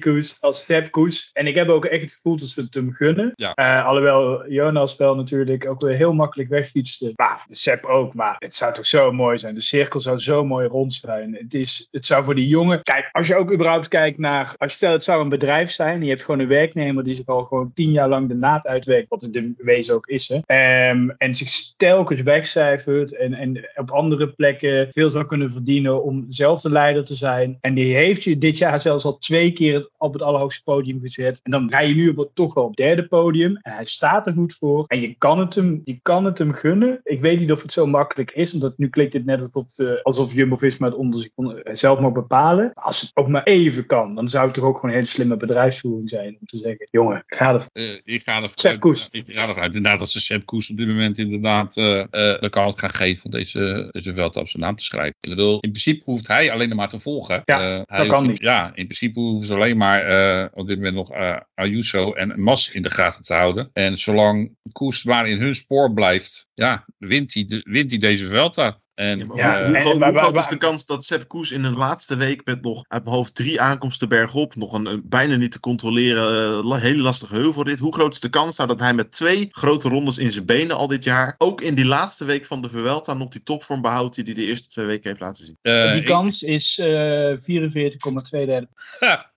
Koes, 0.00 0.36
als 0.40 0.60
Step 0.62 0.90
Koes. 0.90 1.30
En 1.32 1.46
ik 1.46 1.54
heb 1.54 1.68
ook 1.68 1.84
echt 1.84 2.02
het 2.02 2.12
gevoel 2.12 2.36
dat 2.36 2.48
ze 2.48 2.60
het 2.60 2.74
hem 2.74 2.92
gunnen. 2.92 3.32
Ja. 3.34 3.54
Eh, 3.54 3.86
alhoewel 3.86 4.50
Jonas 4.50 4.96
wel 4.96 5.14
natuurlijk 5.14 5.66
ook 5.66 5.80
weer 5.80 5.96
heel 5.96 6.12
makkelijk 6.12 6.48
wegfietste. 6.48 7.12
Maar 7.16 7.44
de 7.48 7.54
Sepp 7.54 7.84
ook. 7.84 8.05
Maar 8.14 8.36
het 8.38 8.54
zou 8.54 8.72
toch 8.72 8.86
zo 8.86 9.12
mooi 9.12 9.38
zijn. 9.38 9.54
De 9.54 9.60
cirkel 9.60 10.00
zou 10.00 10.18
zo 10.18 10.44
mooi 10.44 10.66
rond 10.66 10.92
zijn. 10.92 11.34
Het, 11.34 11.54
is, 11.54 11.88
het 11.90 12.06
zou 12.06 12.24
voor 12.24 12.34
die 12.34 12.48
jongen... 12.48 12.82
Kijk, 12.82 13.08
als 13.12 13.26
je 13.26 13.36
ook 13.36 13.52
überhaupt 13.52 13.88
kijkt 13.88 14.18
naar... 14.18 14.54
Als 14.56 14.70
je 14.70 14.76
stelt, 14.76 14.92
het 14.92 15.04
zou 15.04 15.22
een 15.22 15.28
bedrijf 15.28 15.70
zijn. 15.70 16.02
Je 16.02 16.08
hebt 16.08 16.24
gewoon 16.24 16.40
een 16.40 16.48
werknemer 16.48 17.04
die 17.04 17.14
zich 17.14 17.26
al 17.26 17.44
gewoon 17.44 17.72
tien 17.72 17.90
jaar 17.90 18.08
lang 18.08 18.28
de 18.28 18.34
naad 18.34 18.66
uitwerkt. 18.66 19.08
Wat 19.08 19.22
het 19.22 19.36
in 19.36 19.54
wezen 19.58 19.94
ook 19.94 20.06
is. 20.06 20.28
Hè. 20.28 20.38
Ehm, 20.46 21.08
en 21.18 21.34
zich 21.34 21.74
telkens 21.76 22.22
wegcijfert. 22.22 23.16
En, 23.16 23.34
en 23.34 23.68
op 23.74 23.90
andere 23.90 24.28
plekken 24.28 24.88
veel 24.90 25.10
zou 25.10 25.26
kunnen 25.26 25.52
verdienen 25.52 26.02
om 26.02 26.24
zelf 26.28 26.60
de 26.60 26.70
leider 26.70 27.04
te 27.04 27.14
zijn. 27.14 27.58
En 27.60 27.74
die 27.74 27.94
heeft 27.94 28.24
je 28.24 28.38
dit 28.38 28.58
jaar 28.58 28.80
zelfs 28.80 29.04
al 29.04 29.18
twee 29.18 29.52
keer 29.52 29.88
op 29.96 30.12
het 30.12 30.22
allerhoogste 30.22 30.62
podium 30.62 31.00
gezet. 31.00 31.40
En 31.42 31.50
dan 31.50 31.70
rij 31.70 31.88
je 31.88 31.94
nu 31.94 32.08
op 32.08 32.30
toch 32.34 32.54
wel 32.54 32.64
op 32.64 32.76
derde 32.76 33.06
podium. 33.06 33.58
En 33.62 33.72
hij 33.72 33.84
staat 33.84 34.26
er 34.26 34.32
goed 34.32 34.54
voor. 34.54 34.84
En 34.86 35.00
je 35.00 35.14
kan 35.18 35.38
het 35.38 35.54
hem, 35.54 35.80
je 35.84 35.98
kan 36.02 36.24
het 36.24 36.38
hem 36.38 36.52
gunnen. 36.52 37.00
Ik 37.02 37.20
weet 37.20 37.40
niet 37.40 37.52
of 37.52 37.62
het 37.62 37.72
zo 37.72 37.86
makkelijk 37.96 38.30
is. 38.30 38.54
Omdat 38.54 38.78
nu 38.78 38.88
klinkt 38.88 39.12
het 39.12 39.24
net 39.24 39.40
alsof, 39.40 39.78
uh, 39.78 40.02
alsof 40.02 40.34
Jumbo-Visma 40.34 40.86
het 40.86 40.96
onder 40.96 41.20
zich 41.20 41.30
kon- 41.34 41.60
zelf 41.72 42.00
mag 42.00 42.12
bepalen. 42.12 42.70
Maar 42.74 42.84
als 42.84 43.00
het 43.00 43.10
ook 43.14 43.28
maar 43.28 43.42
even 43.42 43.86
kan, 43.86 44.14
dan 44.14 44.28
zou 44.28 44.44
het 44.44 44.54
toch 44.54 44.64
ook 44.64 44.74
gewoon 44.74 44.90
een 44.90 44.96
hele 44.96 45.06
slimme 45.10 45.36
bedrijfsvoering 45.36 46.08
zijn. 46.08 46.36
Om 46.40 46.46
te 46.46 46.56
zeggen, 46.58 46.88
jongen, 46.90 47.22
ga 47.26 47.54
er 47.54 47.66
Eh, 47.72 48.00
ik 48.04 48.22
ga 48.22 48.34
ervan 48.34 48.50
Sepp 48.54 48.80
Koes. 48.80 49.08
Ik 49.10 49.24
ga 49.26 49.48
ervan 49.48 49.62
uit 49.62 49.74
inderdaad 49.74 49.98
dat 49.98 50.10
ze 50.10 50.20
Sepp 50.20 50.46
Koes 50.46 50.70
op 50.70 50.76
dit 50.76 50.86
moment 50.86 51.18
inderdaad 51.18 51.76
eh, 51.76 52.00
eh, 52.00 52.06
de 52.40 52.48
kans 52.50 52.74
gaan 52.76 52.90
geven 52.94 53.24
om 53.24 53.30
deze, 53.30 53.88
deze 53.90 54.14
veld 54.14 54.36
op 54.36 54.48
zijn 54.48 54.62
naam 54.62 54.76
te 54.76 54.84
schrijven. 54.84 55.14
Ik 55.20 55.28
bedoel, 55.30 55.54
in 55.54 55.70
principe 55.70 56.02
hoeft 56.04 56.26
hij 56.28 56.52
alleen 56.52 56.76
maar 56.76 56.88
te 56.88 56.98
volgen. 56.98 57.42
Ja, 57.44 57.60
Eh, 57.60 57.82
hij 57.86 57.98
dat 57.98 58.06
kan 58.06 58.16
hoeft- 58.18 58.30
niet. 58.30 58.40
Ja, 58.40 58.66
in 58.66 58.84
principe 58.84 59.20
hoeven 59.20 59.46
ze 59.46 59.54
alleen 59.54 59.76
maar 59.76 60.02
eh, 60.06 60.46
op 60.54 60.66
dit 60.66 60.76
moment 60.76 60.94
nog 60.94 61.10
eh, 61.12 61.36
Ayuso 61.54 62.12
en 62.12 62.40
Mas 62.42 62.72
in 62.72 62.82
de 62.82 62.90
gaten 62.90 63.22
te 63.22 63.34
houden. 63.34 63.70
En 63.72 63.98
zolang 63.98 64.56
Koes 64.72 65.04
maar 65.04 65.28
in 65.28 65.40
hun 65.40 65.54
spoor 65.54 65.92
blijft, 65.92 66.48
ja, 66.54 66.84
wint 66.98 67.34
hij, 67.34 67.44
de, 67.46 67.60
wint 67.68 67.85
hij 67.90 67.98
deze 67.98 68.26
Vuelta. 68.28 68.80
En, 68.94 69.18
Ja, 69.18 69.24
maar 69.26 69.36
Ja, 69.36 69.50
hoe, 69.66 69.74
eh, 69.74 69.80
en- 69.80 69.80
groot, 69.86 69.98
maar- 69.98 70.10
hoe 70.10 70.18
groot 70.18 70.32
maar- 70.34 70.42
is 70.42 70.48
de 70.48 70.56
kans 70.56 70.86
dat 70.86 71.04
Sepp 71.04 71.28
Koes 71.28 71.50
in 71.50 71.62
de 71.62 71.70
laatste 71.70 72.16
week 72.16 72.44
met 72.44 72.62
nog 72.62 72.84
uit 72.88 73.04
mijn 73.04 73.16
hoofd 73.16 73.34
drie 73.34 73.60
aankomsten 73.60 74.08
bergop, 74.08 74.54
nog 74.54 74.72
een, 74.72 74.86
een 74.86 75.02
bijna 75.04 75.36
niet 75.36 75.52
te 75.52 75.60
controleren, 75.60 76.58
eh, 76.58 76.64
la- 76.64 76.76
hele 76.76 77.02
lastige 77.02 77.34
heuvelrit. 77.34 77.78
Hoe 77.78 77.94
groot 77.94 78.12
is 78.14 78.20
de 78.20 78.28
kans 78.28 78.56
nou 78.56 78.68
dat 78.68 78.80
hij 78.80 78.94
met 78.94 79.12
twee 79.12 79.46
grote 79.50 79.88
rondes 79.88 80.18
in 80.18 80.30
zijn 80.32 80.44
benen 80.46 80.76
al 80.76 80.86
dit 80.86 81.04
jaar, 81.04 81.34
ook 81.38 81.60
in 81.60 81.74
die 81.74 81.84
laatste 81.84 82.24
week 82.24 82.44
van 82.46 82.62
de 82.62 82.68
Vuelta, 82.68 83.14
nog 83.14 83.28
die 83.28 83.42
topvorm 83.42 83.80
behoudt 83.82 84.14
die 84.14 84.24
hij 84.24 84.34
de 84.34 84.44
eerste 84.44 84.68
twee 84.68 84.86
weken 84.86 85.08
heeft 85.08 85.20
laten 85.20 85.44
zien? 85.44 85.58
eh, 85.62 85.90
Die 85.92 86.00
ik- 86.00 86.06
kans 86.06 86.42
is 86.42 86.78
eh 86.78 87.36
44,2 87.36 88.46
derde. 88.46 88.68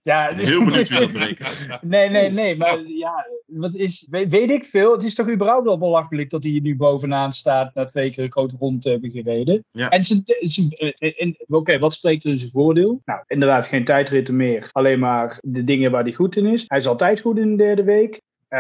Ja, 0.01 0.35
Heel 0.35 0.65
benieuwd 0.65 0.87
wie 0.87 1.35
dat. 1.37 1.81
Nee, 1.81 2.09
nee, 2.09 2.29
nee, 2.29 2.57
maar 2.57 2.79
ja, 2.87 3.25
wat 3.45 3.75
is, 3.75 4.07
weet, 4.09 4.29
weet 4.29 4.49
ik 4.49 4.63
veel. 4.63 4.91
Het 4.91 5.03
is 5.03 5.15
toch 5.15 5.29
überhaupt 5.29 5.65
wel 5.65 5.77
belachelijk 5.77 6.29
dat 6.29 6.43
hij 6.43 6.51
hier 6.51 6.61
nu 6.61 6.75
bovenaan 6.75 7.31
staat 7.31 7.73
na 7.73 7.85
twee 7.85 8.11
keer 8.11 8.23
een 8.23 8.31
grote 8.31 8.55
rond 8.59 8.81
te 8.81 8.89
hebben 8.89 9.11
gereden. 9.11 9.63
Ja. 9.71 9.89
En, 9.89 10.01
eh, 10.01 11.21
en 11.21 11.35
oké, 11.47 11.79
wat 11.79 11.93
spreekt 11.93 12.23
er 12.23 12.31
in 12.31 12.39
zijn 12.39 12.51
voordeel? 12.51 13.01
Nou, 13.05 13.23
inderdaad 13.27 13.67
geen 13.67 13.83
tijdritten 13.83 14.35
meer. 14.35 14.69
Alleen 14.71 14.99
maar 14.99 15.37
de 15.41 15.63
dingen 15.63 15.91
waar 15.91 16.03
hij 16.03 16.13
goed 16.13 16.35
in 16.35 16.45
is. 16.45 16.63
Hij 16.67 16.77
is 16.77 16.87
altijd 16.87 17.19
goed 17.19 17.37
in 17.37 17.49
de 17.49 17.63
derde 17.63 17.83
week. 17.83 18.21
Uh, 18.49 18.59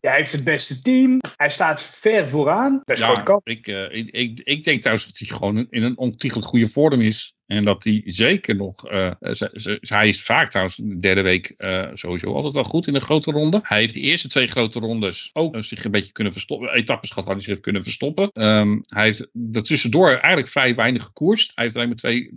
hij 0.00 0.16
heeft 0.16 0.32
het 0.32 0.44
beste 0.44 0.80
team. 0.80 1.18
Hij 1.36 1.50
staat 1.50 1.82
ver 1.82 2.28
vooraan. 2.28 2.80
Best 2.84 3.02
ja, 3.02 3.40
ik, 3.44 3.66
uh, 3.66 3.94
ik, 3.94 4.10
ik, 4.10 4.40
ik 4.44 4.64
denk 4.64 4.80
trouwens 4.80 5.06
dat 5.06 5.18
hij 5.18 5.36
gewoon 5.36 5.66
in 5.70 5.82
een 5.82 5.98
ontiegelijk 5.98 6.48
goede 6.48 6.68
vorm 6.68 7.00
is. 7.00 7.35
En 7.46 7.64
dat 7.64 7.84
hij 7.84 8.02
zeker 8.04 8.56
nog. 8.56 8.92
Uh, 8.92 9.10
hij 9.80 10.08
is 10.08 10.22
vaak 10.22 10.48
trouwens 10.48 10.76
de 10.76 10.98
derde 10.98 11.22
week 11.22 11.54
uh, 11.58 11.88
sowieso 11.94 12.32
altijd 12.32 12.54
wel 12.54 12.64
goed 12.64 12.86
in 12.86 12.92
de 12.92 13.00
grote 13.00 13.30
ronde. 13.30 13.60
Hij 13.62 13.78
heeft 13.78 13.94
de 13.94 14.00
eerste 14.00 14.28
twee 14.28 14.46
grote 14.46 14.80
rondes 14.80 15.30
ook 15.32 15.64
zich 15.64 15.84
een 15.84 15.90
beetje 15.90 16.12
kunnen 16.12 16.32
verstoppen. 16.32 16.74
Etappes 16.74 17.08
gehad 17.08 17.24
waar 17.24 17.34
hij 17.34 17.42
zich 17.42 17.52
heeft 17.52 17.64
kunnen 17.64 17.82
verstoppen. 17.82 18.30
Um, 18.34 18.82
hij 18.86 19.04
heeft 19.04 19.28
daartussendoor 19.32 20.08
eigenlijk 20.08 20.48
vrij 20.48 20.74
weinig 20.74 21.02
gekoerst. 21.02 21.52
Hij 21.54 21.64
heeft 21.64 21.76
alleen 21.76 21.88
maar 21.88 21.96
twee. 21.96 22.30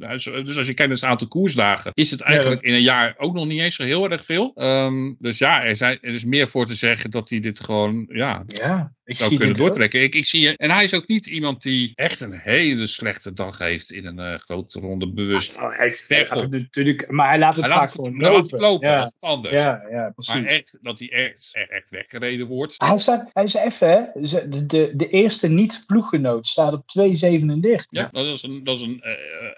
Dus 0.44 0.58
als 0.58 0.68
je 0.68 0.74
kijkt 0.74 0.78
naar 0.78 0.90
het 0.90 1.04
aantal 1.04 1.28
koersdagen, 1.28 1.92
is 1.94 2.12
het 2.12 2.22
eigenlijk 2.22 2.62
ja. 2.62 2.68
in 2.68 2.74
een 2.74 2.82
jaar 2.82 3.16
ook 3.18 3.34
nog 3.34 3.46
niet 3.46 3.60
eens 3.60 3.76
zo 3.76 3.84
heel 3.84 4.10
erg 4.10 4.26
veel. 4.26 4.52
Um, 4.56 5.16
dus 5.20 5.38
ja, 5.38 5.64
er, 5.64 5.76
zijn, 5.76 5.98
er 6.02 6.14
is 6.14 6.26
meer 6.26 6.48
voor 6.48 6.66
te 6.66 6.76
zeggen 6.76 7.12
dat 7.12 7.30
hij 7.30 7.40
dit 7.40 7.60
gewoon. 7.60 8.06
Ja, 8.10 8.44
ja 8.48 8.98
zou 9.18 9.30
zie 9.30 9.38
kunnen 9.38 9.58
doortrekken. 9.58 10.02
Ik, 10.02 10.16
ik 10.16 10.26
zie, 10.28 10.58
en 10.58 10.72
hij 10.72 10.84
is 10.84 10.94
ook 10.94 11.08
niet 11.08 11.26
iemand 11.26 11.62
die 11.62 11.92
echt 11.96 12.22
een 12.22 12.34
hele 12.34 12.88
slechte 12.88 13.34
dag 13.34 13.58
heeft 13.58 13.92
in 13.92 14.06
een 14.06 14.20
uh, 14.20 14.36
grote 14.40 14.80
ronde 14.80 15.12
bewust. 15.12 15.56
Oh, 15.56 15.78
hij 15.78 15.94
gaat 15.94 16.42
het 16.42 16.52
natuurlijk, 16.52 17.12
maar 17.12 17.28
hij 17.30 17.40
laat 17.40 17.56
het 17.56 17.66
hij 17.66 17.74
vaak 17.74 17.84
laat 17.84 17.92
gewoon 17.92 18.12
hij 18.12 18.22
laat 18.22 18.32
lopen. 18.32 18.52
het 18.52 18.62
lopen, 18.62 18.90
ja. 18.90 19.00
dat 19.00 19.14
is 19.20 19.28
anders. 19.28 19.62
Ja, 19.62 19.82
ja, 19.92 20.12
precies. 20.16 20.34
Maar 20.34 20.44
echt, 20.44 20.80
dat 20.82 21.00
hij 21.00 21.10
echt, 21.10 21.50
echt, 21.52 21.70
echt 21.70 21.90
weggereden 21.90 22.48
wordt. 22.48 22.76
Hij, 22.78 22.98
staat, 22.98 23.30
hij 23.34 23.44
is 23.44 23.54
even, 23.54 23.90
hè, 23.90 24.22
de, 24.50 24.66
de, 24.66 24.92
de 24.96 25.10
eerste 25.10 25.48
niet-ploeggenoot 25.48 26.48
staat 26.48 26.74
op 26.74 26.84
2,37. 27.00 27.86
Ja, 27.90 28.10
dat 28.12 28.26
is 28.26 28.44
een, 28.44 28.64
dat 28.64 28.76
is 28.76 28.82
een 28.82 29.02
eh, 29.02 29.12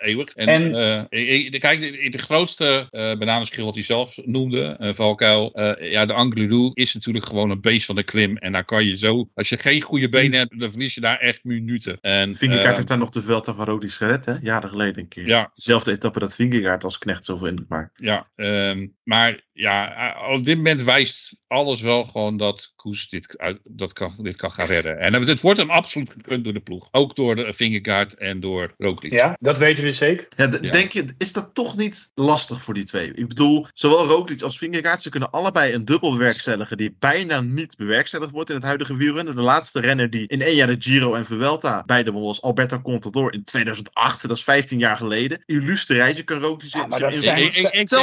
eeuwig. 0.09 0.33
En, 0.33 0.47
En- 0.47 0.75
eh, 1.09 1.19
ik- 1.19 1.53
ik- 1.53 1.59
kijk, 1.59 1.79
de, 1.79 2.09
de 2.09 2.17
grootste 2.17 2.87
eh 2.89 3.17
bananenschil 3.17 3.65
wat 3.65 3.73
hij 3.73 3.83
zelf 3.83 4.17
noemde, 4.25 4.77
uh, 4.79 4.93
Valkuil, 4.93 5.53
eh, 5.53 5.91
ja, 5.91 6.05
de 6.05 6.13
Angliru 6.13 6.71
is 6.73 6.93
natuurlijk 6.93 7.25
gewoon 7.25 7.49
een 7.49 7.61
beest 7.61 7.85
van 7.85 7.95
de 7.95 8.03
klim. 8.03 8.37
En 8.37 8.51
daar 8.51 8.65
kan 8.65 8.85
je 8.85 8.97
zo, 8.97 9.29
als 9.41 9.49
je 9.49 9.57
geen 9.57 9.81
goede 9.81 10.09
benen 10.09 10.39
hebt, 10.39 10.59
dan 10.59 10.69
verlies 10.69 10.93
je 10.93 11.01
daar 11.01 11.19
echt 11.19 11.43
minuten. 11.43 11.97
En, 12.01 12.35
Vingegaard 12.35 12.67
eh, 12.67 12.75
heeft 12.75 12.87
daar 12.87 12.97
nog 12.97 13.09
de 13.09 13.21
Vuelta 13.21 13.53
van 13.53 13.65
Rodis 13.65 13.97
gered, 13.97 14.25
hè? 14.25 14.33
Jaren 14.41 14.69
geleden 14.69 15.01
een 15.01 15.07
keer. 15.07 15.27
Ja. 15.27 15.51
Dezelfde 15.53 15.91
etappe 15.91 16.19
dat 16.19 16.35
Vingegaard 16.35 16.83
als 16.83 16.97
knecht 16.97 17.25
zoveel 17.25 17.47
indruk 17.47 17.69
maakt. 17.69 17.99
Ja, 17.99 18.27
ehm, 18.35 18.87
maar 19.03 19.43
ja, 19.53 20.13
eh, 20.13 20.33
op 20.33 20.43
dit 20.43 20.57
moment 20.57 20.81
wijst 20.81 21.39
alles 21.47 21.81
wel 21.81 22.03
gewoon 22.03 22.37
dat 22.37 22.73
Koes 22.75 23.09
dit, 23.09 23.37
uit, 23.37 23.59
dat 23.63 23.93
kan, 23.93 24.13
dit 24.17 24.35
kan 24.35 24.51
gaan 24.51 24.67
redden. 24.67 24.99
En 24.99 25.13
het 25.13 25.41
wordt 25.41 25.59
hem 25.59 25.69
absoluut 25.69 26.09
gekund 26.09 26.43
door 26.43 26.53
de 26.53 26.59
ploeg. 26.59 26.87
Ook 26.91 27.15
door 27.15 27.35
de 27.35 27.53
Vingegaard 27.53 28.13
en 28.13 28.39
door 28.39 28.73
Roglic. 28.77 29.11
Ja, 29.13 29.37
dat 29.39 29.57
weten 29.57 29.83
we 29.83 29.91
zeker. 29.91 30.27
Ja. 30.35 30.47
Denk 30.47 30.91
je, 30.91 31.05
is 31.17 31.33
dat 31.33 31.53
toch 31.53 31.77
niet 31.77 32.11
lastig 32.13 32.61
voor 32.61 32.73
die 32.73 32.83
twee? 32.83 33.13
Ik 33.13 33.27
bedoel, 33.27 33.65
zowel 33.73 34.05
Roglic 34.05 34.41
als 34.41 34.57
Vingegaard, 34.57 35.01
ze 35.01 35.09
kunnen 35.09 35.29
allebei 35.29 35.73
een 35.73 35.85
dubbel 35.85 36.11
bewerkstelligen 36.11 36.77
die 36.77 36.95
bijna 36.99 37.41
niet 37.41 37.77
bewerkstelligd 37.77 38.31
wordt 38.31 38.49
in 38.49 38.55
het 38.55 38.65
huidige 38.65 38.97
wielrennen. 38.97 39.30
De 39.35 39.41
laatste 39.41 39.81
renner 39.81 40.09
die 40.09 40.27
in 40.27 40.41
één 40.41 40.55
jaar 40.55 40.67
de 40.67 40.75
Giro 40.79 41.13
en 41.13 41.25
Vuelta 41.25 41.83
beide 41.85 42.11
won 42.11 42.23
was 42.23 42.41
Alberto 42.41 42.81
Contador 42.81 43.33
in 43.33 43.43
2008. 43.43 44.27
Dat 44.27 44.37
is 44.37 44.43
15 44.43 44.79
jaar 44.79 44.97
geleden. 44.97 45.39
Illustre 45.45 45.95
rijtje 45.95 46.23
kan 46.23 46.39
Roglic 46.41 46.73
Ja, 46.73 46.85
maar 46.87 46.99
dat 46.99 47.11
in- 47.13 47.17
zijn, 47.19 47.39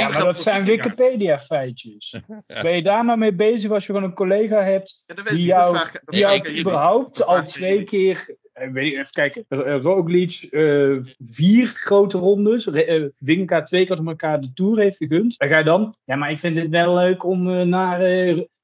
ja, 0.00 0.08
maar 0.10 0.24
dat 0.24 0.40
zijn 0.40 0.64
Vingegaard. 0.64 0.98
Wikipedia-feitjes. 0.98 2.14
Ben 2.62 2.76
je 2.76 2.82
daar 2.82 3.04
nou 3.04 3.18
mee 3.18 3.34
bezig 3.34 3.70
als 3.70 3.86
je 3.86 3.92
gewoon 3.92 4.08
een 4.08 4.14
collega 4.14 4.62
hebt 4.62 5.02
Ja, 5.06 5.22
die 5.34 5.44
jou, 5.44 5.74
vraag 5.76 5.92
die 6.04 6.18
jou 6.18 6.36
jullie. 6.42 6.60
überhaupt 6.60 7.24
al 7.24 7.42
twee 7.44 7.70
jullie. 7.70 7.84
keer... 7.86 8.36
eh, 8.52 8.70
Weet 8.70 8.90
je, 8.92 8.98
even 8.98 9.10
kijken. 9.10 9.44
Eh, 9.48 9.80
Roglic 9.80 10.46
eh, 10.50 10.96
vier 11.30 11.66
grote 11.66 12.18
rondes. 12.18 12.66
Eh, 12.66 13.04
Vingegaard 13.24 13.66
twee 13.66 13.82
keer 13.86 13.90
achter 13.96 14.08
elkaar 14.08 14.40
de 14.40 14.52
Tour 14.54 14.78
heeft 14.78 14.96
gegund. 14.96 15.38
Dan 15.38 15.48
ga 15.48 15.58
je 15.58 15.64
dan... 15.64 15.94
Ja, 16.04 16.16
maar 16.16 16.30
ik 16.30 16.38
vind 16.38 16.56
het 16.56 16.68
wel 16.68 16.94
leuk 16.94 17.24
om 17.24 17.50
eh, 17.50 17.62
naar... 17.64 18.00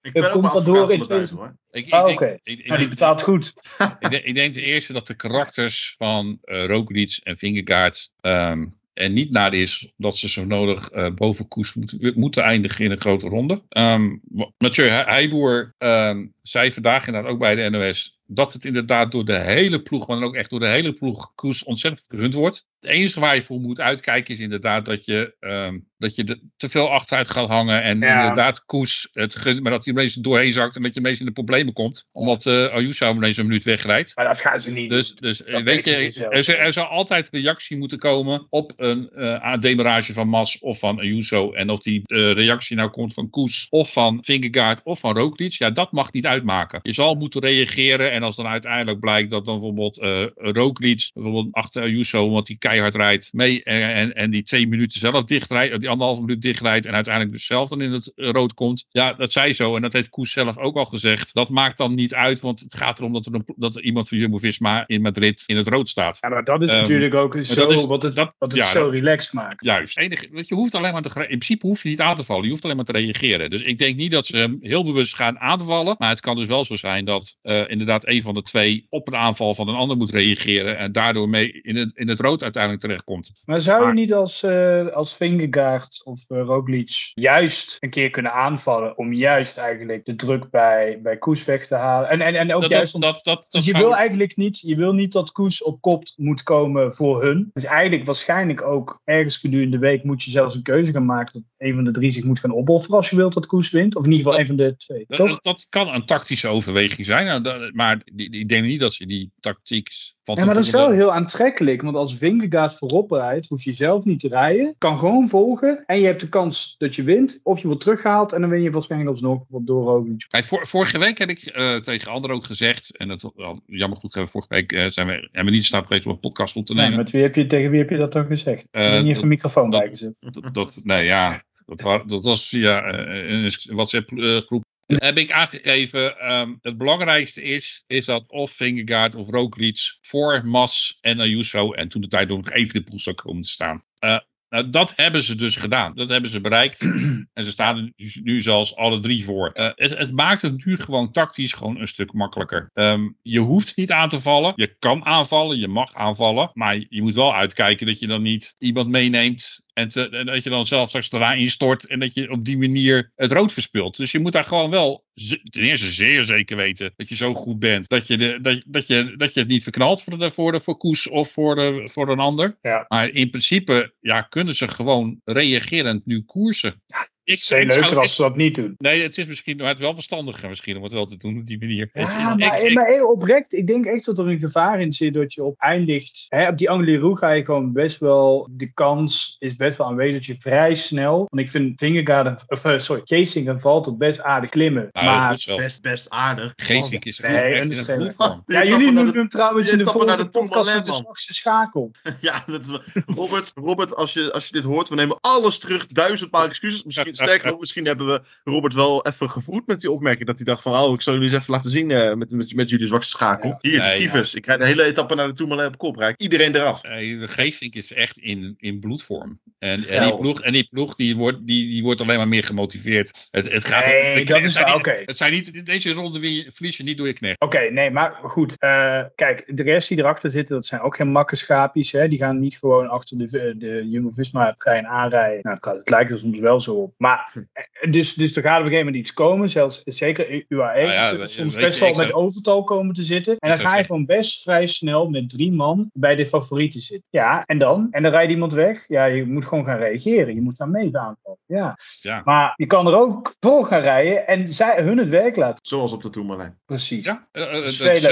Ik 0.05 0.13
ben 0.13 0.33
ook 0.33 0.43
dat 0.53 0.65
door 0.65 0.93
in 0.93 1.29
hoor. 1.35 1.57
Ik, 1.71 1.87
ik, 1.87 1.93
Ah, 1.93 2.09
oké. 2.13 2.39
ik, 2.43 2.59
ik, 2.59 2.67
nou, 2.67 2.79
die 2.79 2.89
betaalt 2.89 3.23
goed. 3.23 3.53
ik, 4.01 4.11
denk, 4.11 4.25
ik 4.25 4.35
denk 4.35 4.53
ten 4.55 4.63
eerste 4.63 4.93
dat 4.93 5.07
de 5.07 5.15
karakters 5.15 5.95
van 5.99 6.39
eh 6.45 6.67
Roglic 6.67 7.21
en 7.23 7.37
Vingegaard 7.37 8.11
ehm 8.21 8.65
en 8.95 9.13
niet 9.13 9.31
naar 9.31 9.55
is 9.55 9.93
dat 9.97 10.17
ze 10.17 10.29
zo 10.29 10.45
nodig 10.45 10.89
eh, 10.91 11.11
boven 11.15 11.49
koers 11.49 11.75
moeten, 11.75 12.13
moeten 12.17 12.43
eindigen 12.43 12.85
in 12.85 12.91
een 12.91 13.01
grote 13.01 13.29
ronde. 13.29 13.63
Ehm 13.69 14.17
wa- 14.23 14.51
Mathieu 14.59 14.89
He- 14.89 15.05
Heijboer 15.05 15.75
ehm, 15.79 16.27
zei 16.49 16.73
vandaag 16.73 17.07
inderdaad 17.07 17.31
ook 17.31 17.39
bij 17.39 17.55
de 17.55 17.71
NOS 17.71 18.19
dat 18.27 18.53
het 18.53 18.65
inderdaad 18.65 19.11
door 19.13 19.25
de 19.25 19.39
hele 19.39 19.83
ploeg, 19.83 20.07
maar 20.07 20.17
dan 20.21 20.27
ook 20.29 20.35
echt 20.35 20.51
door 20.51 20.61
de 20.61 20.67
hele 20.67 20.93
ploeg 20.93 21.33
koers 21.35 21.65
ontzettend 21.65 22.05
gegund 22.09 22.35
wordt. 22.35 22.67
Het 22.81 22.91
enige 22.91 23.21
waar 23.21 23.35
je 23.35 23.43
voor 23.43 23.61
moet 23.61 23.81
uitkijken 23.81 24.35
is 24.35 24.41
inderdaad 24.41 24.85
dat 24.85 25.05
je, 25.05 25.37
ehm, 25.41 25.79
dat 25.99 26.15
je 26.15 26.41
te 26.57 26.69
veel 26.69 26.91
achteruit 26.91 27.31
gaat 27.31 27.49
hangen 27.49 27.83
en 27.83 27.99
Ja. 28.01 28.21
inderdaad 28.21 28.65
koers 28.65 29.09
het 29.13 29.37
gunt, 29.37 29.61
maar 29.63 29.71
dat 29.73 29.85
hij 29.85 29.95
ineens 29.95 30.15
doorheen 30.15 30.53
zakt 30.53 30.77
en 30.77 30.83
dat 30.83 30.95
je 30.95 31.01
ineens 31.01 31.19
in 31.21 31.27
de 31.27 31.33
problemen 31.33 31.73
komt. 31.73 32.07
Omdat 32.13 32.47
eh 32.47 32.73
Ayuso 32.73 33.13
ineens 33.15 33.37
een 33.37 33.47
minuut 33.47 33.65
wegrijdt. 33.65 34.13
Maar 34.17 34.25
dat 34.27 34.41
gaan 34.41 34.61
ze 34.61 34.73
niet 34.73 34.91
Dus, 34.91 35.15
dus 35.15 35.45
eh, 35.45 35.53
Dat 35.53 35.63
weet 35.63 35.85
je, 35.85 35.95
er, 36.31 36.45
zou- 36.45 36.59
er 36.59 36.73
zou 36.73 36.89
altijd 36.89 37.29
reactie 37.31 37.77
moeten 37.77 37.99
komen 37.99 38.47
op 38.51 38.73
een 38.77 39.11
eh 39.11 39.59
demarage 39.59 40.13
van 40.13 40.29
Mas 40.29 40.59
of 40.59 40.79
van 40.79 40.99
Ayuso. 40.99 41.53
En 41.53 41.71
of 41.71 41.79
die 41.81 42.03
reactie 42.33 42.77
nou 42.77 42.91
komt 42.91 43.15
van 43.15 43.31
Koes 43.31 43.67
of 43.71 43.93
van 43.93 44.19
Vingegaard 44.25 44.81
of 44.85 45.01
van 45.01 45.17
Roglic, 45.17 45.53
ja, 45.53 45.71
dat 45.71 45.93
mag 45.93 46.13
niet 46.13 46.27
uitmaken. 46.35 46.81
Je 46.83 46.93
zal 46.93 47.15
moeten 47.15 47.41
reageren 47.41 48.13
en 48.13 48.23
als 48.23 48.37
dan 48.37 48.47
uiteindelijk 48.47 49.01
blijkt 49.01 49.31
dat 49.31 49.45
dan 49.45 49.55
bijvoorbeeld 49.55 49.99
eh 50.01 50.27
Roglic, 50.35 51.11
bijvoorbeeld 51.15 51.49
achter 51.55 51.83
Ayuso, 51.83 52.31
want 52.31 52.47
die 52.47 52.59
keihard 52.59 52.95
rijdt, 52.95 53.33
mee 53.33 53.63
en, 53.63 53.95
en, 53.95 54.13
en 54.13 54.31
die 54.31 54.43
twee 54.43 54.69
minuten 54.69 54.99
zelf 54.99 55.25
dichtrijdt, 55.25 55.81
die 55.81 55.89
anderhalve 55.89 56.21
minuut 56.21 56.43
dichtrijdt 56.43 56.87
en 56.87 56.95
uiteindelijk 56.95 57.35
dus 57.35 57.47
zelf 57.47 57.69
dan 57.69 57.81
in 57.81 57.93
het 57.93 58.13
eh, 58.15 58.31
rood 58.31 58.55
komt. 58.55 58.85
Ja, 58.89 59.13
dat 59.13 59.33
zei 59.33 59.53
zo 59.53 59.77
en 59.77 59.83
dat 59.83 59.93
heeft 59.93 60.09
Koes 60.09 60.31
zelf 60.31 60.59
ook 60.59 60.77
al 60.77 60.85
gezegd. 60.85 61.35
Dat 61.35 61.49
maakt 61.49 61.77
dan 61.77 61.95
niet 61.95 62.15
uit, 62.15 62.41
want 62.41 62.61
het 62.61 62.75
gaat 62.75 62.99
erom 62.99 63.13
dat 63.13 63.27
er, 63.27 63.35
een, 63.35 63.45
dat 63.57 63.77
er 63.77 63.83
iemand 63.83 64.09
van 64.09 64.19
Jumbo-Visma 64.19 64.85
in 64.87 65.03
Madrid 65.03 65.43
in 65.47 65.57
het 65.57 65.69
rood 65.69 65.89
staat. 65.89 66.19
Ja, 66.21 66.29
maar 66.29 66.45
dat 66.45 66.63
is 66.63 66.69
Ehm, 66.69 66.79
natuurlijk 66.79 67.15
ook 67.15 67.37
zo 67.43 67.69
is- 67.69 67.87
wat 67.87 68.03
het, 68.03 68.17
dat- 68.17 68.35
wat 68.39 68.53
het 68.53 68.61
ja, 68.61 68.67
zo 68.67 68.89
relaxed 68.89 69.33
maakt. 69.33 69.65
Juist. 69.65 69.99
Enige, 69.99 70.29
want 70.33 70.49
je 70.49 70.55
hoeft 70.55 70.75
alleen 70.75 70.93
maar 70.93 71.03
te, 71.03 71.09
in 71.21 71.27
principe 71.27 71.67
hoef 71.67 71.83
je 71.83 71.89
niet 71.89 72.01
aan 72.01 72.17
te 72.17 72.25
vallen. 72.25 72.43
Je 72.45 72.51
hoeft 72.51 72.65
alleen 72.65 72.77
maar 72.77 72.85
te 72.85 72.93
reageren. 72.93 73.51
Dus 73.51 73.63
ik 73.63 73.79
denk 73.79 73.97
niet 73.97 74.13
dat 74.13 74.27
ze 74.27 74.37
hem 74.37 74.59
heel 74.61 74.85
bewust 74.85 75.15
gaan 75.17 75.39
aanvallen. 75.39 75.95
Maar 75.99 76.09
het 76.09 76.21
kan 76.25 76.37
dus 76.37 76.47
wel 76.47 76.65
zo 76.65 76.75
zijn 76.75 77.05
dat 77.05 77.37
eh, 77.43 77.63
inderdaad 77.71 78.07
een 78.07 78.23
van 78.23 78.35
de 78.35 78.43
twee 78.43 78.87
op 78.89 79.07
een 79.09 79.17
aanval 79.17 79.55
van 79.55 79.69
een 79.69 79.75
ander 79.75 79.97
moet 79.97 80.11
reageren. 80.11 80.79
En 80.79 80.93
daardoor 80.93 81.29
mee 81.29 81.53
in 81.63 81.77
het, 81.77 81.97
in 81.97 82.09
het 82.09 82.21
rood 82.21 82.43
uiteindelijk 82.43 82.83
terechtkomt. 82.83 83.33
Maar 83.45 83.61
zou 83.61 83.79
je 83.79 83.85
Maar- 83.85 83.95
niet 83.95 84.15
als, 84.15 84.43
eh 84.43 84.87
als 84.87 85.17
Vingegaard 85.17 86.01
of 86.05 86.25
uh, 86.29 86.41
Roglic 86.43 87.11
juist 87.15 87.77
een 87.81 87.91
keer 87.91 88.11
kunnen 88.11 88.33
aanvallen 88.33 88.99
om 88.99 89.13
juist 89.13 89.59
eigenlijk 89.59 90.05
de 90.05 90.15
druk 90.15 90.51
bij, 90.51 90.99
bij 91.03 91.17
Koes 91.19 91.45
weg 91.45 91.67
te 91.67 91.75
halen? 91.75 92.09
En, 92.09 92.21
en, 92.21 92.35
en 92.35 92.55
ook 92.55 92.61
Dat, 92.61 92.71
juist 92.71 92.93
dat, 92.93 93.03
dat, 93.03 93.13
dat, 93.15 93.25
dat 93.25 93.47
dus 93.51 93.65
je 93.65 93.71
zou- 93.71 93.85
wil 93.85 93.95
eigenlijk 93.97 94.37
niet, 94.37 94.61
je 94.61 94.77
wil 94.77 94.93
niet 94.93 95.13
dat 95.13 95.33
Koes 95.33 95.63
op 95.63 95.81
kop 95.81 96.03
moet 96.17 96.43
komen 96.43 96.93
voor 96.93 97.23
hun. 97.23 97.51
Dus 97.53 97.65
eigenlijk 97.65 98.05
waarschijnlijk 98.05 98.63
ook 98.63 99.01
ergens 99.05 99.37
gedurende 99.37 99.73
de 99.79 99.79
week 99.87 100.05
moet 100.05 100.23
je 100.23 100.31
zelfs 100.31 100.55
een 100.55 100.63
keuze 100.63 100.93
gaan 100.93 101.05
maken 101.05 101.33
dat 101.33 101.43
een 101.69 101.75
van 101.75 101.85
de 101.85 101.91
drie 101.91 102.11
zich 102.11 102.25
moet 102.25 102.39
gaan 102.39 102.55
opofferen 102.55 102.97
als 102.97 103.11
je 103.11 103.17
wilt 103.17 103.35
dat 103.35 103.47
Koes 103.47 103.71
wint. 103.71 103.97
Of 103.97 104.05
in 104.05 104.11
ieder 104.11 104.25
geval 104.27 104.41
een 104.41 104.47
van 104.47 104.57
de 104.57 104.77
twee. 104.77 105.05
dat, 105.09 105.17
Toch? 105.19 105.29
dat, 105.29 105.43
dat 105.43 105.67
kan 105.69 105.89
een 105.89 106.05
tactische 106.17 106.49
overweging 106.49 107.07
zijn. 107.07 107.27
Nou, 107.27 107.43
dat- 107.43 107.73
maar 107.73 108.01
ik 108.17 108.49
denk 108.49 108.65
niet 108.65 108.81
dat 108.81 108.95
ze 108.95 109.07
die 109.07 109.31
tactiek 109.41 109.89
van 110.23 110.37
Ja, 110.37 110.45
maar 110.45 110.55
dat 110.55 110.65
is 110.65 110.71
wel 110.71 110.91
heel 110.91 111.13
aantrekkelijk. 111.13 111.83
Want 111.83 111.97
als 111.97 112.17
Vingegaard 112.17 112.75
voorop 112.75 113.11
rijdt, 113.11 113.49
hoef 113.49 113.63
je 113.65 113.73
zelf 113.73 114.05
niet 114.05 114.21
te 114.21 114.29
rijden. 114.29 114.75
Kan 114.79 114.99
gewoon 114.99 115.29
volgen. 115.29 115.83
En 115.87 116.01
je 116.01 116.07
hebt 116.07 116.21
de 116.21 116.29
kans 116.29 116.75
dat 116.79 116.95
je 116.95 117.03
wint. 117.03 117.41
Of 117.43 117.61
je 117.61 117.67
wordt 117.67 117.83
teruggehaald. 117.83 118.33
En 118.33 118.41
dan 118.41 118.51
win 118.51 118.63
je 118.63 118.71
waarschijnlijk 118.71 119.11
alsnog 119.11 119.45
wat 119.49 119.67
door 119.67 119.83
Roglic. 119.85 120.27
Vor- 120.29 120.67
vorige 120.67 120.99
week 120.99 121.19
heb 121.19 121.29
ik 121.29 121.39
eh, 121.47 121.77
tegen 121.77 122.11
anderen 122.13 122.37
ook 122.37 122.45
gezegd, 122.45 122.97
en 122.97 123.09
dat 123.09 123.33
wel, 123.37 123.61
jammer 123.67 123.99
goed, 123.99 124.15
we 124.15 124.27
vorige 124.27 124.55
week 124.55 124.73
eh, 124.73 124.91
zijn 124.91 125.07
we, 125.07 125.13
hebben 125.13 125.45
we 125.45 125.51
niet 125.51 125.65
staat 125.67 125.87
geweest 125.87 126.07
om 126.07 126.13
een 126.13 126.21
podcast 126.21 126.57
op 126.57 126.67
te 126.67 126.75
Nee, 126.75 126.83
nemen. 126.83 126.99
met 126.99 127.11
wie 127.11 127.23
heb 127.23 127.35
je, 127.35 127.47
tegen 127.47 127.71
wie 127.71 127.81
heb 127.81 127.91
je 127.91 127.97
dat 127.97 128.13
dan 128.13 128.27
gezegd? 128.27 128.69
Eh, 128.71 128.83
Uh, 128.85 129.07
dat- 129.15 129.23
een 129.23 129.29
microfoon 129.29 129.71
dat- 129.71 129.81
bijgezet. 129.81 130.15
Dat, 130.21 130.55
dat, 130.55 130.81
nee, 130.83 131.05
ja, 131.05 131.43
dat, 131.67 132.03
dat 132.09 132.25
was 132.25 132.49
via 132.49 132.83
eh, 132.83 133.31
een 133.31 133.53
WhatsApp-groep. 133.75 134.65
Heb 134.99 135.19
ik 135.19 135.33
aangegeven, 135.33 136.19
ehm, 136.19 136.55
het 136.61 136.79
belangrijkste 136.79 137.43
is, 137.43 137.85
is 137.87 138.05
dat 138.05 138.25
of 138.27 138.53
Vingegaard 138.53 139.15
of 139.15 139.31
Roglic 139.31 139.97
voor 140.01 140.47
Mas 140.47 140.99
en 141.01 141.21
Ayuso, 141.21 141.73
en 141.73 141.89
toen 141.89 142.01
de 142.01 142.09
tijd 142.09 142.29
nog 142.29 142.51
even 142.51 142.75
de 142.75 142.83
poel 142.83 142.99
zou 142.99 143.17
komen 143.17 143.43
te 143.43 143.49
staan. 143.49 143.85
Eh, 143.99 144.19
nou, 144.49 144.71
dat 144.71 144.93
hebben 144.97 145.23
ze 145.23 145.35
dus 145.35 145.57
gedaan. 145.57 145.95
Dat 145.95 146.09
hebben 146.09 146.31
ze 146.31 146.41
bereikt. 146.41 146.81
en 147.33 147.45
ze 147.45 147.51
staan 147.51 147.77
er 147.77 147.83
nu- 147.97 148.11
nu 148.23 148.41
zelfs 148.41 148.77
alle 148.77 148.99
drie 149.01 149.25
voor. 149.25 149.51
Eh, 149.51 149.71
het, 149.75 149.99
het 149.99 150.13
maakt 150.13 150.43
het 150.43 150.65
nu 150.65 150.77
gewoon 150.77 151.13
tactisch 151.13 151.53
gewoon 151.53 151.81
een 151.81 151.87
stuk 151.89 152.13
makkelijker. 152.13 152.71
Ehm, 152.73 153.09
je 153.23 153.39
hoeft 153.41 153.77
niet 153.77 153.91
aan 153.93 154.09
te 154.09 154.21
vallen. 154.21 154.53
Je 154.57 154.77
kan 154.79 155.05
aanvallen, 155.05 155.59
je 155.59 155.69
mag 155.69 155.95
aanvallen. 155.95 156.51
Maar 156.53 156.85
je 156.89 157.03
moet 157.03 157.15
wel 157.15 157.35
uitkijken 157.35 157.87
dat 157.87 157.99
je 157.99 158.07
dan 158.07 158.23
niet 158.23 158.55
iemand 158.59 158.89
meeneemt. 158.89 159.63
En, 159.75 159.89
te- 159.89 160.09
en 160.09 160.27
dat 160.27 160.43
je 160.43 160.51
dan 160.51 160.67
zelf 160.67 160.89
straks 160.89 161.09
daarna 161.09 161.33
instort. 161.33 161.87
En 161.87 162.01
dat 162.01 162.15
je 162.15 162.31
op 162.31 162.45
die 162.45 162.59
manier 162.59 163.13
het 163.15 163.33
rood 163.33 163.53
verspilt. 163.53 163.97
Dus 163.97 164.13
je 164.13 164.19
moet 164.19 164.33
daar 164.33 164.45
gewoon 164.45 164.71
wel 164.71 165.05
ten 165.51 165.63
eerste 165.63 165.93
zeer 165.93 166.25
zeker 166.25 166.57
weten 166.57 166.93
dat 166.97 167.09
je 167.09 167.17
zo 167.17 167.35
goed 167.35 167.59
bent. 167.59 167.89
Dat 167.89 168.07
je, 168.07 168.17
de, 168.17 168.39
dat, 168.41 168.63
dat 168.67 168.87
je, 168.87 169.15
dat 169.17 169.35
je 169.35 169.41
het 169.41 169.49
niet 169.49 169.63
verknalt 169.63 170.03
voor 170.03 170.19
de, 170.19 170.31
voor 170.31 170.53
de 170.53 170.61
voor 170.61 170.77
Koes 170.77 171.09
of 171.09 171.31
voor, 171.31 171.55
de, 171.55 171.89
voor 171.93 172.09
een 172.09 172.19
ander. 172.19 172.59
Ja. 172.63 172.85
Maar 172.89 173.09
in 173.09 173.31
principe 173.31 173.95
ja, 174.01 174.23
kunnen 174.23 174.55
ze 174.55 174.69
gewoon 174.69 175.21
reagerend 175.25 176.07
nu 176.07 176.23
koersen. 176.23 176.83
Ik, 177.25 177.35
Het 177.35 177.43
is 177.43 177.49
veel 177.49 177.59
ik 177.59 177.71
zou- 177.73 177.81
leuker 177.81 177.99
als 177.99 178.15
ze 178.15 178.23
dat 178.23 178.37
niet 178.37 178.55
doen. 178.55 178.75
Nee, 178.79 179.03
het 179.03 179.19
is 179.19 179.27
misschien, 179.27 179.57
maar 179.57 179.67
het 179.67 179.77
is 179.77 179.83
wel 179.83 179.95
verstandiger 179.95 180.49
misschien 180.49 180.77
om 180.77 180.83
het 180.83 180.93
wel 180.93 181.07
te 181.07 181.17
doen 181.17 181.39
op 181.39 181.47
die 181.47 181.59
manier. 181.59 181.91
Ja, 181.93 182.33
Ik- 182.33 182.39
maar, 182.39 182.63
ik- 182.63 182.75
maar 182.75 182.87
heel 182.87 183.07
oprecht, 183.07 183.53
ik 183.53 183.67
denk 183.67 183.85
echt 183.87 184.05
dat 184.05 184.19
er 184.19 184.29
een 184.29 184.39
gevaar 184.39 184.81
in 184.81 184.93
zit 184.93 185.15
dat 185.15 185.35
je 185.35 185.45
op 185.45 185.55
eindigt. 185.59 186.27
Hè, 186.29 186.49
op 186.49 186.59
die 186.59 186.71
Angliru 186.71 187.17
ga 187.17 187.31
je 187.31 187.45
gewoon 187.45 187.73
best 187.73 187.99
wel, 187.99 188.49
de 188.51 188.73
kans 188.73 189.37
is 189.39 189.57
best 189.57 189.77
wel 189.79 189.87
aanwezig 189.87 190.13
dat 190.15 190.25
je 190.25 190.37
vrij 190.39 190.75
snel, 190.75 191.17
want 191.31 191.43
ik 191.43 191.49
vind 191.49 191.79
Vingegaard, 191.79 192.45
of 192.47 192.65
eh, 192.65 192.79
sorry, 192.79 193.01
Chasing 193.05 193.49
en 193.49 193.61
valt 193.61 193.87
op 193.87 193.99
best 193.99 194.21
aardig 194.21 194.51
klimmen. 194.51 194.89
Nou, 194.93 195.07
maar. 195.07 195.43
Best, 195.57 195.83
best 195.83 196.11
aardig. 196.11 196.53
Geesink 196.57 197.05
is 197.05 197.19
Nee, 197.19 197.31
echt 197.37 197.71
in 197.71 197.79
een 198.03 198.13
ja, 198.47 198.65
jullie 198.65 198.93
noemen 198.93 199.15
hem 199.15 199.29
trouwens 199.29 199.71
in 199.71 199.77
de 199.79 199.83
etappe 199.83 200.05
naar 200.05 200.17
vorige 200.17 200.31
de 200.33 200.39
podcast 200.39 200.85
de 200.87 200.93
zwakste 200.93 201.35
schakel. 201.35 201.91
Ja, 202.21 202.43
dat 202.47 202.65
is 202.65 202.71
wel- 202.71 203.05
Robert, 203.07 203.53
Robert 203.55 203.95
als, 203.97 204.13
je, 204.13 204.33
als 204.33 204.47
je 204.47 204.53
dit 204.53 204.65
hoort, 204.65 204.89
we 204.89 204.95
nemen 204.95 205.17
alles 205.21 205.59
terug. 205.59 205.87
Duizendmaal 205.87 206.45
excuses. 206.45 206.83
Misschien, 206.85 207.14
sterker 207.23 207.51
nog, 207.51 207.61
misschien 207.61 207.87
hebben 207.87 208.07
we 208.07 208.21
Robert 208.45 208.75
wel 208.75 209.07
even 209.07 209.31
gevoed 209.31 209.67
met 209.67 209.81
die 209.81 209.91
opmerking. 209.91 210.27
Dat 210.27 210.37
hij 210.37 210.45
dacht 210.45 210.63
van, 210.63 210.75
oh, 210.75 210.93
ik 210.93 211.01
zal 211.01 211.13
jullie 211.15 211.29
eens 211.29 211.39
even 211.39 211.53
laten 211.55 211.71
zien 211.71 211.91
eh, 211.91 212.15
met, 212.15 212.31
met, 212.31 212.55
met 212.55 212.71
jullie 212.71 212.87
zwakste 212.87 213.11
schakel. 213.11 213.49
Ja. 213.49 213.59
Hier, 213.61 213.81
de 213.83 213.87
ja. 213.89 213.95
tyfus. 213.95 214.35
Ik 214.35 214.43
krijg 214.43 214.59
de 214.59 214.67
hele 214.67 214.83
etappe 214.85 215.15
naar 215.15 215.29
de 215.29 215.35
Tourmalet 215.35 215.67
op 215.67 215.79
kop. 215.79 215.97
Rijd 215.97 216.21
iedereen 216.23 216.55
eraf. 216.57 216.83
Nee, 216.83 217.19
de 217.19 217.29
Geesink 217.29 217.75
is 217.75 217.93
echt 217.93 218.19
in, 218.19 218.55
in 218.59 218.81
bloedvorm. 218.81 219.41
En, 219.59 219.89
en, 219.89 220.03
die 220.03 220.17
ploeg, 220.19 220.41
en 220.41 220.53
die 220.53 220.69
ploeg 220.71 220.95
die 220.95 221.17
wordt, 221.17 221.47
die, 221.47 221.67
die 221.69 221.83
wordt 221.83 222.01
alleen 222.01 222.17
maar 222.17 222.29
meer 222.29 222.45
gemotiveerd. 222.45 223.29
Het, 223.31 223.51
het 223.53 223.65
gaat, 223.65 223.85
Nee, 223.87 224.25
dat 224.25 224.37
het 224.37 224.47
is 224.47 224.53
zijn 224.53 224.65
wel 224.65 224.77
niet- 224.77 224.87
oké. 224.87 225.03
Het 225.05 225.17
zijn 225.17 225.33
niet, 225.33 225.67
deze 225.67 225.93
ronde 225.93 226.19
win 226.21 226.33
je- 226.33 226.51
verlies 226.53 226.77
je 226.77 226.83
niet 226.83 226.97
door 226.97 227.07
je 227.07 227.13
knecht. 227.13 227.41
Oké, 227.41 227.59
nee, 227.71 227.91
maar 227.91 228.13
goed. 228.23 228.55
eh, 228.59 229.01
kijk, 229.15 229.45
de 229.57 229.63
rest 229.63 229.89
die 229.89 229.99
erachter 229.99 230.31
zitten, 230.31 230.55
dat 230.55 230.67
zijn 230.67 230.81
ook 230.81 230.97
geen 230.97 231.09
makkenschaapjes. 231.09 231.93
Hè? 231.93 232.09
Die 232.09 232.19
gaan 232.19 232.41
niet 232.41 232.59
gewoon 232.59 232.89
achter 232.89 233.19
de, 233.19 233.55
de 233.59 233.89
Jumbo-Visma-trein 233.89 234.87
aanrijden. 234.87 235.41
Nou, 235.43 235.57
het, 235.61 235.65
het 235.79 235.89
lijkt 235.91 236.11
er 236.11 236.19
soms 236.19 236.39
wel 236.39 236.61
zo 236.61 236.75
op. 236.75 236.95
Maar, 237.05 237.33
eh, 237.53 237.91
dus, 237.91 238.15
dus 238.15 238.37
er 238.37 238.43
gaat 238.43 238.59
op 238.59 238.65
een 238.65 238.71
gegeven 238.71 238.87
moment 238.87 239.05
iets 239.05 239.13
komen. 239.13 239.49
Zelfs, 239.49 239.83
zeker 239.85 240.45
UAE, 240.49 240.87
Nou 240.87 241.19
ja, 241.19 241.27
soms 241.27 241.55
best 241.55 241.79
wel 241.79 241.95
met 241.95 242.13
overtal 242.13 242.65
komen 242.65 242.95
te 242.95 243.03
zitten. 243.03 243.37
En 243.39 243.49
dan 243.49 243.59
ga 243.59 243.63
je 243.63 243.69
zeggen- 243.69 243.87
gewoon 243.87 244.05
best 244.05 244.43
vrij 244.43 244.67
snel 244.67 245.09
met 245.09 245.29
drie 245.29 245.53
man 245.53 245.91
bij 245.93 246.15
de 246.15 246.27
favorieten 246.27 246.81
zitten. 246.81 247.07
Ja, 247.11 247.45
en 247.47 247.59
dan? 247.59 247.89
En 247.91 248.03
dan 248.03 248.13
rijdt 248.13 248.31
iemand 248.31 248.53
weg. 248.53 248.85
Ja, 248.89 249.05
je 249.05 249.27
moet 249.27 249.45
gewoon 249.45 249.65
gaan 249.65 249.79
reageren. 249.79 250.35
Je 250.35 250.41
moet 250.41 250.57
daar 250.57 250.69
mee 250.69 250.99
aanvallen. 250.99 251.39
Ja. 251.47 251.77
Ja. 252.01 252.23
Maar 252.25 252.53
je 252.57 252.67
kan 252.67 252.87
er 252.87 252.97
ook 252.97 253.35
voor 253.41 253.67
gaan 253.67 253.81
rijden 253.81 254.27
en 254.27 254.49
zij, 254.49 254.83
hun 254.83 254.99
het 254.99 255.09
werk 255.09 255.37
laten. 255.37 255.67
Zoals 255.67 255.93
op 255.93 256.03
de 256.03 256.11
Tourmalet. 256.11 256.53
Precies. 256.67 257.05
Ja, 257.05 257.29
eh, 257.33 257.59
is 257.59 257.79
het, 257.79 258.03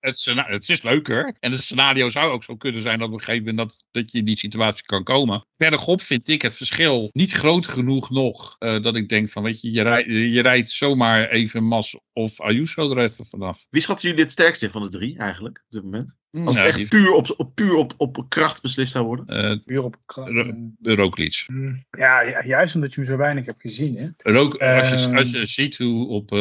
het, 0.00 0.46
het 0.46 0.68
is 0.68 0.82
leuker. 0.82 1.34
En 1.40 1.50
het 1.50 1.60
scenario 1.60 2.08
zou 2.08 2.30
ook 2.30 2.44
zo 2.44 2.56
kunnen 2.56 2.82
zijn 2.82 2.98
dat 2.98 3.08
op 3.08 3.14
een 3.14 3.20
gegeven 3.20 3.54
moment 3.54 3.84
dat, 3.90 4.12
je 4.12 4.18
in 4.18 4.24
die 4.24 4.38
situatie 4.38 4.84
kan 4.84 5.04
komen. 5.04 5.44
Verderop 5.56 6.00
vind 6.02 6.28
ik 6.28 6.42
het 6.42 6.54
verschil 6.54 7.08
niet 7.12 7.32
groot 7.32 7.66
genoeg 7.66 8.10
nog. 8.10 8.56
eh, 8.58 8.82
dat 8.82 8.96
ik 8.96 9.08
denk 9.08 9.28
van, 9.28 9.42
weet 9.42 9.60
je, 9.60 9.72
je, 9.72 10.30
je 10.30 10.42
rijdt 10.42 10.68
zomaar 10.70 11.28
even 11.28 11.64
Mas 11.64 11.98
of 12.12 12.40
Ayuso 12.40 12.90
er 12.90 12.98
even 13.04 13.24
vanaf. 13.24 13.64
Wie 13.70 13.82
schatten 13.82 14.08
jullie 14.08 14.22
het 14.24 14.32
sterkst 14.32 14.62
in 14.62 14.70
van 14.70 14.82
de 14.82 14.88
drie 14.88 15.18
eigenlijk, 15.18 15.56
op 15.58 15.72
dit 15.72 15.82
moment? 15.82 16.16
Als 16.32 16.44
het 16.44 16.54
Nou, 16.54 16.66
echt 16.68 16.76
die- 16.76 16.88
puur, 16.88 17.12
op, 17.12 17.34
op, 17.36 17.54
puur 17.54 17.74
op, 17.74 17.94
op 17.96 18.24
kracht 18.28 18.62
beslist 18.62 18.92
zou 18.92 19.04
worden. 19.06 19.26
eh, 19.26 19.56
Puur 19.64 19.82
op 19.82 19.96
kra- 20.06 20.26
Ro- 20.28 20.54
de 20.78 20.94
Roglic. 20.94 21.46
Ja, 21.90 22.20
ja, 22.22 22.44
juist 22.44 22.74
omdat 22.74 22.94
je 22.94 23.00
hem 23.00 23.10
zo 23.10 23.16
weinig 23.16 23.46
hebt 23.46 23.60
gezien. 23.60 23.96
Hè? 23.96 24.06
Rook, 24.16 24.54
als, 24.56 24.88
je, 24.88 24.94
Ehm. 24.94 25.16
als 25.16 25.30
je 25.30 25.46
ziet 25.46 25.76
hoe 25.78 26.08
op, 26.08 26.32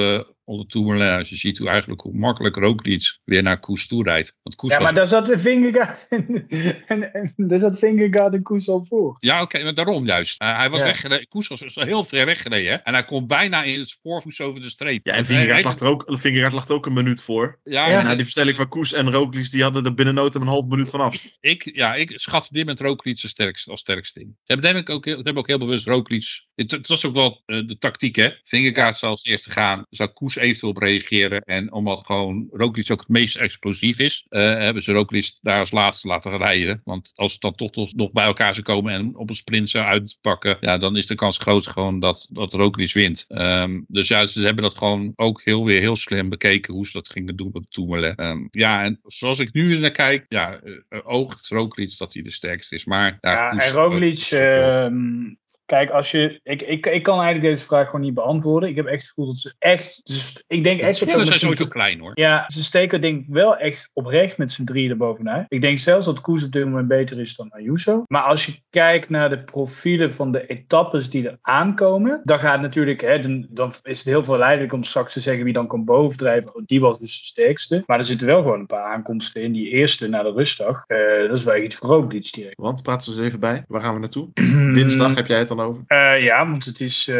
op 0.50 0.60
de 0.60 0.66
Tourmalet, 0.68 1.20
als 1.20 1.30
je 1.30 1.36
ziet 1.36 1.58
hoe 1.58 1.70
eigenlijk 1.70 2.02
hoe 2.02 2.14
makkelijk 2.18 2.56
Roglic 2.56 3.20
weer 3.24 3.44
naar 3.44 3.60
Koes 3.60 3.88
toe 3.88 4.04
rijdt. 4.04 4.38
Want 4.44 4.56
Koes 4.56 4.72
Ja, 4.72 4.76
was 4.78 4.86
maar 4.86 4.96
daar 4.96 5.08
zat 5.08 5.26
de 5.26 5.40
Vingegaard 5.40 6.08
en, 6.10 7.14
en, 7.14 7.34
daar 7.36 7.60
zat 7.60 7.80
Vingegaard 7.80 8.34
en 8.34 8.42
Koes 8.44 8.70
al 8.70 8.86
voor. 8.86 9.18
Ja, 9.20 9.42
oké, 9.42 9.64
maar 9.64 9.74
daarom 9.74 10.06
juist. 10.06 10.42
Uh, 10.42 10.58
hij 10.58 10.70
was 10.70 10.80
Ja. 10.80 10.86
weggereden. 10.86 11.28
Koes 11.28 11.48
was 11.48 11.60
dus 11.60 11.76
heel 11.76 12.04
ver 12.04 12.26
weggereden. 12.26 12.72
Hè? 12.72 12.78
En 12.78 12.94
hij 12.94 13.04
komt 13.04 13.28
bijna 13.28 13.64
in 13.64 13.80
het 13.80 13.90
spoorvoets 13.90 14.42
over 14.42 14.62
de 14.62 14.70
streep. 14.70 15.06
Ja, 15.06 15.14
en 15.14 15.26
Vingegaard 15.26 15.64
lag, 15.64 15.80
er 15.80 15.88
ook, 15.88 16.04
Vingegaard 16.08 16.54
lag 16.54 16.68
er 16.68 16.74
ook 16.76 16.86
een 16.86 16.94
minuut 16.94 17.22
voor. 17.22 17.60
Ja, 17.64 17.88
Ja. 17.90 17.98
En 18.00 18.04
na 18.04 18.12
die 18.14 18.22
verstelling 18.24 18.56
van 18.56 18.68
Koes 18.68 18.94
en 18.94 19.12
Roglic, 19.12 19.52
die 19.52 19.64
hadden 19.64 19.86
er 19.86 19.94
binnen 19.94 20.14
nood 20.16 20.36
een 20.36 20.42
half 20.42 20.66
minuut 20.66 20.90
vanaf. 20.90 21.28
ik, 21.40 21.70
ja, 21.76 21.96
ik 21.96 22.12
schat 22.16 22.48
dit 22.52 22.66
met 22.66 22.80
Roglic 22.80 23.20
als 23.22 23.32
sterkste, 23.32 23.72
als 23.72 23.80
sterkste 23.80 24.20
in. 24.20 24.28
Ze 24.44 24.54
hebben, 24.54 24.74
denk 24.74 24.88
ik 24.88 24.96
ook, 24.96 25.06
heel- 25.06 25.16
hebben 25.16 25.38
ook 25.38 25.48
heel 25.48 25.58
bewust 25.60 25.86
Roglic. 25.88 26.48
Het, 26.56 26.72
het 26.72 26.88
was 26.88 27.06
ook 27.06 27.16
wel 27.16 27.42
eh, 27.46 27.68
de 27.68 27.78
tactiek, 27.78 28.16
hè. 28.16 28.30
Vingegaard 28.44 28.98
zou 28.98 29.12
als 29.12 29.24
eerste 29.24 29.50
gaan. 29.52 29.86
Zou 29.90 30.10
Koes 30.10 30.38
eventueel 30.40 30.72
op 30.72 30.78
reageren. 30.78 31.42
En 31.42 31.72
omdat 31.72 32.06
gewoon 32.06 32.48
Roglic 32.52 32.92
ook 32.92 33.00
het 33.00 33.08
meest 33.08 33.36
explosief 33.36 34.00
is, 34.00 34.26
eh, 34.30 34.42
hebben 34.42 34.84
ze 34.84 34.92
Roglic 34.92 35.32
daar 35.42 35.60
als 35.60 35.72
laatste 35.72 36.08
laten 36.08 36.38
rijden. 36.38 36.82
Want 36.84 37.12
als 37.16 37.32
het 37.32 37.42
dan 37.42 37.56
toch 37.56 37.94
nog 37.94 38.12
bij 38.12 38.26
elkaar 38.26 38.54
zou 38.54 38.66
komen 38.66 38.94
en 38.94 39.16
op 39.16 39.30
een 39.30 39.36
sprint 39.36 39.70
zou 39.70 39.86
uitpakken, 39.86 40.58
ja, 40.60 40.78
dan 40.78 40.98
is 40.98 41.08
de 41.08 41.16
kans 41.16 41.38
groot 41.38 41.68
gewoon 41.68 42.00
dat, 42.00 42.28
dat 42.32 42.54
Roglic 42.54 42.94
wint. 42.94 43.26
Ehm, 43.28 43.82
dus 43.88 44.08
ja, 44.08 44.26
ze 44.26 44.40
hebben 44.40 44.64
dat 44.64 44.78
gewoon 44.78 45.14
ook 45.16 45.42
heel 45.44 45.66
weer 45.66 45.80
heel 45.80 45.96
slim 45.96 46.30
bekeken 46.30 46.74
hoe 46.74 46.86
ze 46.86 46.92
dat 46.92 47.10
gingen 47.10 47.36
doen 47.36 47.50
op 47.54 47.66
Tourmalet. 47.70 48.18
Ehm, 48.18 48.48
ja, 48.50 48.84
en 48.84 49.00
zoals 49.04 49.40
ik 49.40 49.54
nu 49.54 49.80
naar 49.80 49.92
kijk, 49.92 50.26
ja, 50.30 50.60
eh, 50.60 50.74
eh, 50.90 51.00
oogt 51.04 51.48
Roglic 51.48 51.98
dat 51.98 52.14
hij 52.14 52.24
de 52.24 52.32
sterkste 52.32 52.76
is. 52.76 52.86
Maar 52.86 53.18
ja, 53.22 53.52
en 53.52 53.72
Roglic, 53.72 54.22
ehm, 54.32 55.34
kijk, 55.70 55.90
als 55.90 56.12
je, 56.12 56.40
ik, 56.44 56.62
ik, 56.62 56.86
ik 56.86 57.04
kan 57.04 57.22
eigenlijk 57.22 57.54
deze 57.54 57.66
vraag 57.66 57.86
gewoon 57.86 58.02
niet 58.02 58.14
beantwoorden. 58.14 58.70
Ik 58.70 58.76
heb 58.76 58.86
echt 58.86 59.02
het 59.02 59.10
gevoel 59.10 59.26
dat 59.26 59.38
ze 59.38 59.54
echt, 59.60 60.02
dus 60.04 60.44
ik 60.48 60.64
denk 60.64 60.80
echt 60.80 61.00
dat 61.00 61.28
zijn 61.28 61.40
sowieso 61.40 61.66
klein 61.68 62.00
hoor. 62.00 62.12
Ja, 62.14 62.44
ze 62.48 62.64
steken 62.64 63.02
denk 63.02 63.22
ik 63.22 63.26
wel 63.30 63.58
echt 63.58 63.92
oprecht 63.94 64.38
met 64.38 64.52
z'n 64.52 64.64
drieën 64.64 64.90
erbovenuit. 64.90 65.46
Ik 65.48 65.62
denk 65.62 65.78
zelfs 65.78 66.06
dat 66.06 66.22
Koes 66.22 66.44
op 66.44 66.52
dit 66.52 66.66
moment 66.66 66.88
beter 66.88 67.20
is 67.20 67.36
dan 67.36 67.50
Ayuso. 67.50 68.04
Maar 68.08 68.22
als 68.22 68.46
je 68.46 68.54
kijkt 68.70 69.10
naar 69.10 69.30
de 69.30 69.44
profielen 69.44 70.14
van 70.14 70.32
de 70.32 70.48
etappes 70.48 71.10
die 71.10 71.28
er 71.28 71.38
aankomen, 71.42 72.22
dan 72.24 72.40
gaat 72.40 72.62
natuurlijk, 72.62 73.02
hè, 73.02 73.20
dan, 73.20 73.48
dan 73.50 73.74
is 73.84 73.98
het 73.98 74.08
heel 74.08 74.24
verleidelijk 74.24 74.74
om 74.74 74.84
straks 74.84 75.14
te 75.14 75.20
zeggen 75.20 75.44
wie 75.44 75.54
dan 75.54 75.68
kan 75.68 75.86
bovendrijven. 75.86 76.56
Oh, 76.56 76.62
die 76.66 76.82
was 76.82 77.00
dus 77.00 77.20
de 77.20 77.26
sterkste. 77.26 77.84
Maar 77.86 77.98
er 77.98 78.04
zitten 78.04 78.28
wel 78.28 78.42
gewoon 78.42 78.60
een 78.60 78.66
paar 78.66 78.94
aankomsten 78.94 79.42
in. 79.42 79.52
Die 79.52 79.70
eerste 79.70 80.08
na 80.08 80.24
de 80.24 80.32
rustdag, 80.32 80.84
eh, 80.88 80.98
dat 81.28 81.38
is 81.38 81.44
wel 81.44 81.56
iets 81.56 81.76
voor 81.76 81.90
Roglic 81.90 82.34
direct. 82.34 82.58
Want, 82.58 82.84
praten 82.84 83.14
ze 83.14 83.18
eens 83.18 83.28
even 83.28 83.40
bij. 83.40 83.64
Waar 83.68 83.82
gaan 83.82 83.94
we 83.94 84.00
naartoe? 84.00 84.30
Dinsdag 84.74 85.16
heb 85.16 85.28
jij 85.28 85.40
het 85.40 85.48
dan 85.48 85.59
Eh, 85.88 86.24
ja, 86.24 86.48
want 86.48 86.66
het 86.66 86.80
is, 86.80 87.08
eh, 87.08 87.16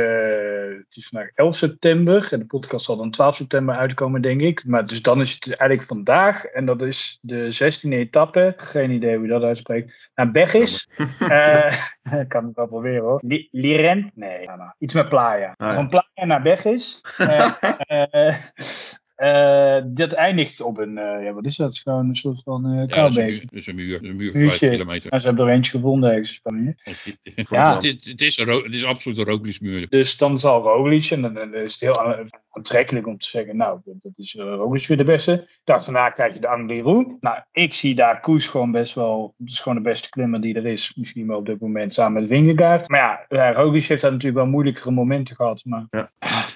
het 0.78 0.96
is 0.96 1.08
vandaag 1.08 1.30
11 1.36 1.56
september. 1.56 2.28
En 2.32 2.40
de 2.40 2.46
podcast 2.46 2.86
zal 2.86 2.98
dan 2.98 3.10
12 3.12 3.36
september 3.36 3.76
uitkomen, 3.76 4.22
denk 4.22 4.42
ik. 4.42 4.64
Maar 4.66 4.86
dus 4.86 5.02
dan 5.02 5.20
is 5.20 5.34
het 5.34 5.46
eigenlijk 5.46 5.90
vandaag. 5.90 6.44
En 6.46 6.66
dat 6.66 6.82
is 6.82 7.18
de 7.22 7.52
16e 7.52 7.96
etappe. 7.98 8.54
Geen 8.58 8.92
idee 8.92 9.16
hoe 9.16 9.26
je 9.26 9.32
dat 9.32 9.44
uitspreekt. 9.44 9.94
Naar 10.16 10.32
Begis. 10.32 10.90
Eh 11.30 11.74
ik 12.22 12.30
kan 12.30 12.46
het 12.46 12.56
wel 12.56 12.68
proberen 12.68 13.02
hoor. 13.02 13.20
Li- 13.26 13.48
Liren? 13.52 14.12
Nee, 14.16 14.46
nou, 14.46 14.58
nou, 14.58 14.72
iets 14.78 14.94
met 14.94 15.10
Playa. 15.10 15.54
Ah, 15.58 15.68
ja. 15.68 15.74
Van 15.74 15.90
Playa 15.90 16.26
naar 16.26 16.42
Begis. 16.42 17.02
Eh, 19.20 19.78
dat 19.86 20.12
eindigt 20.12 20.62
op 20.62 20.78
een, 20.78 20.98
eh, 20.98 21.24
ja, 21.24 21.34
wat 21.34 21.46
is 21.46 21.56
dat? 21.56 21.78
Gewoon 21.78 22.10
een 22.10 22.16
soort 22.16 22.42
van 22.44 22.66
eh 22.66 22.72
Ja, 22.72 22.78
is 22.78 22.82
een 22.82 22.88
koubeek. 22.90 23.52
muur, 23.52 24.00
een 24.04 24.16
muur, 24.16 24.36
een 24.36 24.42
van. 24.50 24.58
5 24.58 24.72
kilometer. 24.72 25.10
Nou, 25.10 25.22
ze 25.22 25.28
hebben 25.28 25.48
er 25.48 25.54
eentje 25.54 25.72
gevonden 25.72 26.10
ergens 26.10 26.30
in 26.30 26.36
Spanje. 26.36 26.76
Ja. 27.50 27.76
Het, 27.76 28.06
het, 28.06 28.22
is 28.22 28.38
een 28.38 28.46
ro- 28.46 28.64
het 28.64 28.74
is 28.74 28.86
absoluut 28.86 29.18
een 29.18 29.26
Roglic 29.26 29.62
muur. 29.62 29.90
Dus 29.90 30.18
dan 30.18 30.40
zal 30.40 30.62
Roglic, 30.64 31.10
en 31.10 31.22
dan, 31.22 31.34
dan 31.34 31.54
is 31.54 31.72
het 31.72 31.80
heel 31.82 32.16
aantrekkelijk 32.50 33.08
om 33.08 33.18
te 33.18 33.26
zeggen, 33.26 33.58
nou, 33.58 33.80
dat 33.86 34.12
is 34.16 34.34
uh, 34.34 34.44
Roglic 34.44 34.88
weer 34.88 34.98
de 34.98 35.04
beste. 35.04 35.48
Dag 35.64 35.84
daarna 35.84 36.10
krijg 36.10 36.34
je 36.34 36.40
de 36.40 36.48
Angliru. 36.48 37.18
Nou, 37.20 37.38
ik 37.52 37.74
zie 37.74 37.96
daar 37.96 38.20
Koes 38.20 38.48
gewoon 38.48 38.72
best 38.72 38.94
wel, 38.94 39.34
het 39.38 39.50
is 39.50 39.60
gewoon 39.60 39.78
de 39.78 39.90
beste 39.90 40.10
klimmer 40.10 40.42
die 40.42 40.56
er 40.56 40.66
is. 40.66 40.96
Misschien 40.96 41.28
wel 41.28 41.38
op 41.38 41.46
dit 41.46 41.60
moment 41.60 41.94
samen 41.94 42.22
met 42.22 42.30
Vingegaard. 42.30 42.90
Maar 42.90 43.00
ja, 43.00 43.26
ja 43.30 43.54
Roglic 43.54 43.86
heeft 43.86 44.02
daar 44.02 44.12
natuurlijk 44.12 44.42
wel 44.42 44.52
moeilijkere 44.52 44.92
momenten 44.92 45.36
gehad. 45.36 45.62
Maar 45.66 45.86
Ja. 45.90 46.10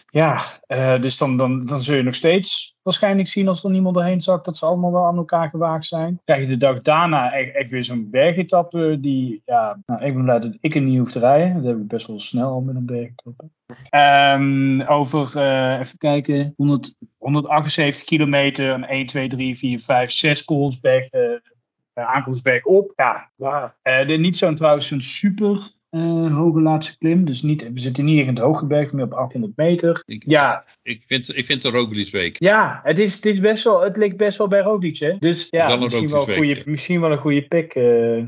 ja, 0.05 0.41
eh, 0.67 1.01
dus 1.01 1.17
dan, 1.17 1.37
dan, 1.37 1.65
dan 1.65 1.79
zul 1.79 1.95
je 1.95 2.03
nog 2.03 2.15
steeds 2.15 2.72
waarschijnlijk 2.83 3.27
zien 3.27 3.47
als 3.47 3.63
er 3.63 3.69
niemand 3.69 3.95
doorheen 3.95 4.21
zakt, 4.21 4.45
dat 4.45 4.57
ze 4.57 4.65
allemaal 4.65 4.91
wel 4.91 5.05
aan 5.05 5.17
elkaar 5.17 5.49
gewaagd 5.49 5.85
zijn. 5.85 6.21
Krijg 6.25 6.41
je 6.41 6.47
de 6.47 6.57
dag 6.57 6.81
daarna 6.81 7.33
echt, 7.33 7.55
echt 7.55 7.69
weer 7.69 7.83
zo'n 7.83 8.09
bergetappe 8.09 8.97
die, 8.99 9.41
ja, 9.45 9.79
nou, 9.85 10.05
ik 10.05 10.13
ben 10.13 10.23
blij 10.23 10.39
dat 10.39 10.57
ik 10.61 10.75
er 10.75 10.81
niet 10.81 10.97
hoef 10.97 11.11
te 11.11 11.19
rijden. 11.19 11.53
Dat 11.53 11.63
heb 11.63 11.77
ik 11.77 11.87
best 11.87 12.07
wel 12.07 12.19
snel 12.19 12.49
al 12.49 12.61
met 12.61 12.75
een 12.75 12.85
bergetappe. 12.85 13.49
Ehm, 13.89 14.81
over, 14.81 15.37
eh, 15.37 15.79
even 15.79 15.97
kijken, 15.97 16.53
100, 16.57 16.95
178 17.17 18.05
kilometer, 18.05 18.69
een 18.69 18.89
1, 18.89 19.05
2, 19.05 19.27
3, 19.27 19.57
4, 19.57 19.79
5, 19.79 20.11
6 20.11 20.43
Koolsberg, 20.43 21.09
eh 21.09 21.21
eh, 21.93 22.05
aankomstberg 22.05 22.65
op. 22.65 22.93
Ja, 22.95 23.31
ja. 23.35 23.75
Eh, 23.81 24.07
de, 24.07 24.13
niet 24.13 24.37
zo'n 24.37 24.55
trouwens 24.55 24.91
een 24.91 25.01
super 25.01 25.71
eh, 25.93 26.35
hoge 26.35 26.61
laatste 26.61 26.97
klim. 26.97 27.25
Dus 27.25 27.41
niet, 27.41 27.73
we 27.73 27.79
zitten 27.79 28.05
niet 28.05 28.19
in 28.19 28.27
het 28.27 28.37
hoge 28.37 28.65
berg, 28.65 28.91
meer 28.91 29.05
op 29.05 29.13
800 29.13 29.53
meter. 29.55 30.03
Ik, 30.05 30.23
Ja, 30.25 30.65
ik, 30.83 31.03
vind, 31.05 31.37
ik 31.37 31.45
vind 31.45 31.61
de 31.61 31.69
Roglic 31.69 32.11
week. 32.11 32.35
ja, 32.39 32.79
het, 32.83 32.99
is, 32.99 33.15
het, 33.15 33.25
is 33.25 33.39
best 33.39 33.63
wel, 33.63 33.81
het 33.81 33.97
ligt 33.97 34.17
best 34.17 34.37
wel 34.37 34.47
bij 34.47 34.61
Roglic, 34.61 34.97
hè? 34.97 35.17
Dus 35.19 35.47
ja, 35.49 35.71
een 35.71 35.79
misschien, 35.79 36.09
wel 36.09 36.29
een 36.29 36.35
goede, 36.35 36.61
misschien 36.65 37.01
wel 37.01 37.11
een 37.11 37.17
goede 37.17 37.41
pick, 37.41 37.73
eh 37.73 38.17
eh, 38.17 38.25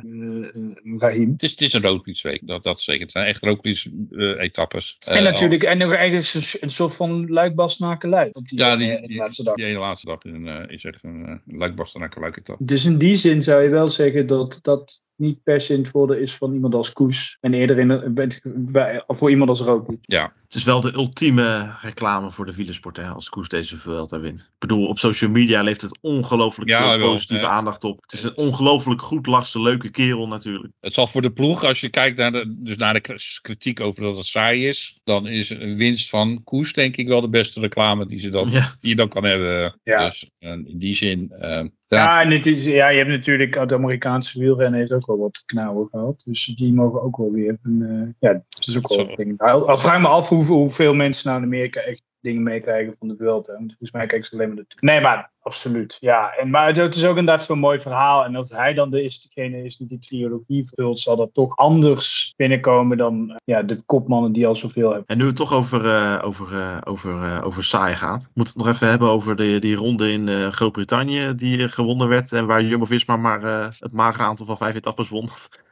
Raheem. 0.98 1.32
Het 1.32 1.44
is, 1.44 1.52
het 1.52 1.62
is 1.62 1.74
een 1.74 1.82
Roglic 1.82 2.22
week, 2.22 2.48
dat, 2.48 2.64
dat 2.64 2.82
zeker. 2.82 3.02
Het 3.02 3.12
zijn 3.12 3.26
echt 3.26 3.44
Roglic 3.44 3.86
eh, 4.12 4.42
etappes. 4.42 4.98
En 5.08 5.24
natuurlijk, 5.24 5.64
en 5.64 5.78
nog 5.78 5.94
eigenlijk 5.94 6.34
een, 6.34 6.60
een 6.60 6.70
soort 6.70 6.96
van 6.96 7.30
luikbas 7.30 7.78
op 7.78 8.00
die, 8.48 8.60
Ja, 8.60 8.76
die, 8.76 9.08
die, 9.08 9.18
laatste 9.18 9.44
dag. 9.44 9.56
die 9.56 9.78
laatste 9.78 10.08
dag 10.08 10.24
is, 10.24 10.32
een, 10.32 10.70
is 10.70 10.84
echt 10.84 11.04
een 11.04 11.42
uh, 11.48 11.58
luikbaster 11.58 12.00
naar 12.00 12.14
luik 12.20 12.38
etappe. 12.38 12.66
Dus 12.66 12.86
in 12.86 12.98
die 12.98 13.16
zin 13.16 13.42
zou 13.42 13.64
je 13.64 13.70
wel 13.70 13.88
zeggen 13.88 14.28
dat, 14.28 14.60
dat 14.62 15.04
niet 15.18 15.44
per 15.44 15.62
se 15.62 15.74
in 15.74 15.80
het 15.80 15.88
voordeel 15.88 16.18
is 16.18 16.36
van 16.36 16.54
iemand 16.54 16.74
als 16.74 16.94
Koes. 16.94 17.38
En 17.42 17.54
eerder 17.54 17.80
in, 17.80 17.90
een- 17.90 18.14
bent- 18.14 18.42
bij- 18.46 19.04
voor 19.08 19.30
iemand 19.30 19.50
als 19.50 19.60
Roglic. 19.60 19.98
Ja, 20.02 20.34
Het 20.44 20.56
is 20.56 20.64
wel 20.64 20.82
de 20.82 20.94
ultieme 20.94 21.76
reclame 21.82 22.32
voor 22.32 22.46
de 22.46 22.56
wielersport 22.56 22.98
hè, 22.98 23.08
als 23.08 23.30
Koes 23.30 23.50
deze 23.50 23.78
Vuelta 23.78 24.20
wint. 24.20 24.40
Ik 24.40 24.60
bedoel, 24.60 24.88
op 24.88 25.00
social 25.00 25.30
media 25.32 25.62
leeft 25.62 25.82
het 25.82 25.98
ongelooflijk 26.02 26.70
Ja, 26.70 26.90
veel 26.90 26.98
wel, 26.98 27.12
positieve 27.12 27.44
ja. 27.44 27.50
aandacht 27.50 27.84
op. 27.84 28.02
Het 28.02 28.14
is 28.14 28.24
een 28.24 28.38
ongelooflijk 28.38 29.02
goed 29.02 29.26
lachse, 29.26 29.62
leuke 29.62 29.90
kerel 29.92 30.28
natuurlijk. 30.28 30.74
het 30.80 30.94
zal 30.94 31.08
voor 31.08 31.22
de 31.22 31.32
ploeg, 31.32 31.64
als 31.64 31.80
je 31.82 31.90
kijkt 31.90 32.18
naar 32.18 32.32
de, 32.32 32.56
dus 32.58 32.78
naar 32.78 32.94
de 32.94 33.18
kritiek 33.42 33.80
over 33.80 34.02
dat 34.04 34.18
het 34.18 34.26
saai 34.26 34.68
is, 34.68 35.00
dan 35.04 35.28
is 35.28 35.50
een 35.50 35.76
winst 35.78 36.10
van 36.10 36.42
Koes 36.44 36.74
denk 36.74 36.96
ik 36.96 37.08
wel 37.08 37.22
de 37.22 37.30
beste 37.30 37.60
reclame 37.60 38.06
die, 38.06 38.20
ze 38.20 38.30
dan, 38.30 38.50
Ja. 38.50 38.76
die 38.80 38.90
je 38.90 38.96
dan 38.96 39.10
kan 39.10 39.24
hebben. 39.24 39.80
Ja. 39.84 40.04
Dus 40.06 40.30
eh, 40.40 40.52
in 40.52 40.78
die 40.78 40.96
zin, 40.96 41.30
eh, 41.32 41.66
ja. 41.96 42.22
En 42.22 42.32
het 42.32 42.46
is, 42.46 42.66
ja, 42.66 42.88
je 42.88 42.98
hebt 42.98 43.10
natuurlijk, 43.10 43.56
het 43.56 43.74
Amerikaanse 43.74 44.40
wielrennen 44.40 44.80
heeft 44.80 44.94
ook 44.94 45.06
wel 45.06 45.18
wat 45.18 45.44
knauwen 45.46 45.88
gehad. 45.92 46.22
Dus 46.26 46.46
die 46.46 46.74
mogen 46.74 47.02
ook 47.02 47.18
wel 47.18 47.32
weer. 47.32 47.58
Een, 47.64 47.82
eh, 47.82 48.30
ja, 48.30 48.44
het 48.50 48.68
is 48.68 48.78
ook 48.78 48.88
wel 48.88 49.00
een 49.00 49.16
ding. 49.16 49.40
Al, 49.40 49.70
al 49.70 49.78
vraag 49.78 50.02
me 50.02 50.08
af 50.08 50.30
hoe, 50.30 50.44
hoeveel 50.44 50.94
mensen 50.94 51.28
nou 51.28 51.42
in 51.42 51.46
Amerika 51.46 51.80
echt 51.80 52.04
dingen 52.20 52.44
meekrijgen 52.44 52.96
van 53.00 53.08
de 53.08 53.16
Vuelta. 53.18 53.54
Want 53.54 53.68
volgens 53.68 53.92
mij 53.92 54.06
kijken 54.06 54.28
ze 54.28 54.34
alleen 54.34 54.48
maar 54.48 54.58
de 54.58 54.66
Nee, 54.80 55.02
maar 55.02 55.32
absoluut. 55.46 55.98
Ja, 56.00 56.34
en, 56.34 56.50
maar 56.50 56.76
het, 56.76 56.96
is 56.96 57.06
ook 57.06 57.18
inderdaad 57.18 57.44
zo'n 57.44 57.60
mooi 57.60 57.80
verhaal. 57.80 58.26
En 58.26 58.36
als 58.36 58.50
hij 58.50 58.74
dan 58.74 58.90
de 58.90 59.04
is, 59.04 59.22
degene 59.22 59.64
is 59.64 59.78
die 59.78 59.88
die 59.88 59.98
trilogie 59.98 60.68
vult, 60.76 61.00
zal 61.00 61.16
dat 61.16 61.34
toch 61.34 61.56
anders 61.56 62.34
binnenkomen 62.36 62.98
dan 62.98 63.30
eh, 63.30 63.36
ja, 63.44 63.62
de 63.62 63.82
kopmannen 63.86 64.32
die 64.32 64.48
al 64.48 64.56
zoveel 64.56 64.90
hebben. 64.90 65.08
En 65.08 65.18
nu 65.18 65.26
het 65.26 65.36
toch 65.36 65.54
over, 65.54 65.86
eh, 65.86 66.20
over, 66.22 66.54
eh, 66.54 66.78
over, 66.84 67.44
over 67.44 67.64
saai 67.64 67.96
gaat, 67.96 68.30
moeten 68.34 68.54
we 68.54 68.60
het 68.60 68.68
nog 68.68 68.68
even 68.68 68.88
hebben 68.88 69.10
over 69.10 69.36
de, 69.36 69.60
die 69.60 69.76
ronde 69.76 70.12
in 70.12 70.52
Groot-Brittannië 70.52 71.36
die 71.36 71.70
gewonnen 71.70 72.08
werd. 72.08 72.32
En 72.32 72.46
waar 72.46 72.64
Jumbo-Visma 72.64 73.18
maar 73.18 73.42
het 73.68 73.92
magere 73.92 74.24
aantal 74.24 74.46
van 74.46 74.58
vijf 74.58 74.76
etappes 74.76 75.10
won. 75.10 75.28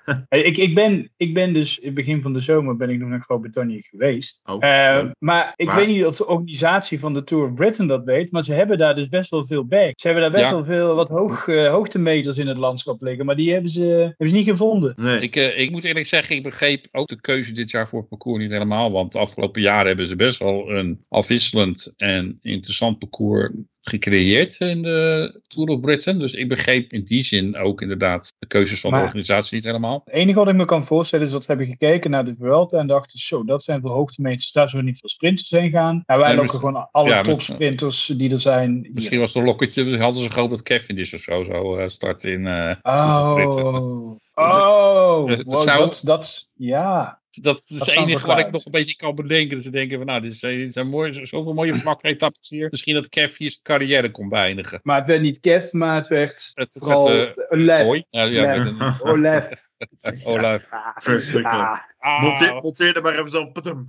Ik, 0.30 0.57
ik, 0.57 0.76
ben, 0.76 1.11
ik 1.17 1.34
ben 1.34 1.53
dus 1.53 1.80
in 1.80 1.86
het 1.86 1.95
begin 1.95 2.21
van 2.21 2.34
de 2.34 2.39
zomer 2.39 2.76
ben 2.76 2.89
ik 2.89 2.99
nog 2.99 3.09
naar 3.09 3.21
Groot-Brittannië 3.21 3.82
geweest. 3.82 4.39
Oh, 4.43 4.59
maar 5.19 5.53
ik 5.55 5.65
Maar- 5.65 5.76
weet 5.76 5.88
niet 5.88 6.05
of 6.05 6.15
de 6.17 6.28
organisatie 6.28 6.99
van 6.99 7.13
de 7.13 7.24
Tour 7.24 7.45
of 7.45 7.53
Britain 7.53 7.88
dat 7.88 8.03
weet, 8.03 8.32
maar 8.32 8.43
ze 8.43 8.53
hebben 8.53 8.78
daar 8.78 8.95
dus 8.95 9.09
best 9.09 9.30
wel 9.30 9.45
veel 9.45 9.62
berg. 9.68 9.91
Ze 9.95 10.07
hebben 10.07 10.24
daar 10.24 10.32
best 10.41 10.43
Ja. 10.43 10.51
wel 10.51 10.64
veel 10.66 10.95
wat 10.95 11.09
hoog, 11.09 11.47
eh, 11.47 11.70
hoogtemeters 11.72 12.38
in 12.38 12.47
het 12.47 12.57
landschap 12.57 13.01
liggen, 13.01 13.26
maar 13.26 13.36
die 13.36 13.51
hebben 13.53 13.72
ze, 13.72 13.82
hebben 13.86 14.28
ze 14.28 14.34
niet 14.34 14.47
gevonden. 14.47 14.93
nee. 14.97 15.20
Ik, 15.20 15.36
eh, 15.36 15.59
ik 15.59 15.72
moet 15.72 15.84
eerlijk 15.84 16.05
zeggen, 16.07 16.36
ik 16.36 16.43
begreep 16.43 16.88
ook 16.91 17.07
de 17.07 17.22
keuze 17.22 17.53
dit 17.53 17.72
jaar 17.72 17.88
voor 17.88 17.99
het 17.99 18.09
parcours 18.09 18.41
niet 18.41 18.51
helemaal. 18.51 18.91
Want 18.91 19.11
de 19.11 19.20
afgelopen 19.20 19.61
jaren 19.61 19.88
hebben 19.88 20.07
ze 20.07 20.16
best 20.16 20.39
wel 20.39 20.70
een 20.70 21.05
afwisselend 21.09 21.93
en 21.97 22.39
interessant 22.41 22.99
parcours 22.99 23.49
gecreëerd 23.84 24.60
in 24.60 24.82
de 24.82 25.40
Tour 25.48 25.70
of 25.70 25.80
Britain. 25.80 26.20
Dus 26.20 26.34
ik 26.34 26.48
begreep 26.48 26.94
in 26.94 27.04
die 27.04 27.24
zin 27.24 27.58
ook 27.58 27.82
inderdaad 27.82 28.34
de 28.40 28.48
keuzes 28.48 28.80
van 28.80 28.92
Maar- 28.92 29.00
de 29.00 29.06
organisatie 29.06 29.56
niet 29.56 29.64
helemaal. 29.64 30.02
Het 30.06 30.14
enige 30.14 30.38
wat 30.40 30.48
ik 30.48 30.56
me 30.56 30.66
kan 30.66 30.84
voorstellen 30.84 31.26
is 31.26 31.32
dat 31.32 31.42
ze 31.44 31.48
hebben 31.48 31.68
gekeken 31.68 32.12
naar 32.12 32.26
de 32.26 32.36
Vuelta 32.40 32.78
en 32.78 32.88
dachten, 32.88 33.20
zo, 33.20 33.44
dat 33.44 33.64
zijn 33.64 33.82
veel 33.82 33.90
hoogtemeters, 33.90 34.52
daar 34.52 34.70
zullen 34.70 34.86
niet 34.86 35.00
veel 35.00 35.10
sprinters 35.10 35.50
heen 35.50 35.70
gaan. 35.70 36.04
En 36.06 36.20
wij 36.20 36.36
lokken 36.36 36.60
gewoon 36.60 36.88
alle 36.92 37.10
ja, 37.10 37.22
topsprinters 37.22 38.06
die 38.06 38.32
er 38.32 38.40
zijn. 38.40 38.80
hier. 38.84 38.92
Misschien 38.94 39.20
was 39.20 39.34
het 39.34 39.38
een 39.42 39.48
lokketje, 39.48 39.98
hadden 39.98 40.22
ze 40.22 40.30
gehoopt 40.32 40.52
dat 40.52 40.64
Cavendish 40.64 41.14
of 41.14 41.20
zo 41.20 41.44
zou 41.44 41.80
eh, 41.80 41.88
starten 41.90 42.32
in 42.32 42.48
eh 42.48 42.76
Tour 42.82 43.30
of 43.30 43.34
Britain. 43.36 43.66
Oh, 43.76 44.20
oh, 44.36 45.30
Het 45.30 45.44
wow, 45.44 45.62
zou- 45.62 45.80
dat, 45.80 46.02
dat, 46.04 46.48
ja. 46.54 47.22
Dat 47.42 47.58
is 47.58 47.80
het 47.80 47.90
enige 47.90 48.28
wat 48.28 48.40
ik 48.40 48.52
nog 48.52 48.66
een 48.66 48.72
beetje 48.72 48.96
kan 48.96 49.16
bedenken. 49.16 49.56
Dat 49.56 49.64
ze 49.64 49.72
denken 49.72 49.98
van 49.98 50.06
nou, 50.06 50.22
dit 50.22 50.36
zijn, 50.36 50.58
dit 50.58 50.74
zijn 50.74 50.88
mooi, 50.88 51.26
zoveel 51.26 51.54
mooie 51.54 51.76
vlakke 51.76 52.08
etappes 52.08 52.50
hier. 52.50 52.68
Misschien 52.70 52.94
dat 52.94 53.10
Kev 53.10 53.38
hier 53.38 53.50
zijn 53.50 53.64
carrière 53.64 54.12
kon 54.12 54.30
beëindigen. 54.30 54.80
Maar 54.84 54.98
het 54.98 55.08
werd 55.08 55.22
niet 55.22 55.40
Kev, 55.40 55.72
maar 55.72 55.96
het 55.96 56.08
werd 56.08 56.52
Het 56.54 56.76
vooral 56.80 57.12
eh, 57.12 57.32
Olef. 57.50 57.84
Mooi. 57.84 58.06
Ja, 58.10 58.24
ja, 58.24 58.66
een- 59.78 60.19
Olef. 60.26 60.26
Olaf. 60.26 60.67
Verschrikkelijk. 60.95 61.63
Ah, 61.63 61.78
Ah. 62.05 62.21
Monteer, 62.21 62.53
monteer 62.53 62.95
er 62.95 63.01
maar 63.01 63.13
even 63.19 63.51
padum. 63.51 63.88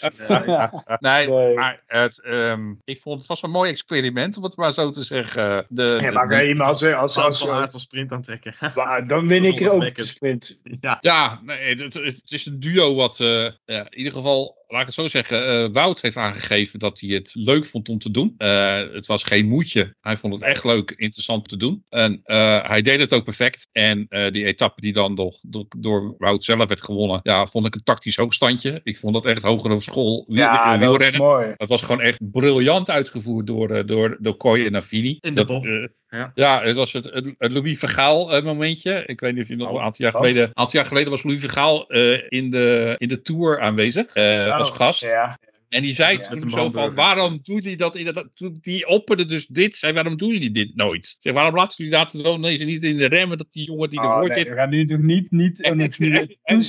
Nee, 1.00 1.28
Nee. 1.28 1.54
maar 1.54 1.82
het, 1.86 2.22
ehm, 2.22 2.72
ik 2.84 2.98
vond 3.00 3.18
het 3.18 3.26
was 3.28 3.42
een 3.42 3.50
mooi 3.50 3.70
experiment, 3.70 4.36
om 4.36 4.42
het 4.42 4.56
maar 4.56 4.72
zo 4.72 4.90
te 4.90 5.02
zeggen. 5.02 5.66
De, 5.68 5.98
Ja, 6.00 6.10
maar 6.10 6.28
de- 6.28 6.54
als, 6.62 6.82
als, 6.82 6.94
Als 7.16 7.40
als, 7.40 7.48
aard 7.48 7.72
als 7.72 7.82
sprint 7.82 8.12
aantrekken. 8.12 8.54
maar 8.74 9.06
dan 9.06 9.26
win 9.26 9.44
ik 9.44 9.60
er 9.60 9.72
ook 9.72 9.94
de 9.94 10.06
sprint. 10.06 10.58
ja. 10.80 10.98
ja, 11.00 11.40
nee, 11.42 11.68
het, 11.68 11.80
het, 11.80 11.94
het 11.94 12.22
is 12.32 12.46
een 12.46 12.60
duo 12.60 12.94
wat, 12.94 13.20
eh, 13.20 13.50
ja, 13.64 13.84
in 13.90 13.98
ieder 13.98 14.12
geval, 14.12 14.57
laat 14.68 14.80
ik 14.80 14.86
het 14.86 14.94
zo 14.94 15.08
zeggen, 15.08 15.48
eh, 15.48 15.72
Wout 15.72 16.00
heeft 16.00 16.16
aangegeven 16.16 16.78
dat 16.78 17.00
hij 17.00 17.10
het 17.10 17.30
leuk 17.34 17.66
vond 17.66 17.88
om 17.88 17.98
te 17.98 18.10
doen. 18.10 18.34
Eh, 18.36 18.80
het 18.92 19.06
was 19.06 19.22
geen 19.22 19.46
moedje. 19.48 19.94
Hij 20.00 20.16
vond 20.16 20.34
het 20.34 20.42
echt 20.42 20.64
leuk, 20.64 20.90
interessant 20.90 21.48
te 21.48 21.56
doen. 21.56 21.84
En 21.88 22.20
eh, 22.24 22.68
hij 22.68 22.82
deed 22.82 23.00
het 23.00 23.12
ook 23.12 23.24
perfect. 23.24 23.68
En 23.72 24.06
eh, 24.08 24.32
die 24.32 24.44
etappe 24.44 24.80
die 24.80 24.92
dan 24.92 25.14
door, 25.14 25.38
door, 25.42 25.66
door 25.78 26.14
Wout 26.18 26.44
zelf 26.44 26.68
werd 26.68 26.84
gewonnen, 26.84 27.20
ja, 27.22 27.46
vond 27.46 27.66
ik 27.66 27.74
een 27.74 27.82
tactisch 27.82 28.16
hoogstandje. 28.16 28.80
Ik 28.84 28.98
vond 28.98 29.14
dat 29.14 29.24
echt 29.24 29.42
hoger 29.42 29.70
over 29.70 29.82
school 29.82 30.24
Ja, 30.28 30.70
dat 30.70 30.80
wielrennen. 30.80 31.20
mooi. 31.20 31.54
Dat 31.56 31.68
was 31.68 31.82
gewoon 31.82 32.00
echt 32.00 32.30
briljant 32.30 32.90
uitgevoerd 32.90 33.46
door, 33.46 33.70
eh, 33.70 33.86
door, 33.86 34.16
door 34.20 34.36
Kooi 34.36 34.66
en 34.66 34.72
Navini. 34.72 35.16
In 35.20 35.34
de 35.34 35.44
dat, 35.44 35.46
bom. 35.46 35.88
Ja. 36.10 36.32
ja, 36.34 36.62
het 36.62 36.76
was 36.76 36.92
het, 36.92 37.04
het, 37.04 37.34
het 37.38 37.52
Louis 37.52 37.78
Vergaal 37.78 38.36
eh, 38.36 38.44
momentje. 38.44 39.02
Ik 39.06 39.20
weet 39.20 39.32
niet 39.34 39.42
of 39.42 39.48
je 39.48 39.56
nog 39.56 39.68
Oh, 39.68 39.74
een 39.74 39.80
aantal 39.80 40.04
jaar 40.06 40.14
geleden... 40.14 40.42
Een 40.42 40.50
aantal 40.56 40.80
jaar 40.80 40.88
geleden 40.88 41.10
was 41.10 41.22
Louis 41.22 41.40
Vergaal 41.40 41.88
eh, 41.88 42.20
in, 42.28 42.50
de, 42.50 42.94
in 42.98 43.08
de 43.08 43.22
Tour 43.22 43.60
aanwezig. 43.60 44.06
eh, 44.12 44.54
als 44.54 44.70
Oh, 44.70 44.76
gast. 44.76 45.00
Ja. 45.02 45.38
En 45.68 45.82
die 45.82 45.92
zei 45.92 46.16
Met 46.16 46.40
toen 46.40 46.50
zo 46.50 46.70
van, 46.70 46.94
waarom 46.94 47.40
doen 47.42 47.60
die 47.60 47.76
dat 47.76 47.96
inderdaad? 47.96 48.28
Die 48.60 48.86
opperde 48.86 49.26
dus 49.26 49.46
dit. 49.46 49.76
Zei, 49.76 49.92
waarom 49.92 50.16
doen 50.16 50.28
jullie 50.32 50.50
dit 50.50 50.76
nooit? 50.76 51.16
Zeg, 51.20 51.32
waarom 51.32 51.54
laten 51.54 51.76
jullie 51.76 51.92
laten 51.92 52.20
zo 52.20 52.36
nee, 52.36 52.56
ze 52.56 52.64
niet 52.64 52.82
in 52.84 52.96
de 52.96 53.06
remmen 53.06 53.38
dat 53.38 53.46
die 53.50 53.64
jongen 53.66 53.90
die 53.90 53.98
Oh, 53.98 54.04
ervoor 54.04 54.28
nee, 54.28 54.38
zit... 54.38 54.48
we 54.48 54.54
gaan 54.54 54.70
nu 54.70 54.86
toch 54.86 54.98
niet, 54.98 55.30
niet 55.30 55.62
En- 55.62 55.72
oh, 55.72 55.78
het 55.78 55.98
en- 56.42 56.62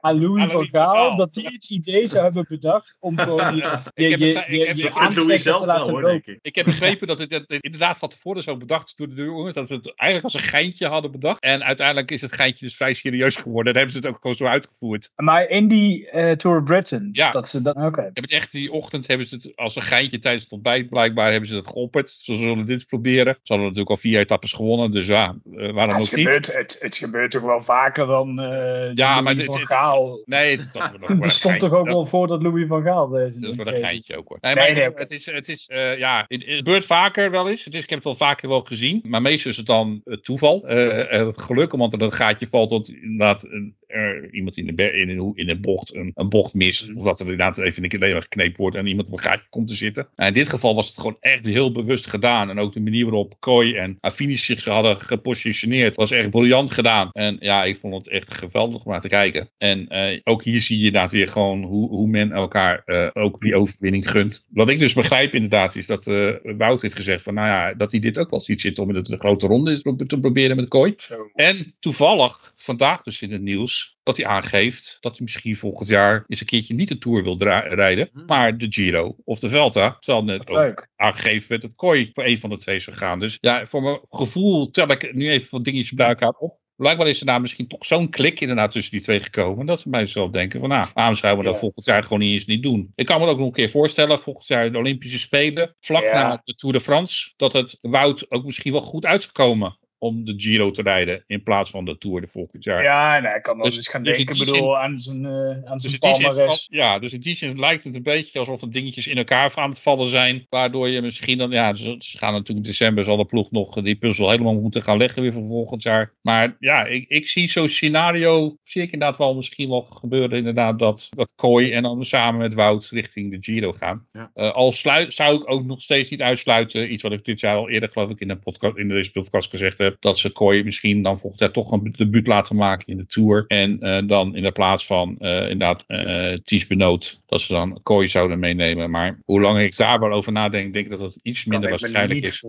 aan 0.00 0.20
Louis 0.20 0.50
van 0.52 0.68
Gaal 0.72 1.16
dat 1.16 1.34
hij 1.34 1.44
het 1.52 1.70
idee 1.70 2.06
zou 2.06 2.22
hebben 2.22 2.46
bedacht 2.48 2.96
om 3.00 3.18
gewoon 3.20 3.56
je, 3.56 3.64
je, 3.94 4.08
je, 4.18 4.76
je, 4.76 4.82
Dat 4.82 4.92
zelf 4.92 5.14
te 5.14 5.44
wel 5.44 5.66
laten 5.66 5.82
hoor, 5.82 5.92
lopen. 5.92 6.08
denk 6.10 6.26
ik. 6.26 6.38
Ik 6.42 6.54
heb 6.54 6.64
begrepen 6.64 7.06
dat 7.06 7.18
het, 7.18 7.30
dat 7.30 7.42
het 7.46 7.62
inderdaad 7.62 7.96
van 7.98 8.08
tevoren 8.08 8.42
zo 8.42 8.56
bedacht 8.56 8.96
door 8.96 9.08
de 9.14 9.22
jongens. 9.24 9.54
Dat 9.54 9.68
ze 9.68 9.74
het 9.74 9.94
eigenlijk 9.96 10.34
als 10.34 10.42
een 10.42 10.48
geintje 10.48 10.86
hadden 10.86 11.10
bedacht. 11.10 11.40
En 11.42 11.62
uiteindelijk 11.64 12.10
is 12.10 12.20
het 12.20 12.32
geintje 12.34 12.64
dus 12.64 12.76
vrij 12.76 12.94
serieus 12.94 13.36
geworden. 13.36 13.72
En 13.72 13.78
hebben 13.78 13.96
ze 13.96 14.06
het 14.06 14.14
ook 14.14 14.20
gewoon 14.20 14.36
zo 14.36 14.44
uitgevoerd. 14.44 15.10
Maar 15.16 15.48
in 15.48 15.68
die 15.68 16.10
eh, 16.10 16.36
Tour 16.36 16.58
of 16.58 16.64
Britain, 16.64 17.08
Ja. 17.12 17.30
dat 17.30 17.48
ze 17.48 17.62
dat, 17.62 17.76
oké. 17.76 18.00
Hebben 18.02 18.22
het 18.22 18.30
echt 18.32 18.52
die 18.52 18.72
ochtend 18.72 19.06
hebben 19.06 19.26
ze 19.26 19.34
het 19.34 19.52
als 19.56 19.76
een 19.76 19.82
geintje 19.82 20.18
tijdens 20.18 20.44
het 20.44 20.52
ontbijt. 20.52 20.88
Blijkbaar 20.88 21.30
hebben 21.30 21.48
ze 21.48 21.56
het 21.56 21.66
geopperd. 21.66 22.10
Ze 22.10 22.34
zullen 22.34 22.64
dit 22.66 22.86
proberen. 22.86 23.34
Ze 23.34 23.40
hadden 23.52 23.62
natuurlijk 23.66 23.90
al 23.90 23.96
vier 23.96 24.18
etappes 24.20 24.52
gewonnen. 24.52 24.90
Dus 24.92 25.06
ja, 25.06 25.34
eh, 25.56 25.72
waarom 25.72 25.94
het, 25.94 26.04
ook 26.10 26.16
niet? 26.16 26.26
gebeurt, 26.26 26.54
het, 26.56 26.76
het 26.80 26.96
gebeurt 26.96 27.30
toch 27.30 27.42
wel 27.42 27.60
vaker 27.60 28.06
dan 28.06 28.40
eh 28.40 28.90
Ja, 28.94 29.20
maar 29.20 29.34
dit- 29.36 29.44
van 29.46 29.66
Gaal. 29.66 29.89
Nee, 30.24 30.56
dat 30.56 30.70
was 30.72 30.90
nog 30.98 31.22
Er 31.22 31.30
stond 31.30 31.58
toch 31.58 31.72
ook 31.72 31.86
wel 31.86 32.06
voor 32.06 32.26
dat 32.26 32.42
Louis 32.42 32.66
van 32.66 32.82
Gaal 32.82 33.08
deze 33.08 33.40
Dat 33.40 33.50
is 33.50 33.56
ding 33.56 33.64
wel 33.64 33.74
een 33.74 33.80
geintje 33.80 34.16
ook 34.16 34.28
hoor. 34.28 34.38
Nee, 34.40 34.54
maar 34.54 34.92
het 34.94 35.10
is, 35.10 35.26
het 35.26 35.48
is 35.48 35.68
eh, 35.68 35.98
ja, 35.98 36.24
het, 36.28 36.46
het 36.46 36.56
gebeurt 36.56 36.86
vaker 36.86 37.30
wel 37.30 37.48
eens. 37.48 37.64
Het 37.64 37.74
is, 37.74 37.82
ik 37.82 37.90
heb 37.90 37.98
het 37.98 38.08
al 38.08 38.14
vaker 38.14 38.48
wel 38.48 38.62
gezien. 38.62 39.00
Maar 39.02 39.22
meestal 39.22 39.50
is 39.50 39.56
het 39.56 39.66
dan 39.66 40.00
eh, 40.04 40.16
toeval. 40.16 40.66
Eh, 40.66 41.20
eh, 41.20 41.28
geluk, 41.32 41.72
omdat 41.72 41.92
er 41.92 42.02
een 42.02 42.12
gaatje 42.12 42.46
valt 42.46 42.70
dat 42.70 42.88
inderdaad 42.88 43.48
er 43.90 44.32
iemand 44.32 44.56
in 44.56 44.76
de, 44.76 44.92
in, 44.92 45.08
een, 45.08 45.32
in 45.34 45.48
een 45.48 45.60
bocht 45.60 45.94
een, 45.94 46.10
een 46.14 46.28
bocht 46.28 46.54
mist. 46.54 46.94
Of 46.94 47.04
dat 47.04 47.20
er 47.20 47.26
inderdaad 47.26 47.58
even 47.58 47.82
een 47.82 47.88
keer 47.88 48.22
geknepen 48.22 48.60
wordt 48.60 48.76
en 48.76 48.86
iemand 48.86 49.06
op 49.06 49.12
een 49.12 49.24
gaatje 49.24 49.46
komt 49.50 49.68
te 49.68 49.74
zitten. 49.74 50.08
Nou, 50.16 50.28
in 50.28 50.34
dit 50.34 50.48
geval 50.48 50.74
was 50.74 50.86
het 50.86 50.96
gewoon 50.96 51.16
echt 51.20 51.46
heel 51.46 51.72
bewust 51.72 52.06
gedaan. 52.06 52.50
En 52.50 52.58
ook 52.58 52.72
de 52.72 52.80
manier 52.80 53.04
waarop 53.04 53.34
Kooi 53.38 53.74
en 53.74 53.98
Affini 54.00 54.36
zich 54.36 54.64
hadden 54.64 55.00
gepositioneerd 55.00 55.96
was 55.96 56.10
echt 56.10 56.30
briljant 56.30 56.70
gedaan. 56.70 57.10
En 57.12 57.36
ja, 57.40 57.64
ik 57.64 57.76
vond 57.76 57.94
het 57.94 58.08
echt 58.08 58.34
geweldig 58.34 58.84
om 58.84 58.90
naar 58.90 59.00
te 59.00 59.08
kijken. 59.08 59.50
En 59.58 59.88
eh, 59.88 60.20
ook 60.24 60.44
hier 60.44 60.62
zie 60.62 60.78
je 60.78 60.84
inderdaad 60.84 61.10
weer 61.10 61.28
gewoon 61.28 61.62
hoe, 61.62 61.88
hoe 61.88 62.08
men 62.08 62.32
elkaar 62.32 62.82
eh, 62.84 63.08
ook 63.12 63.40
die 63.40 63.56
overwinning 63.56 64.10
gunt. 64.10 64.44
Wat 64.48 64.68
ik 64.68 64.78
dus 64.78 64.94
begrijp 64.94 65.34
inderdaad 65.34 65.76
is 65.76 65.86
dat 65.86 66.06
eh 66.06 66.28
Wout 66.42 66.82
heeft 66.82 66.94
gezegd 66.94 67.22
van 67.22 67.34
nou 67.34 67.46
ja, 67.46 67.74
dat 67.74 67.90
hij 67.90 68.00
dit 68.00 68.18
ook 68.18 68.30
wel 68.30 68.40
ziet 68.40 68.60
zitten 68.60 68.82
om 68.82 68.88
in 68.88 69.02
de, 69.02 69.10
de 69.10 69.18
grote 69.18 69.46
ronde 69.46 69.72
is 69.72 69.82
te 70.06 70.20
proberen 70.20 70.56
met 70.56 70.68
Kooi. 70.68 70.94
En 71.34 71.74
toevallig 71.80 72.52
vandaag 72.56 73.02
dus 73.02 73.22
in 73.22 73.32
het 73.32 73.42
nieuws 73.42 73.79
dat 74.02 74.16
hij 74.16 74.26
aangeeft 74.26 74.96
dat 75.00 75.12
hij 75.12 75.20
misschien 75.22 75.56
volgend 75.56 75.88
jaar 75.88 76.24
eens 76.26 76.40
een 76.40 76.46
keertje 76.46 76.74
niet 76.74 76.88
de 76.88 76.98
Tour 76.98 77.22
wil 77.22 77.38
rijden, 77.38 78.10
maar 78.26 78.58
de 78.58 78.66
Giro 78.68 79.16
of 79.24 79.38
de 79.38 79.48
Velta. 79.48 79.96
Terwijl 80.00 80.24
net 80.24 80.40
ook 80.48 80.56
Leuk. 80.56 80.88
aangegeven 80.96 81.48
werd 81.48 81.62
dat 81.62 81.70
Kooi 81.74 82.10
voor 82.12 82.24
een 82.24 82.38
van 82.40 82.50
de 82.50 82.56
twee 82.58 82.80
zou 82.80 82.96
gaan. 82.96 83.18
Dus 83.18 83.38
ja, 83.40 83.66
voor 83.66 83.82
mijn 83.82 84.00
gevoel 84.08 84.70
tel 84.70 84.88
ik 84.90 85.14
nu 85.14 85.30
even 85.30 85.48
wat 85.50 85.64
dingetjes 85.64 85.92
bij 85.92 86.08
elkaar 86.08 86.34
op. 86.38 86.58
Blijkbaar 86.76 87.08
is 87.08 87.20
er 87.20 87.26
daar 87.26 87.40
misschien 87.40 87.66
toch 87.68 87.84
zo'n 87.86 88.10
klik 88.10 88.40
inderdaad 88.40 88.70
tussen 88.70 88.92
die 88.92 89.00
twee 89.00 89.20
gekomen. 89.20 89.66
Dat 89.66 89.80
ze 89.80 89.88
mij 89.88 90.06
zelf 90.06 90.30
denken 90.30 90.60
van 90.60 90.68
nou, 90.68 90.88
waarom 90.94 91.14
zouden 91.14 91.38
we 91.40 91.44
dat 91.46 91.54
Ja. 91.54 91.60
volgend 91.60 91.84
jaar 91.84 92.02
gewoon 92.02 92.18
niet 92.18 92.32
eens 92.32 92.44
niet 92.44 92.62
doen. 92.62 92.92
Ik 92.94 93.06
kan 93.06 93.20
me 93.20 93.26
ook 93.26 93.36
nog 93.38 93.46
een 93.46 93.52
keer 93.52 93.70
voorstellen, 93.70 94.18
volgend 94.18 94.46
jaar 94.46 94.72
de 94.72 94.78
Olympische 94.78 95.18
Spelen, 95.18 95.76
vlak 95.80 96.02
Ja. 96.02 96.12
na 96.28 96.40
de 96.44 96.54
Tour 96.54 96.74
de 96.74 96.80
France, 96.80 97.32
dat 97.36 97.52
het 97.52 97.76
Wout 97.80 98.30
ook 98.30 98.44
misschien 98.44 98.72
wel 98.72 98.80
goed 98.82 99.06
uit 99.06 99.20
zou 99.22 99.32
komen. 99.32 99.78
Om 100.00 100.24
de 100.24 100.34
Giro 100.36 100.70
te 100.70 100.82
rijden 100.82 101.24
in 101.26 101.42
plaats 101.42 101.70
van 101.70 101.84
de 101.84 101.98
Tour 101.98 102.20
de 102.20 102.26
volgend 102.26 102.64
jaar. 102.64 102.82
Ja, 102.82 103.18
nee, 103.18 103.34
ik 103.34 103.42
kan 103.42 103.56
wel 103.56 103.64
Dus- 103.64 103.76
eens 103.76 103.88
gaan 103.88 104.02
dus 104.02 104.16
denken, 104.16 104.38
bedoel, 104.38 104.78
aan 104.78 105.00
zijn, 105.00 105.24
eh 105.24 105.70
aan 105.70 105.78
Dus 105.78 105.98
zijn 106.00 106.78
ja, 106.80 106.98
dus 106.98 107.12
in 107.12 107.20
die 107.20 107.34
zin 107.34 107.58
lijkt 107.58 107.84
het 107.84 107.94
een 107.94 108.02
beetje 108.02 108.38
alsof 108.38 108.60
de 108.60 108.68
dingetjes 108.68 109.06
in 109.06 109.16
elkaar 109.16 109.52
aan 109.54 109.70
het 109.70 109.80
vallen 109.80 110.08
zijn. 110.08 110.46
Waardoor 110.48 110.88
je 110.88 111.00
misschien 111.00 111.38
dan, 111.38 111.50
ja, 111.50 111.74
ze, 111.74 111.96
ze 111.98 112.18
gaan 112.18 112.32
natuurlijk 112.32 112.66
in 112.66 112.70
december 112.70 113.04
zal 113.04 113.16
de 113.16 113.24
ploeg 113.24 113.50
nog 113.50 113.82
die 113.82 113.96
puzzel 113.96 114.30
helemaal 114.30 114.54
moeten 114.54 114.82
gaan 114.82 114.96
leggen 114.96 115.22
weer 115.22 115.32
voor 115.32 115.46
volgend 115.46 115.82
jaar. 115.82 116.14
Maar 116.22 116.56
ja, 116.58 116.84
ik, 116.84 117.08
ik 117.08 117.28
zie 117.28 117.50
zo'n 117.50 117.68
scenario, 117.68 118.56
zie 118.62 118.82
ik 118.82 118.92
inderdaad 118.92 119.18
wel 119.18 119.34
misschien 119.34 119.68
wel 119.68 119.82
gebeuren 119.82 120.38
inderdaad 120.38 120.78
dat, 120.78 121.08
dat 121.16 121.32
Kooi 121.34 121.72
en 121.72 121.82
dan 121.82 122.04
samen 122.04 122.40
met 122.40 122.54
Wout 122.54 122.88
richting 122.90 123.30
de 123.30 123.52
Giro 123.52 123.72
gaan. 123.72 124.06
Ja. 124.12 124.30
Eh, 124.34 124.52
al 124.52 124.72
sluit, 124.72 125.14
zou 125.14 125.40
ik 125.40 125.50
ook 125.50 125.64
nog 125.64 125.82
steeds 125.82 126.10
niet 126.10 126.22
uitsluiten, 126.22 126.92
iets 126.92 127.02
wat 127.02 127.12
ik 127.12 127.24
dit 127.24 127.40
jaar 127.40 127.56
al 127.56 127.70
eerder 127.70 127.88
geloof 127.88 128.10
ik 128.10 128.20
in, 128.20 128.28
de 128.28 128.36
podcast, 128.36 128.76
in 128.76 128.88
deze 128.88 129.12
podcast 129.12 129.50
gezegd 129.50 129.78
heb, 129.78 129.89
dat 130.00 130.18
ze 130.18 130.30
Kooi 130.30 130.64
misschien 130.64 131.02
dan 131.02 131.18
volgend 131.18 131.40
jaar 131.40 131.50
toch 131.50 131.72
een 131.72 131.94
debuut 131.96 132.26
laten 132.26 132.56
maken 132.56 132.86
in 132.86 132.96
de 132.96 133.06
Tour. 133.06 133.44
En 133.46 133.80
eh, 133.80 134.02
dan 134.06 134.36
in 134.36 134.42
de 134.42 134.52
plaats 134.52 134.86
van 134.86 135.18
eh, 135.18 135.40
inderdaad 135.40 135.84
eh 135.86 136.32
Ties 136.44 136.66
Benoot, 136.66 137.20
dat 137.26 137.40
ze 137.40 137.52
dan 137.52 137.80
Kooi 137.82 138.08
zouden 138.08 138.38
meenemen. 138.38 138.90
Maar 138.90 139.18
hoe 139.24 139.40
lang 139.40 139.58
ik 139.58 139.76
daar 139.76 140.00
wel 140.00 140.12
over 140.12 140.32
nadenk, 140.32 140.72
denk 140.72 140.84
ik 140.84 140.90
dat 140.90 141.00
het 141.00 141.18
iets 141.22 141.44
minder 141.44 141.70
waarschijnlijk 141.70 142.20
is. 142.20 142.44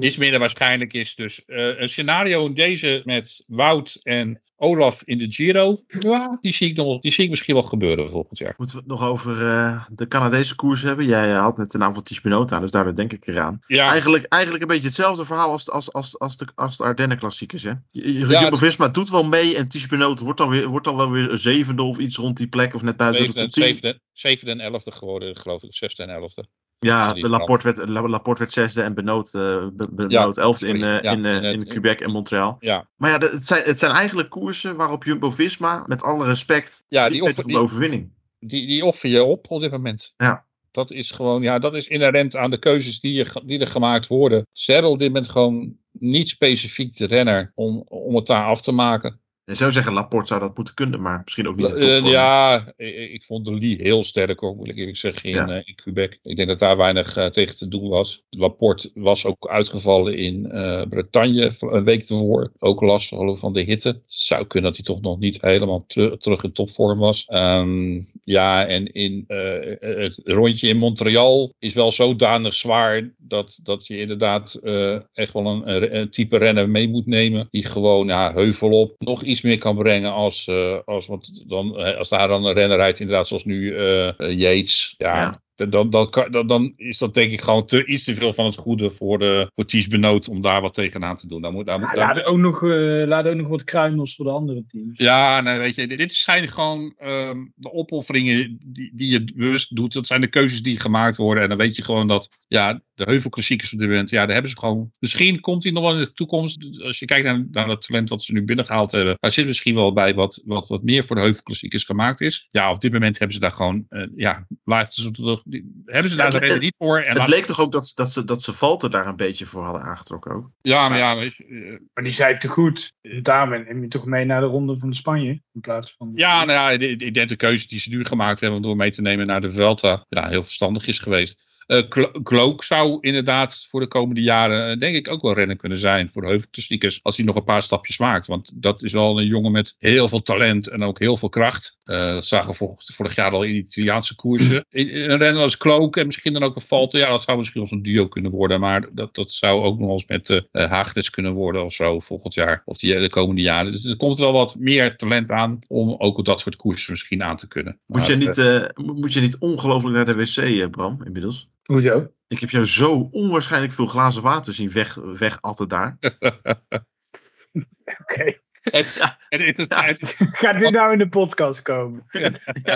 Iets 0.00 0.16
minder 0.16 0.38
waarschijnlijk 0.38 0.92
is 0.92 1.14
dus 1.14 1.42
een 1.46 1.88
scenario 1.88 2.46
in 2.46 2.54
deze 2.54 3.02
met 3.04 3.44
Wout 3.46 4.00
en 4.02 4.40
Olaf 4.62 5.02
in 5.04 5.18
de 5.18 5.32
Giro. 5.32 5.82
Ja, 5.86 6.38
die 6.40 6.52
zie 6.52 6.68
ik, 6.70 6.76
nog, 6.76 7.00
die 7.00 7.10
zie 7.10 7.24
ik 7.24 7.30
misschien 7.30 7.54
wel 7.54 7.62
gebeuren 7.62 8.10
volgend 8.10 8.38
jaar. 8.38 8.54
Moeten 8.56 8.76
we 8.76 8.82
het 8.82 8.90
nog 8.90 9.08
over 9.08 9.46
eh, 9.46 9.84
de 9.90 10.08
Canadese 10.08 10.54
koers 10.54 10.82
hebben? 10.82 11.06
Jij 11.06 11.32
eh, 11.32 11.40
had 11.40 11.56
net 11.56 11.70
de 11.70 11.78
naam 11.78 11.94
van 11.94 12.52
aan, 12.52 12.60
dus 12.60 12.70
daardoor 12.70 12.94
denk 12.94 13.12
ik 13.12 13.26
eraan. 13.26 13.58
Ja, 13.66 13.88
Eigenlijk, 13.88 14.24
eigenlijk 14.24 14.62
een 14.62 14.68
beetje 14.68 14.86
hetzelfde 14.86 15.24
verhaal 15.24 15.50
als, 15.50 15.70
als, 15.70 15.92
als, 15.92 16.18
als, 16.18 16.36
de, 16.36 16.46
als 16.54 16.76
de 16.76 16.84
Ardennen 16.84 17.18
klassiekers. 17.18 17.62
Hè? 17.62 17.72
Ja, 17.90 18.40
Jumbo-Visma 18.40 18.88
doet 18.88 19.10
wel 19.10 19.24
mee 19.24 19.56
en 19.56 19.68
Ties 19.68 19.86
Benoot 19.86 20.20
wordt 20.20 20.38
dan, 20.38 20.48
weer, 20.48 20.68
wordt 20.68 20.84
dan 20.84 20.96
wel 20.96 21.10
weer 21.10 21.30
een 21.30 21.38
zevende 21.38 21.82
of 21.82 21.98
iets 21.98 22.16
rond 22.16 22.36
die 22.36 22.48
plek. 22.48 22.74
Of 22.74 22.82
net 22.82 22.96
buiten 22.96 23.26
de 23.26 23.32
zevende, 23.32 23.52
top 23.52 23.62
10. 23.62 23.74
zevende, 23.74 24.00
zevende 24.12 24.52
en 24.52 24.60
elfde 24.60 24.92
geworden, 24.92 25.36
geloof 25.36 25.62
ik. 25.62 25.74
Zesde 25.74 26.02
en 26.02 26.08
elfde. 26.08 26.46
Ja, 26.86 27.12
Laporte 27.14 27.72
werd, 27.72 27.88
La- 27.88 28.08
Laporte 28.08 28.40
werd 28.40 28.52
zesde 28.52 28.82
en 28.82 28.94
Benoot, 28.94 29.30
Ja, 29.32 29.70
Benoot 29.90 30.38
elfde 30.38 30.66
in, 30.66 30.82
eh, 30.82 31.00
Ja, 31.02 31.10
in, 31.12 31.24
eh, 31.24 31.34
in 31.34 31.42
in 31.42 31.66
Quebec 31.66 32.00
en 32.00 32.10
Montreal. 32.10 32.56
Ja, 32.60 32.88
Maar 32.96 33.10
ja, 33.10 33.18
het 33.18 33.46
zijn, 33.46 33.62
het 33.64 33.78
zijn 33.78 33.92
eigenlijk 33.92 34.28
koersen 34.28 34.76
waarop 34.76 35.04
Jumbo-Visma, 35.04 35.84
met 35.86 36.02
alle 36.02 36.24
respect, 36.24 36.84
ja 36.88 37.08
die, 37.08 37.20
offer, 37.20 37.34
tot 37.36 37.44
de 37.44 37.50
die, 37.52 37.60
overwinning. 37.60 38.10
die, 38.38 38.66
die 38.66 38.84
offer 38.84 39.10
je 39.10 39.24
op 39.24 39.50
op 39.50 39.60
dit 39.60 39.70
moment. 39.70 40.14
Ja. 40.16 40.44
Dat 40.70 40.90
is 40.90 41.10
gewoon, 41.10 41.42
ja, 41.42 41.58
dat 41.58 41.74
is 41.74 41.88
inherent 41.88 42.36
aan 42.36 42.50
de 42.50 42.58
keuzes 42.58 43.00
die, 43.00 43.12
je, 43.12 43.42
die 43.44 43.58
er 43.58 43.66
gemaakt 43.66 44.06
worden. 44.06 44.46
Ze 44.52 44.72
hebben 44.72 44.90
op 44.90 44.98
dit 44.98 45.06
moment 45.08 45.28
gewoon 45.28 45.76
niet 45.92 46.28
specifiek 46.28 46.96
de 46.96 47.06
renner 47.06 47.52
om, 47.54 47.84
om 47.88 48.14
het 48.16 48.26
daar 48.26 48.44
af 48.44 48.60
te 48.60 48.72
maken. 48.72 49.20
Je 49.50 49.56
zou 49.56 49.72
zeggen, 49.72 49.92
Laporte 49.92 50.26
zou 50.26 50.40
dat 50.40 50.56
moeten 50.56 50.74
kunnen, 50.74 51.02
maar 51.02 51.20
misschien 51.24 51.48
ook 51.48 51.56
niet 51.56 51.66
Eh, 51.66 51.72
topvorm. 51.72 52.12
ja, 52.12 52.72
ik, 52.76 53.10
ik 53.12 53.24
vond 53.24 53.44
de 53.44 53.54
Lee 53.54 53.76
heel 53.82 54.02
sterk 54.02 54.40
hoor, 54.40 54.56
moet 54.56 54.68
ik 54.68 54.76
eerlijk 54.76 54.96
zeggen, 54.96 55.28
in, 55.30 55.34
Ja. 55.36 55.48
eh, 55.48 55.62
in 55.64 55.74
Quebec. 55.74 56.18
Ik 56.22 56.36
denk 56.36 56.48
dat 56.48 56.58
daar 56.58 56.76
weinig 56.76 57.16
eh, 57.16 57.26
tegen 57.26 57.56
te 57.56 57.68
doen 57.68 57.88
was. 57.88 58.22
Laporte 58.30 58.90
was 58.94 59.24
ook 59.24 59.48
uitgevallen 59.48 60.18
in 60.18 60.50
eh, 60.50 60.82
Bretagne 60.88 61.52
een 61.60 61.84
week 61.84 62.08
ervoor. 62.08 62.52
Ook 62.58 62.80
last 62.80 63.08
van 63.08 63.38
van 63.38 63.52
de 63.52 63.60
hitte. 63.62 63.88
Het 63.88 64.00
zou 64.06 64.46
kunnen 64.46 64.68
dat 64.72 64.76
hij 64.86 64.94
toch 64.94 65.02
nog 65.04 65.18
niet 65.18 65.40
helemaal 65.40 65.84
teru- 65.86 66.16
terug 66.16 66.42
in 66.44 66.52
topvorm 66.52 66.98
was. 66.98 67.24
Ehm, 67.26 68.00
ja, 68.22 68.66
en 68.66 68.92
in 68.92 69.24
eh, 69.26 69.76
het 69.80 70.20
rondje 70.24 70.68
in 70.68 70.76
Montreal 70.76 71.52
is 71.58 71.74
wel 71.74 71.90
zodanig 71.90 72.54
zwaar 72.54 73.14
dat, 73.18 73.60
dat 73.62 73.86
je 73.86 73.98
inderdaad 74.00 74.54
eh, 74.54 74.98
echt 75.12 75.32
wel 75.32 75.46
een, 75.46 75.68
een, 75.74 75.96
een 75.96 76.10
type 76.10 76.36
renner 76.36 76.68
mee 76.68 76.88
moet 76.88 77.06
nemen. 77.06 77.48
Die 77.50 77.64
gewoon 77.64 78.06
ja, 78.06 78.32
heuvel 78.32 78.70
op 78.80 78.94
nog 78.98 79.22
iets 79.22 79.39
meer 79.42 79.58
kan 79.58 79.76
brengen 79.76 80.12
als, 80.12 80.46
eh, 80.46 80.78
als, 80.84 81.06
want 81.06 81.48
dan, 81.48 81.96
als 81.96 82.08
daar 82.08 82.28
dan 82.28 82.44
een 82.44 82.52
renner 82.52 82.76
rijdt, 82.76 83.00
inderdaad 83.00 83.28
zoals 83.28 83.44
nu 83.44 83.76
eh, 83.76 84.12
Yates. 84.16 84.94
Ja. 84.98 85.42
Dan, 85.68 85.90
dan, 85.90 86.10
kan- 86.10 86.30
dan, 86.30 86.46
dan 86.46 86.72
is 86.76 86.98
dat 86.98 87.14
denk 87.14 87.32
ik 87.32 87.40
gewoon 87.40 87.66
te, 87.66 87.86
iets 87.86 88.04
te 88.04 88.14
veel 88.14 88.32
van 88.32 88.44
het 88.44 88.56
goede 88.56 88.90
voor, 88.90 89.18
de, 89.18 89.50
voor 89.54 89.64
Ties 89.64 89.88
Benoot 89.88 90.28
om 90.28 90.40
daar 90.42 90.60
wat 90.60 90.74
tegenaan 90.74 91.16
te 91.16 91.26
doen. 91.28 91.42
Daar 91.42 91.52
moet, 91.52 91.66
daar 91.66 91.78
moet, 91.78 91.88
Ja, 91.88 91.94
daar- 91.94 92.14
laat, 92.16 92.24
ook 92.24 92.38
nog, 92.38 92.62
eh, 92.62 93.02
laat 93.06 93.26
ook 93.26 93.34
nog 93.34 93.48
wat 93.48 93.64
kruimels 93.64 94.14
voor 94.16 94.24
de 94.24 94.30
andere 94.30 94.64
teams. 94.66 94.98
ja, 94.98 95.40
nee, 95.40 95.58
weet 95.58 95.74
je, 95.74 95.86
dit 95.86 96.12
zijn 96.12 96.48
gewoon 96.48 96.94
ehm, 96.98 97.38
de 97.54 97.72
opofferingen 97.72 98.58
die, 98.64 98.90
die 98.94 99.08
je 99.10 99.24
bewust 99.34 99.76
doet. 99.76 99.92
Dat 99.92 100.06
zijn 100.06 100.20
de 100.20 100.26
keuzes 100.26 100.62
die 100.62 100.80
gemaakt 100.80 101.16
worden. 101.16 101.42
En 101.42 101.48
dan 101.48 101.58
weet 101.58 101.76
je 101.76 101.82
gewoon 101.82 102.08
dat, 102.08 102.28
ja, 102.48 102.80
de 102.94 103.04
heuvelklassiekers 103.04 103.72
op 103.72 103.78
dit 103.78 103.88
moment, 103.88 104.10
ja, 104.10 104.24
daar 104.24 104.32
hebben 104.32 104.50
ze 104.50 104.58
gewoon. 104.58 104.92
Misschien 104.98 105.40
komt 105.40 105.62
hij 105.62 105.72
nog 105.72 105.82
wel 105.82 105.92
in 105.92 105.98
de 105.98 106.12
toekomst. 106.12 106.80
Als 106.82 106.98
je 106.98 107.04
kijkt 107.04 107.24
naar, 107.26 107.46
naar 107.50 107.68
het 107.68 107.86
talent 107.86 108.08
wat 108.08 108.24
ze 108.24 108.32
nu 108.32 108.42
binnengehaald 108.44 108.90
hebben, 108.90 109.16
daar 109.20 109.32
zit 109.32 109.46
misschien 109.46 109.74
wel 109.74 109.92
bij 109.92 110.14
wat, 110.14 110.42
wat, 110.44 110.68
wat 110.68 110.82
meer 110.82 111.04
voor 111.04 111.16
de 111.16 111.22
heuvelklassiekers 111.22 111.84
gemaakt 111.84 112.20
is. 112.20 112.44
Ja, 112.48 112.70
op 112.72 112.80
dit 112.80 112.92
moment 112.92 113.18
hebben 113.18 113.34
ze 113.36 113.42
daar 113.42 113.50
gewoon, 113.52 113.86
eh, 113.88 114.02
ja, 114.16 114.46
laten 114.64 115.02
ze, 115.02 115.10
die- 115.50 115.82
hebben 115.86 116.10
ze 116.10 116.16
daar 116.16 116.26
Het- 116.26 116.34
de 116.34 116.40
reden 116.40 116.60
niet 116.60 116.74
voor. 116.78 117.00
En 117.00 117.18
Het 117.18 117.28
leek 117.28 117.44
toch 117.46 117.60
ook 117.60 117.72
dat, 117.72 117.92
dat, 117.94 118.10
ze, 118.10 118.24
dat 118.24 118.42
ze 118.42 118.52
Valter 118.52 118.90
daar 118.90 119.06
een 119.06 119.16
beetje 119.16 119.46
voor 119.46 119.62
hadden 119.64 119.82
aangetrokken 119.82 120.32
ook. 120.32 120.50
ja, 120.60 120.88
maar 120.88 120.98
ja, 120.98 121.16
weet 121.16 121.36
je, 121.36 121.44
eh, 121.44 121.78
Maar 121.94 122.04
die 122.04 122.12
zei 122.12 122.36
te 122.36 122.48
goed. 122.48 122.92
Daarom 123.22 123.64
neem 123.64 123.82
je 123.82 123.88
toch 123.88 124.04
mee 124.06 124.24
naar 124.24 124.40
de 124.40 124.46
ronde 124.46 124.76
van 124.78 124.94
Spanje. 124.94 125.28
In 125.52 125.60
plaats 125.60 125.94
van. 125.98 126.12
Ja, 126.14 126.44
nou 126.44 126.58
ja, 126.58 126.70
ik 126.86 127.14
denk 127.14 127.28
de 127.28 127.36
keuze 127.36 127.68
die 127.68 127.78
ze 127.78 127.88
nu 127.90 128.04
gemaakt 128.04 128.40
hebben 128.40 128.62
door 128.62 128.76
mee 128.76 128.90
te 128.90 129.02
nemen 129.02 129.26
naar 129.26 129.40
de 129.40 129.50
Vuelta, 129.50 130.04
ja, 130.08 130.28
heel 130.28 130.42
verstandig 130.42 130.86
is 130.86 130.98
geweest. 130.98 131.48
Eh 131.70 131.88
Klo- 131.88 132.10
Klook 132.22 132.64
zou 132.64 132.98
inderdaad 133.00 133.66
voor 133.68 133.80
de 133.80 133.86
komende 133.88 134.20
jaren, 134.20 134.70
eh, 134.72 134.78
denk 134.78 134.94
ik, 134.96 135.08
ook 135.08 135.22
wel 135.22 135.34
rennen 135.34 135.56
kunnen 135.56 135.78
zijn 135.78 136.08
voor 136.08 136.22
de 136.22 136.28
heuvelklassiekers. 136.28 137.00
Als 137.02 137.16
hij 137.16 137.26
nog 137.26 137.36
een 137.36 137.44
paar 137.44 137.62
stapjes 137.62 137.98
maakt. 137.98 138.26
Want 138.26 138.52
dat 138.54 138.82
is 138.82 138.92
wel 138.92 139.18
een 139.20 139.26
jongen 139.26 139.52
met 139.52 139.74
heel 139.78 140.08
veel 140.08 140.22
talent 140.22 140.68
en 140.68 140.82
ook 140.82 140.98
heel 140.98 141.16
veel 141.16 141.28
kracht. 141.28 141.78
Eh, 141.84 141.96
dat 142.12 142.26
zagen 142.26 142.50
we 142.50 142.56
vor- 142.56 142.74
vorig 142.78 143.14
jaar 143.14 143.30
al 143.32 143.42
in 143.42 143.52
de 143.52 143.58
Italiaanse 143.58 144.14
koersen. 144.14 144.64
Een 144.70 145.18
renner 145.18 145.42
als 145.42 145.56
Klook 145.56 145.96
en 145.96 146.06
misschien 146.06 146.32
dan 146.32 146.42
ook 146.42 146.56
een 146.56 146.62
Valter. 146.62 147.00
Ja, 147.00 147.08
dat 147.10 147.22
zou 147.22 147.36
misschien 147.36 147.60
als 147.60 147.70
een 147.70 147.82
duo 147.82 148.08
kunnen 148.08 148.30
worden. 148.30 148.60
Maar 148.60 148.88
dat, 148.92 149.14
dat 149.14 149.32
zou 149.32 149.62
ook 149.62 149.78
nog 149.78 149.90
eens 149.90 150.06
met 150.06 150.28
eh 150.52 150.70
Haagdes 150.70 151.10
kunnen 151.10 151.32
worden 151.32 151.64
of 151.64 151.72
zo 151.72 151.98
volgend 152.00 152.34
jaar. 152.34 152.62
Of 152.64 152.78
die, 152.78 152.98
de 153.00 153.08
komende 153.10 153.42
jaren. 153.42 153.72
Dus 153.72 153.84
er 153.84 153.96
komt 153.96 154.18
wel 154.18 154.32
wat 154.32 154.56
meer 154.58 154.96
talent 154.96 155.30
aan 155.30 155.58
om 155.68 155.94
ook 155.98 156.18
op 156.18 156.24
dat 156.24 156.40
soort 156.40 156.56
koersen 156.56 156.90
misschien 156.90 157.22
aan 157.22 157.36
te 157.36 157.48
kunnen. 157.48 157.78
Moet 157.86 158.06
je 158.06 158.16
niet, 158.16 158.38
eh, 158.38 158.84
mo- 158.84 158.94
moet 158.94 159.12
je 159.12 159.20
niet 159.20 159.38
ongelooflijk 159.38 159.94
naar 159.96 160.04
de 160.04 160.14
wc, 160.14 160.36
eh, 160.36 160.66
Bram, 160.70 161.02
inmiddels? 161.04 161.48
Hoezo? 161.62 162.12
Ik 162.28 162.38
heb 162.38 162.50
jou 162.50 162.64
zo 162.64 163.08
onwaarschijnlijk 163.10 163.72
veel 163.72 163.86
glazen 163.86 164.22
water 164.22 164.54
zien 164.54 164.72
weg, 164.72 164.94
weg 164.94 165.40
altijd 165.40 165.70
daar. 165.70 165.98
Oké. 168.00 168.38
En, 168.60 168.84
en 169.28 169.40
het 169.40 169.58
is 169.58 169.66
tijd. 169.66 170.14
Gaat 170.18 170.58
dit 170.58 170.70
nou 170.70 170.92
in 170.92 170.98
de 170.98 171.08
podcast 171.08 171.62
komen? 171.62 172.06
Ja, 172.10 172.28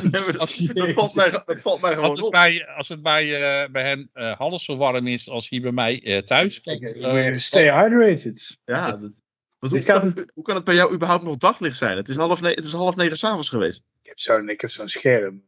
nee, 0.02 0.32
dat, 0.32 0.58
dat, 0.72 0.92
valt 0.92 1.14
mij, 1.14 1.30
dat 1.30 1.62
valt 1.62 1.80
mij 1.80 1.94
gewoon 1.94 2.10
Als 2.10 2.18
het 2.18 2.26
op. 2.26 2.32
bij, 2.32 2.66
als 2.66 2.88
het 2.88 3.02
bij, 3.02 3.34
eh, 3.34 3.70
bij 3.70 3.82
hen 3.82 4.10
eh 4.12 4.38
half 4.38 4.60
zo 4.60 4.76
warm 4.76 5.06
is 5.06 5.28
als 5.28 5.48
hier 5.48 5.60
bij 5.60 5.72
mij 5.72 6.02
eh, 6.02 6.22
thuis. 6.22 6.60
Kijk, 6.60 7.36
stay 7.36 7.82
hydrated. 7.82 8.58
Ja, 8.64 8.90
dat, 8.90 9.22
hoe, 9.58 9.70
kan 9.70 9.82
gaat 9.82 10.02
het, 10.02 10.32
hoe 10.34 10.44
kan 10.44 10.54
het 10.54 10.64
bij 10.64 10.74
jou 10.74 10.94
überhaupt 10.94 11.24
nog 11.24 11.36
daglicht 11.36 11.76
zijn? 11.76 11.96
Het 11.96 12.08
is 12.08 12.16
half, 12.16 12.40
ne 12.40 12.48
het 12.48 12.64
is 12.64 12.72
half 12.72 12.96
negen 12.96 13.16
s'avonds 13.16 13.48
geweest. 13.48 13.82
Ik 14.02 14.08
heb 14.08 14.18
zo'n 14.18 14.48
ik 14.48 14.60
heb 14.60 14.70
zo'n 14.70 14.88
scherm. 14.88 15.42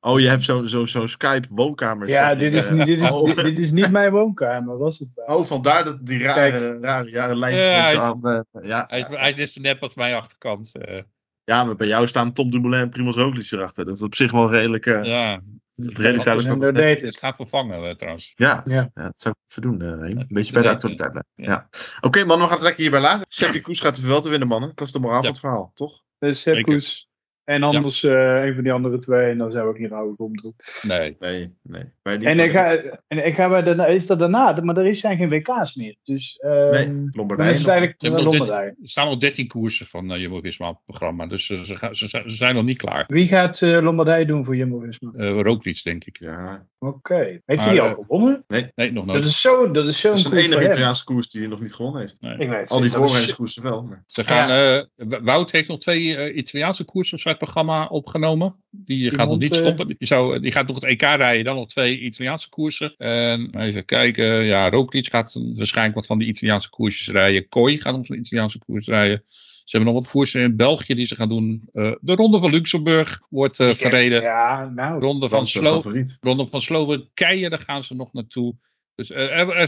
Oh, 0.00 0.20
je 0.20 0.28
hebt 0.28 0.44
zo'n 0.44 0.68
zo, 0.68 0.84
zo'n 0.84 1.08
Skype 1.08 1.48
woonkamer. 1.50 2.08
Ja, 2.08 2.34
dit 2.34 2.52
is, 2.52 2.66
eh. 2.66 2.72
niet- 2.72 2.86
dit, 2.86 3.00
is, 3.00 3.10
oh. 3.10 3.24
dit, 3.24 3.44
dit 3.44 3.58
is 3.58 3.70
niet 3.70 3.90
mijn 3.90 4.10
woonkamer, 4.12 4.78
was 4.78 4.98
het 4.98 5.08
wel. 5.14 5.36
Oh, 5.38 5.44
vandaar 5.44 5.84
dat 5.84 6.06
die 6.06 6.22
rare, 6.22 6.78
rare, 6.80 7.10
rare 7.10 7.36
lijntjes 7.36 7.66
Ja, 7.66 7.82
met 7.82 7.90
zo 7.92 7.98
hij- 8.00 8.08
aan. 8.08 8.44
eh, 8.52 8.68
ja, 8.68 8.84
Hij, 8.88 8.98
is- 9.00 9.06
hij 9.08 9.32
is 9.32 9.56
net 9.56 9.76
zo 9.78 9.84
als 9.84 9.94
mijn 9.94 10.14
achterkant. 10.14 10.74
eh. 10.76 11.02
ja, 11.44 11.64
maar 11.64 11.76
bij 11.76 11.86
jou 11.86 12.06
staan 12.06 12.32
Tom 12.32 12.50
Dumoulin 12.50 12.80
en 12.80 12.88
Primoz 12.90 13.16
Roglic 13.16 13.50
erachter. 13.52 13.84
Dat 13.84 13.94
is 13.96 14.02
op 14.02 14.14
zich 14.14 14.32
wel 14.32 14.50
redelijk, 14.50 14.86
eh, 14.86 15.04
ja, 15.04 15.40
redelijk 15.76 16.24
duidelijk. 16.24 16.60
Dat 16.60 16.76
het, 16.76 17.00
het 17.00 17.18
gaat 17.18 17.36
vervangen 17.36 17.88
eh, 17.88 17.94
trouwens. 17.94 18.32
ja, 18.34 18.62
Ja. 18.66 18.90
ja, 18.94 19.02
dat 19.04 19.18
zou 19.18 19.34
ik 19.38 19.50
even 19.50 19.62
doen. 19.62 19.82
eh, 19.82 19.88
Reem. 20.00 20.10
een 20.10 20.18
Ja, 20.18 20.24
beetje 20.28 20.52
bij 20.52 20.62
de 20.62 20.68
ja. 20.68 20.74
actualiteit 20.74 21.10
blijven. 21.10 21.32
Ja. 21.34 21.50
Ja. 21.50 21.68
Oké, 22.00 22.24
man, 22.24 22.36
we 22.38 22.42
gaan 22.44 22.52
het 22.52 22.62
lekker 22.62 22.80
hierbij 22.82 23.00
laten. 23.00 23.24
Seppi 23.28 23.60
Koes 23.60 23.80
gaat 23.80 24.02
de 24.02 24.20
te 24.22 24.28
winnen, 24.28 24.48
mannen. 24.48 24.72
Dat 24.74 24.86
is 24.86 24.92
de 24.92 24.98
moraal 24.98 25.16
Ja. 25.16 25.22
van 25.22 25.30
het 25.30 25.40
verhaal, 25.40 25.70
toch? 25.74 26.02
Sepp 26.20 26.34
Zeker. 26.34 26.62
Koes. 26.62 27.07
En 27.48 27.62
anders 27.62 28.04
eh, 28.04 28.44
een 28.44 28.54
van 28.54 28.62
die 28.62 28.72
andere 28.72 28.98
twee. 28.98 29.30
En 29.30 29.38
dan 29.38 29.50
zou 29.50 29.70
ik 29.70 29.78
niet 29.78 29.90
rouwig 29.90 30.16
omdoen. 30.16 30.54
Nee. 30.82 31.16
Nee, 31.18 31.54
nee. 31.62 31.84
En 32.02 32.38
ik 32.38 32.50
ga, 32.50 32.76
en 33.08 33.26
ik 33.26 33.34
ga 33.34 33.48
bij 33.48 33.62
daarna, 33.62 33.86
is 33.86 34.06
dat 34.06 34.18
daarna, 34.18 34.60
maar 34.62 34.76
er 34.76 34.94
zijn 34.94 35.16
geen 35.16 35.28
WK's 35.28 35.74
meer. 35.74 35.96
Dus 36.02 36.36
eh 36.36 36.50
Nee, 36.70 36.84
is 36.86 37.14
nog. 37.14 37.36
eigenlijk 37.46 37.94
Ze 37.98 38.08
nog. 38.08 38.48
Er 38.48 38.74
staan 38.82 39.06
nog 39.08 39.16
13 39.18 39.46
koersen 39.48 39.86
van 39.86 40.12
uh, 40.12 40.20
Jumbo-Visma 40.20 40.68
op 40.68 40.74
het 40.74 40.84
programma. 40.84 41.26
Dus 41.26 41.46
ze, 41.46 41.64
ze, 41.66 41.76
gaan- 41.76 41.94
ze, 41.94 42.06
zijn- 42.08 42.30
ze 42.30 42.36
zijn 42.36 42.54
nog 42.54 42.64
niet 42.64 42.76
klaar. 42.78 43.04
Wie 43.06 43.26
gaat 43.26 43.62
eh, 43.62 43.82
Lombardije 43.82 44.26
doen 44.26 44.44
voor 44.44 44.56
Jumbo-Visma? 44.56 45.10
Uh, 45.14 45.40
Roglic, 45.40 45.82
denk 45.84 46.04
ik. 46.04 46.16
Ja, 46.20 46.66
Oké. 46.78 47.14
Heeft 47.14 47.42
Maar, 47.46 47.58
hij 47.58 47.70
die 47.70 47.80
al 47.80 47.88
eh, 47.88 47.94
gewonnen? 47.94 48.44
Nee, 48.48 48.92
nog 48.92 49.04
Dat 49.04 49.14
nooit. 49.14 49.24
is 49.24 49.40
zo, 49.40 49.70
dat 49.70 49.88
is 49.88 50.00
zo'n 50.00 50.10
dat 50.10 50.18
is 50.18 50.24
een 50.24 50.30
koers 50.30 50.42
enige 50.42 50.52
voor 50.52 50.62
hem. 50.62 50.70
Italiaanse 50.70 51.04
koers 51.04 51.28
die 51.28 51.40
hij 51.40 51.50
nog 51.50 51.60
niet 51.60 51.74
gewonnen 51.74 52.00
heeft. 52.00 52.20
Nee. 52.20 52.38
Ik 52.38 52.48
weet. 52.48 52.70
Al 52.70 52.80
die 52.80 52.90
Dat 52.90 53.04
is- 53.04 53.10
voorraadskoersen 53.10 53.62
wel. 53.62 53.82
Maar... 53.82 54.02
Ze 54.06 54.24
gaan, 54.24 54.50
eh, 54.50 55.18
Wout 55.22 55.50
heeft 55.50 55.68
nog 55.68 55.78
twee 55.78 56.16
eh, 56.16 56.36
Italiaanse 56.36 56.84
koersen. 56.84 57.14
Of 57.16 57.20
zo. 57.22 57.34
Programma 57.38 57.86
opgenomen. 57.86 58.54
Die 58.70 59.14
gaat 59.14 59.28
nog 59.28 59.38
niet 59.38 59.52
eh, 59.52 59.58
stoppen. 59.58 59.86
Die, 59.86 59.96
zou, 59.98 60.40
die 60.40 60.52
gaat 60.52 60.66
nog 60.66 60.76
het 60.76 60.84
EK 60.84 61.02
rijden, 61.02 61.44
dan 61.44 61.56
nog 61.56 61.68
twee 61.68 62.00
Italiaanse 62.00 62.48
koersen. 62.48 62.96
En 62.96 63.50
even 63.58 63.84
kijken, 63.84 64.44
ja, 64.44 64.70
Roglic 64.70 65.10
gaat 65.10 65.40
waarschijnlijk 65.54 65.96
wat 65.96 66.06
van 66.06 66.18
die 66.18 66.28
Italiaanse 66.28 66.70
koersjes 66.70 67.08
rijden. 67.08 67.48
Kooi 67.48 67.80
gaat 67.80 67.96
nog 67.96 68.06
zo'n 68.06 68.18
Italiaanse 68.18 68.58
koers 68.58 68.86
rijden. 68.86 69.22
Ze 69.64 69.76
hebben 69.76 69.94
nog 69.94 70.02
wat 70.02 70.12
koersen 70.12 70.42
in 70.42 70.56
België 70.56 70.94
die 70.94 71.06
ze 71.06 71.14
gaan 71.14 71.28
doen. 71.28 71.68
Eh, 71.72 71.92
de 72.00 72.14
Ronde 72.14 72.38
van 72.38 72.50
Luxemburg 72.50 73.20
wordt 73.30 73.60
eh, 73.60 73.74
verreden. 73.74 74.22
Ja, 74.22 74.70
nou. 74.74 75.00
Ronde 75.00 75.28
van, 75.28 75.46
Slo. 75.46 75.82
Ronde 76.20 76.46
van 76.46 76.60
Slowakije, 76.60 77.48
daar 77.48 77.60
gaan 77.60 77.84
ze 77.84 77.94
nog 77.94 78.12
naartoe. 78.12 78.54
Dus 78.94 79.06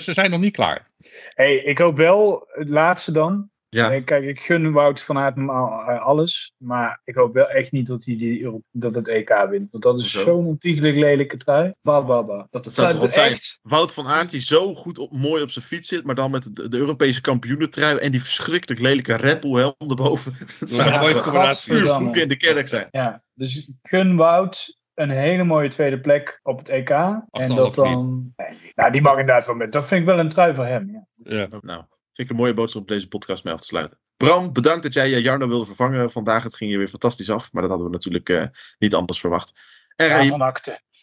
ze 0.04 0.12
zijn 0.12 0.30
nog 0.30 0.40
niet 0.40 0.54
klaar. 0.54 0.90
Hey, 1.34 1.56
ik 1.56 1.78
hoop 1.78 1.96
wel 1.96 2.48
het 2.48 2.68
laatste 2.68 3.12
dan. 3.12 3.50
Ja, 3.72 4.00
Kijk, 4.00 4.24
ik 4.24 4.40
gun 4.40 4.72
Wout 4.72 5.02
van 5.02 5.18
Aert 5.18 5.36
eh, 5.36 6.06
alles. 6.06 6.54
Maar 6.56 7.00
ik 7.04 7.14
hoop 7.14 7.34
wel 7.34 7.48
echt 7.48 7.72
niet 7.72 7.86
dat 7.86 8.04
hij 8.04 8.16
die, 8.16 8.62
dat 8.70 8.94
het 8.94 9.08
EK 9.08 9.46
wint. 9.50 9.70
Want 9.70 9.82
dat 9.82 9.98
is 9.98 10.10
zo'n 10.10 10.46
ontiegelijk 10.46 10.96
lelijke 10.96 11.36
trui. 11.36 11.72
Ba, 11.82 12.02
ba, 12.04 12.22
ba. 12.22 12.46
Dat, 12.50 12.64
Dat 12.64 12.74
zou 12.74 12.90
toch 12.90 13.00
wat 13.00 13.12
zijn? 13.12 13.32
echt. 13.32 13.58
Wout 13.62 13.94
van 13.94 14.06
Aert 14.06 14.30
die 14.30 14.40
zo 14.40 14.74
goed 14.74 14.98
op, 14.98 15.12
mooi 15.12 15.42
op 15.42 15.50
zijn 15.50 15.64
fiets 15.64 15.88
zit, 15.88 16.04
maar 16.04 16.14
dan 16.14 16.30
met 16.30 16.56
de, 16.56 16.68
de 16.68 16.76
Europese 16.76 17.20
kampioenentrui 17.20 17.98
en 17.98 18.10
die 18.10 18.22
verschrikkelijk 18.22 18.80
lelijke 18.80 19.14
Red 19.14 19.40
Bull 19.40 19.54
helm 19.54 19.74
erboven. 19.88 20.32
Dat 20.60 20.70
zou 20.70 20.90
een 20.90 21.00
mooie 21.00 21.20
combinatie. 21.20 22.20
in 22.22 22.28
de 22.28 22.36
kerk 22.36 22.68
zijn. 22.68 22.88
Ja, 22.90 23.22
dus 23.34 23.56
ik 23.56 23.68
gun 23.82 24.16
Wout 24.16 24.78
een 24.94 25.10
hele 25.10 25.44
mooie 25.44 25.68
tweede 25.68 26.00
plek 26.00 26.40
op 26.42 26.58
het 26.58 26.68
EK. 26.68 26.90
en 26.90 27.54
dat 27.54 27.74
dan... 27.74 28.32
Nee, 28.36 28.72
nou, 28.74 28.92
die 28.92 29.02
mag 29.02 29.18
inderdaad 29.18 29.46
wel 29.46 29.54
met. 29.54 29.72
Dat 29.72 29.86
vind 29.86 30.00
ik 30.00 30.06
wel 30.06 30.18
een 30.18 30.28
trui 30.28 30.54
voor 30.54 30.66
hem. 30.66 30.90
Ja. 30.90 31.06
Ja. 31.16 31.46
Nou, 31.60 31.84
vind 32.20 32.32
ik 32.32 32.36
een 32.38 32.42
mooie 32.42 32.54
boodschap 32.54 32.80
om 32.82 32.86
deze 32.88 33.08
podcast 33.08 33.44
mee 33.44 33.52
af 33.54 33.60
te 33.60 33.66
sluiten. 33.66 33.98
Bram, 34.16 34.52
bedankt 34.52 34.82
dat 34.82 34.92
jij 34.92 35.20
Jarno 35.20 35.48
wilde 35.48 35.66
vervangen 35.66 36.10
vandaag. 36.10 36.42
Het 36.42 36.56
ging 36.56 36.70
je 36.70 36.78
weer 36.78 36.88
fantastisch 36.88 37.30
af, 37.30 37.52
maar 37.52 37.62
dat 37.62 37.70
hadden 37.70 37.88
we 37.88 37.92
natuurlijk 37.92 38.28
eh, 38.28 38.44
niet 38.78 38.94
anders 38.94 39.20
verwacht. 39.20 39.52
En 39.96 40.08
Raim, 40.08 40.42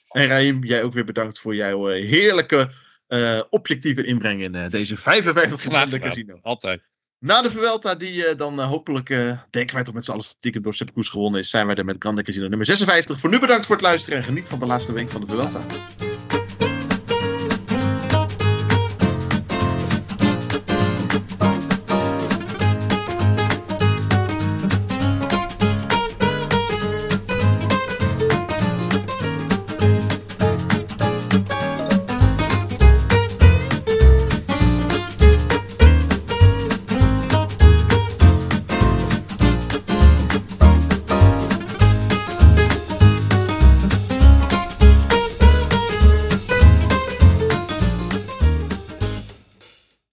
en 0.08 0.28
Raim, 0.28 0.64
jij 0.64 0.84
ook 0.84 0.94
weer 0.94 1.06
bedankt 1.06 1.40
voor 1.40 1.56
jouw 1.56 1.90
eh, 1.90 2.10
heerlijke 2.10 2.72
eh, 3.08 3.42
objectieve 3.50 4.04
inbreng 4.06 4.42
in 4.42 4.56
eh, 4.56 4.70
deze 4.70 4.96
55 4.98 5.60
Graag 5.60 5.80
van 5.82 5.90
de 5.90 5.96
gedaan. 5.96 6.10
casino. 6.10 6.40
Altijd. 6.42 6.82
Na 7.20 7.42
de 7.42 7.52
Vuelta, 7.52 7.96
die 7.96 8.26
eh, 8.26 8.38
dan 8.38 8.60
hopelijk, 8.60 9.10
eh, 9.10 9.40
denken 9.50 9.76
wij 9.76 9.84
toch 9.84 9.94
met 9.94 10.06
z'n 10.06 10.12
allen 10.12 10.24
stiekem 10.24 10.62
door 10.62 10.74
Sepp 10.74 10.94
Koes 10.94 11.10
gewonnen 11.10 11.40
is, 11.40 11.50
zijn 11.50 11.68
wij 11.68 11.76
er 11.76 11.86
met 11.86 11.96
Grande 12.00 12.24
Casino 12.24 12.48
nummer 12.48 12.66
56. 12.66 13.20
Voor 13.20 13.30
nu 13.30 13.40
bedankt 13.40 13.66
voor 13.66 13.76
het 13.76 13.86
luisteren 13.86 14.18
en 14.18 14.24
geniet 14.24 14.48
van 14.48 14.60
de 14.60 14.66
laatste 14.66 14.94
week 14.94 15.10
van 15.10 15.22
de 15.22 15.28
Vuelta. 15.28 15.62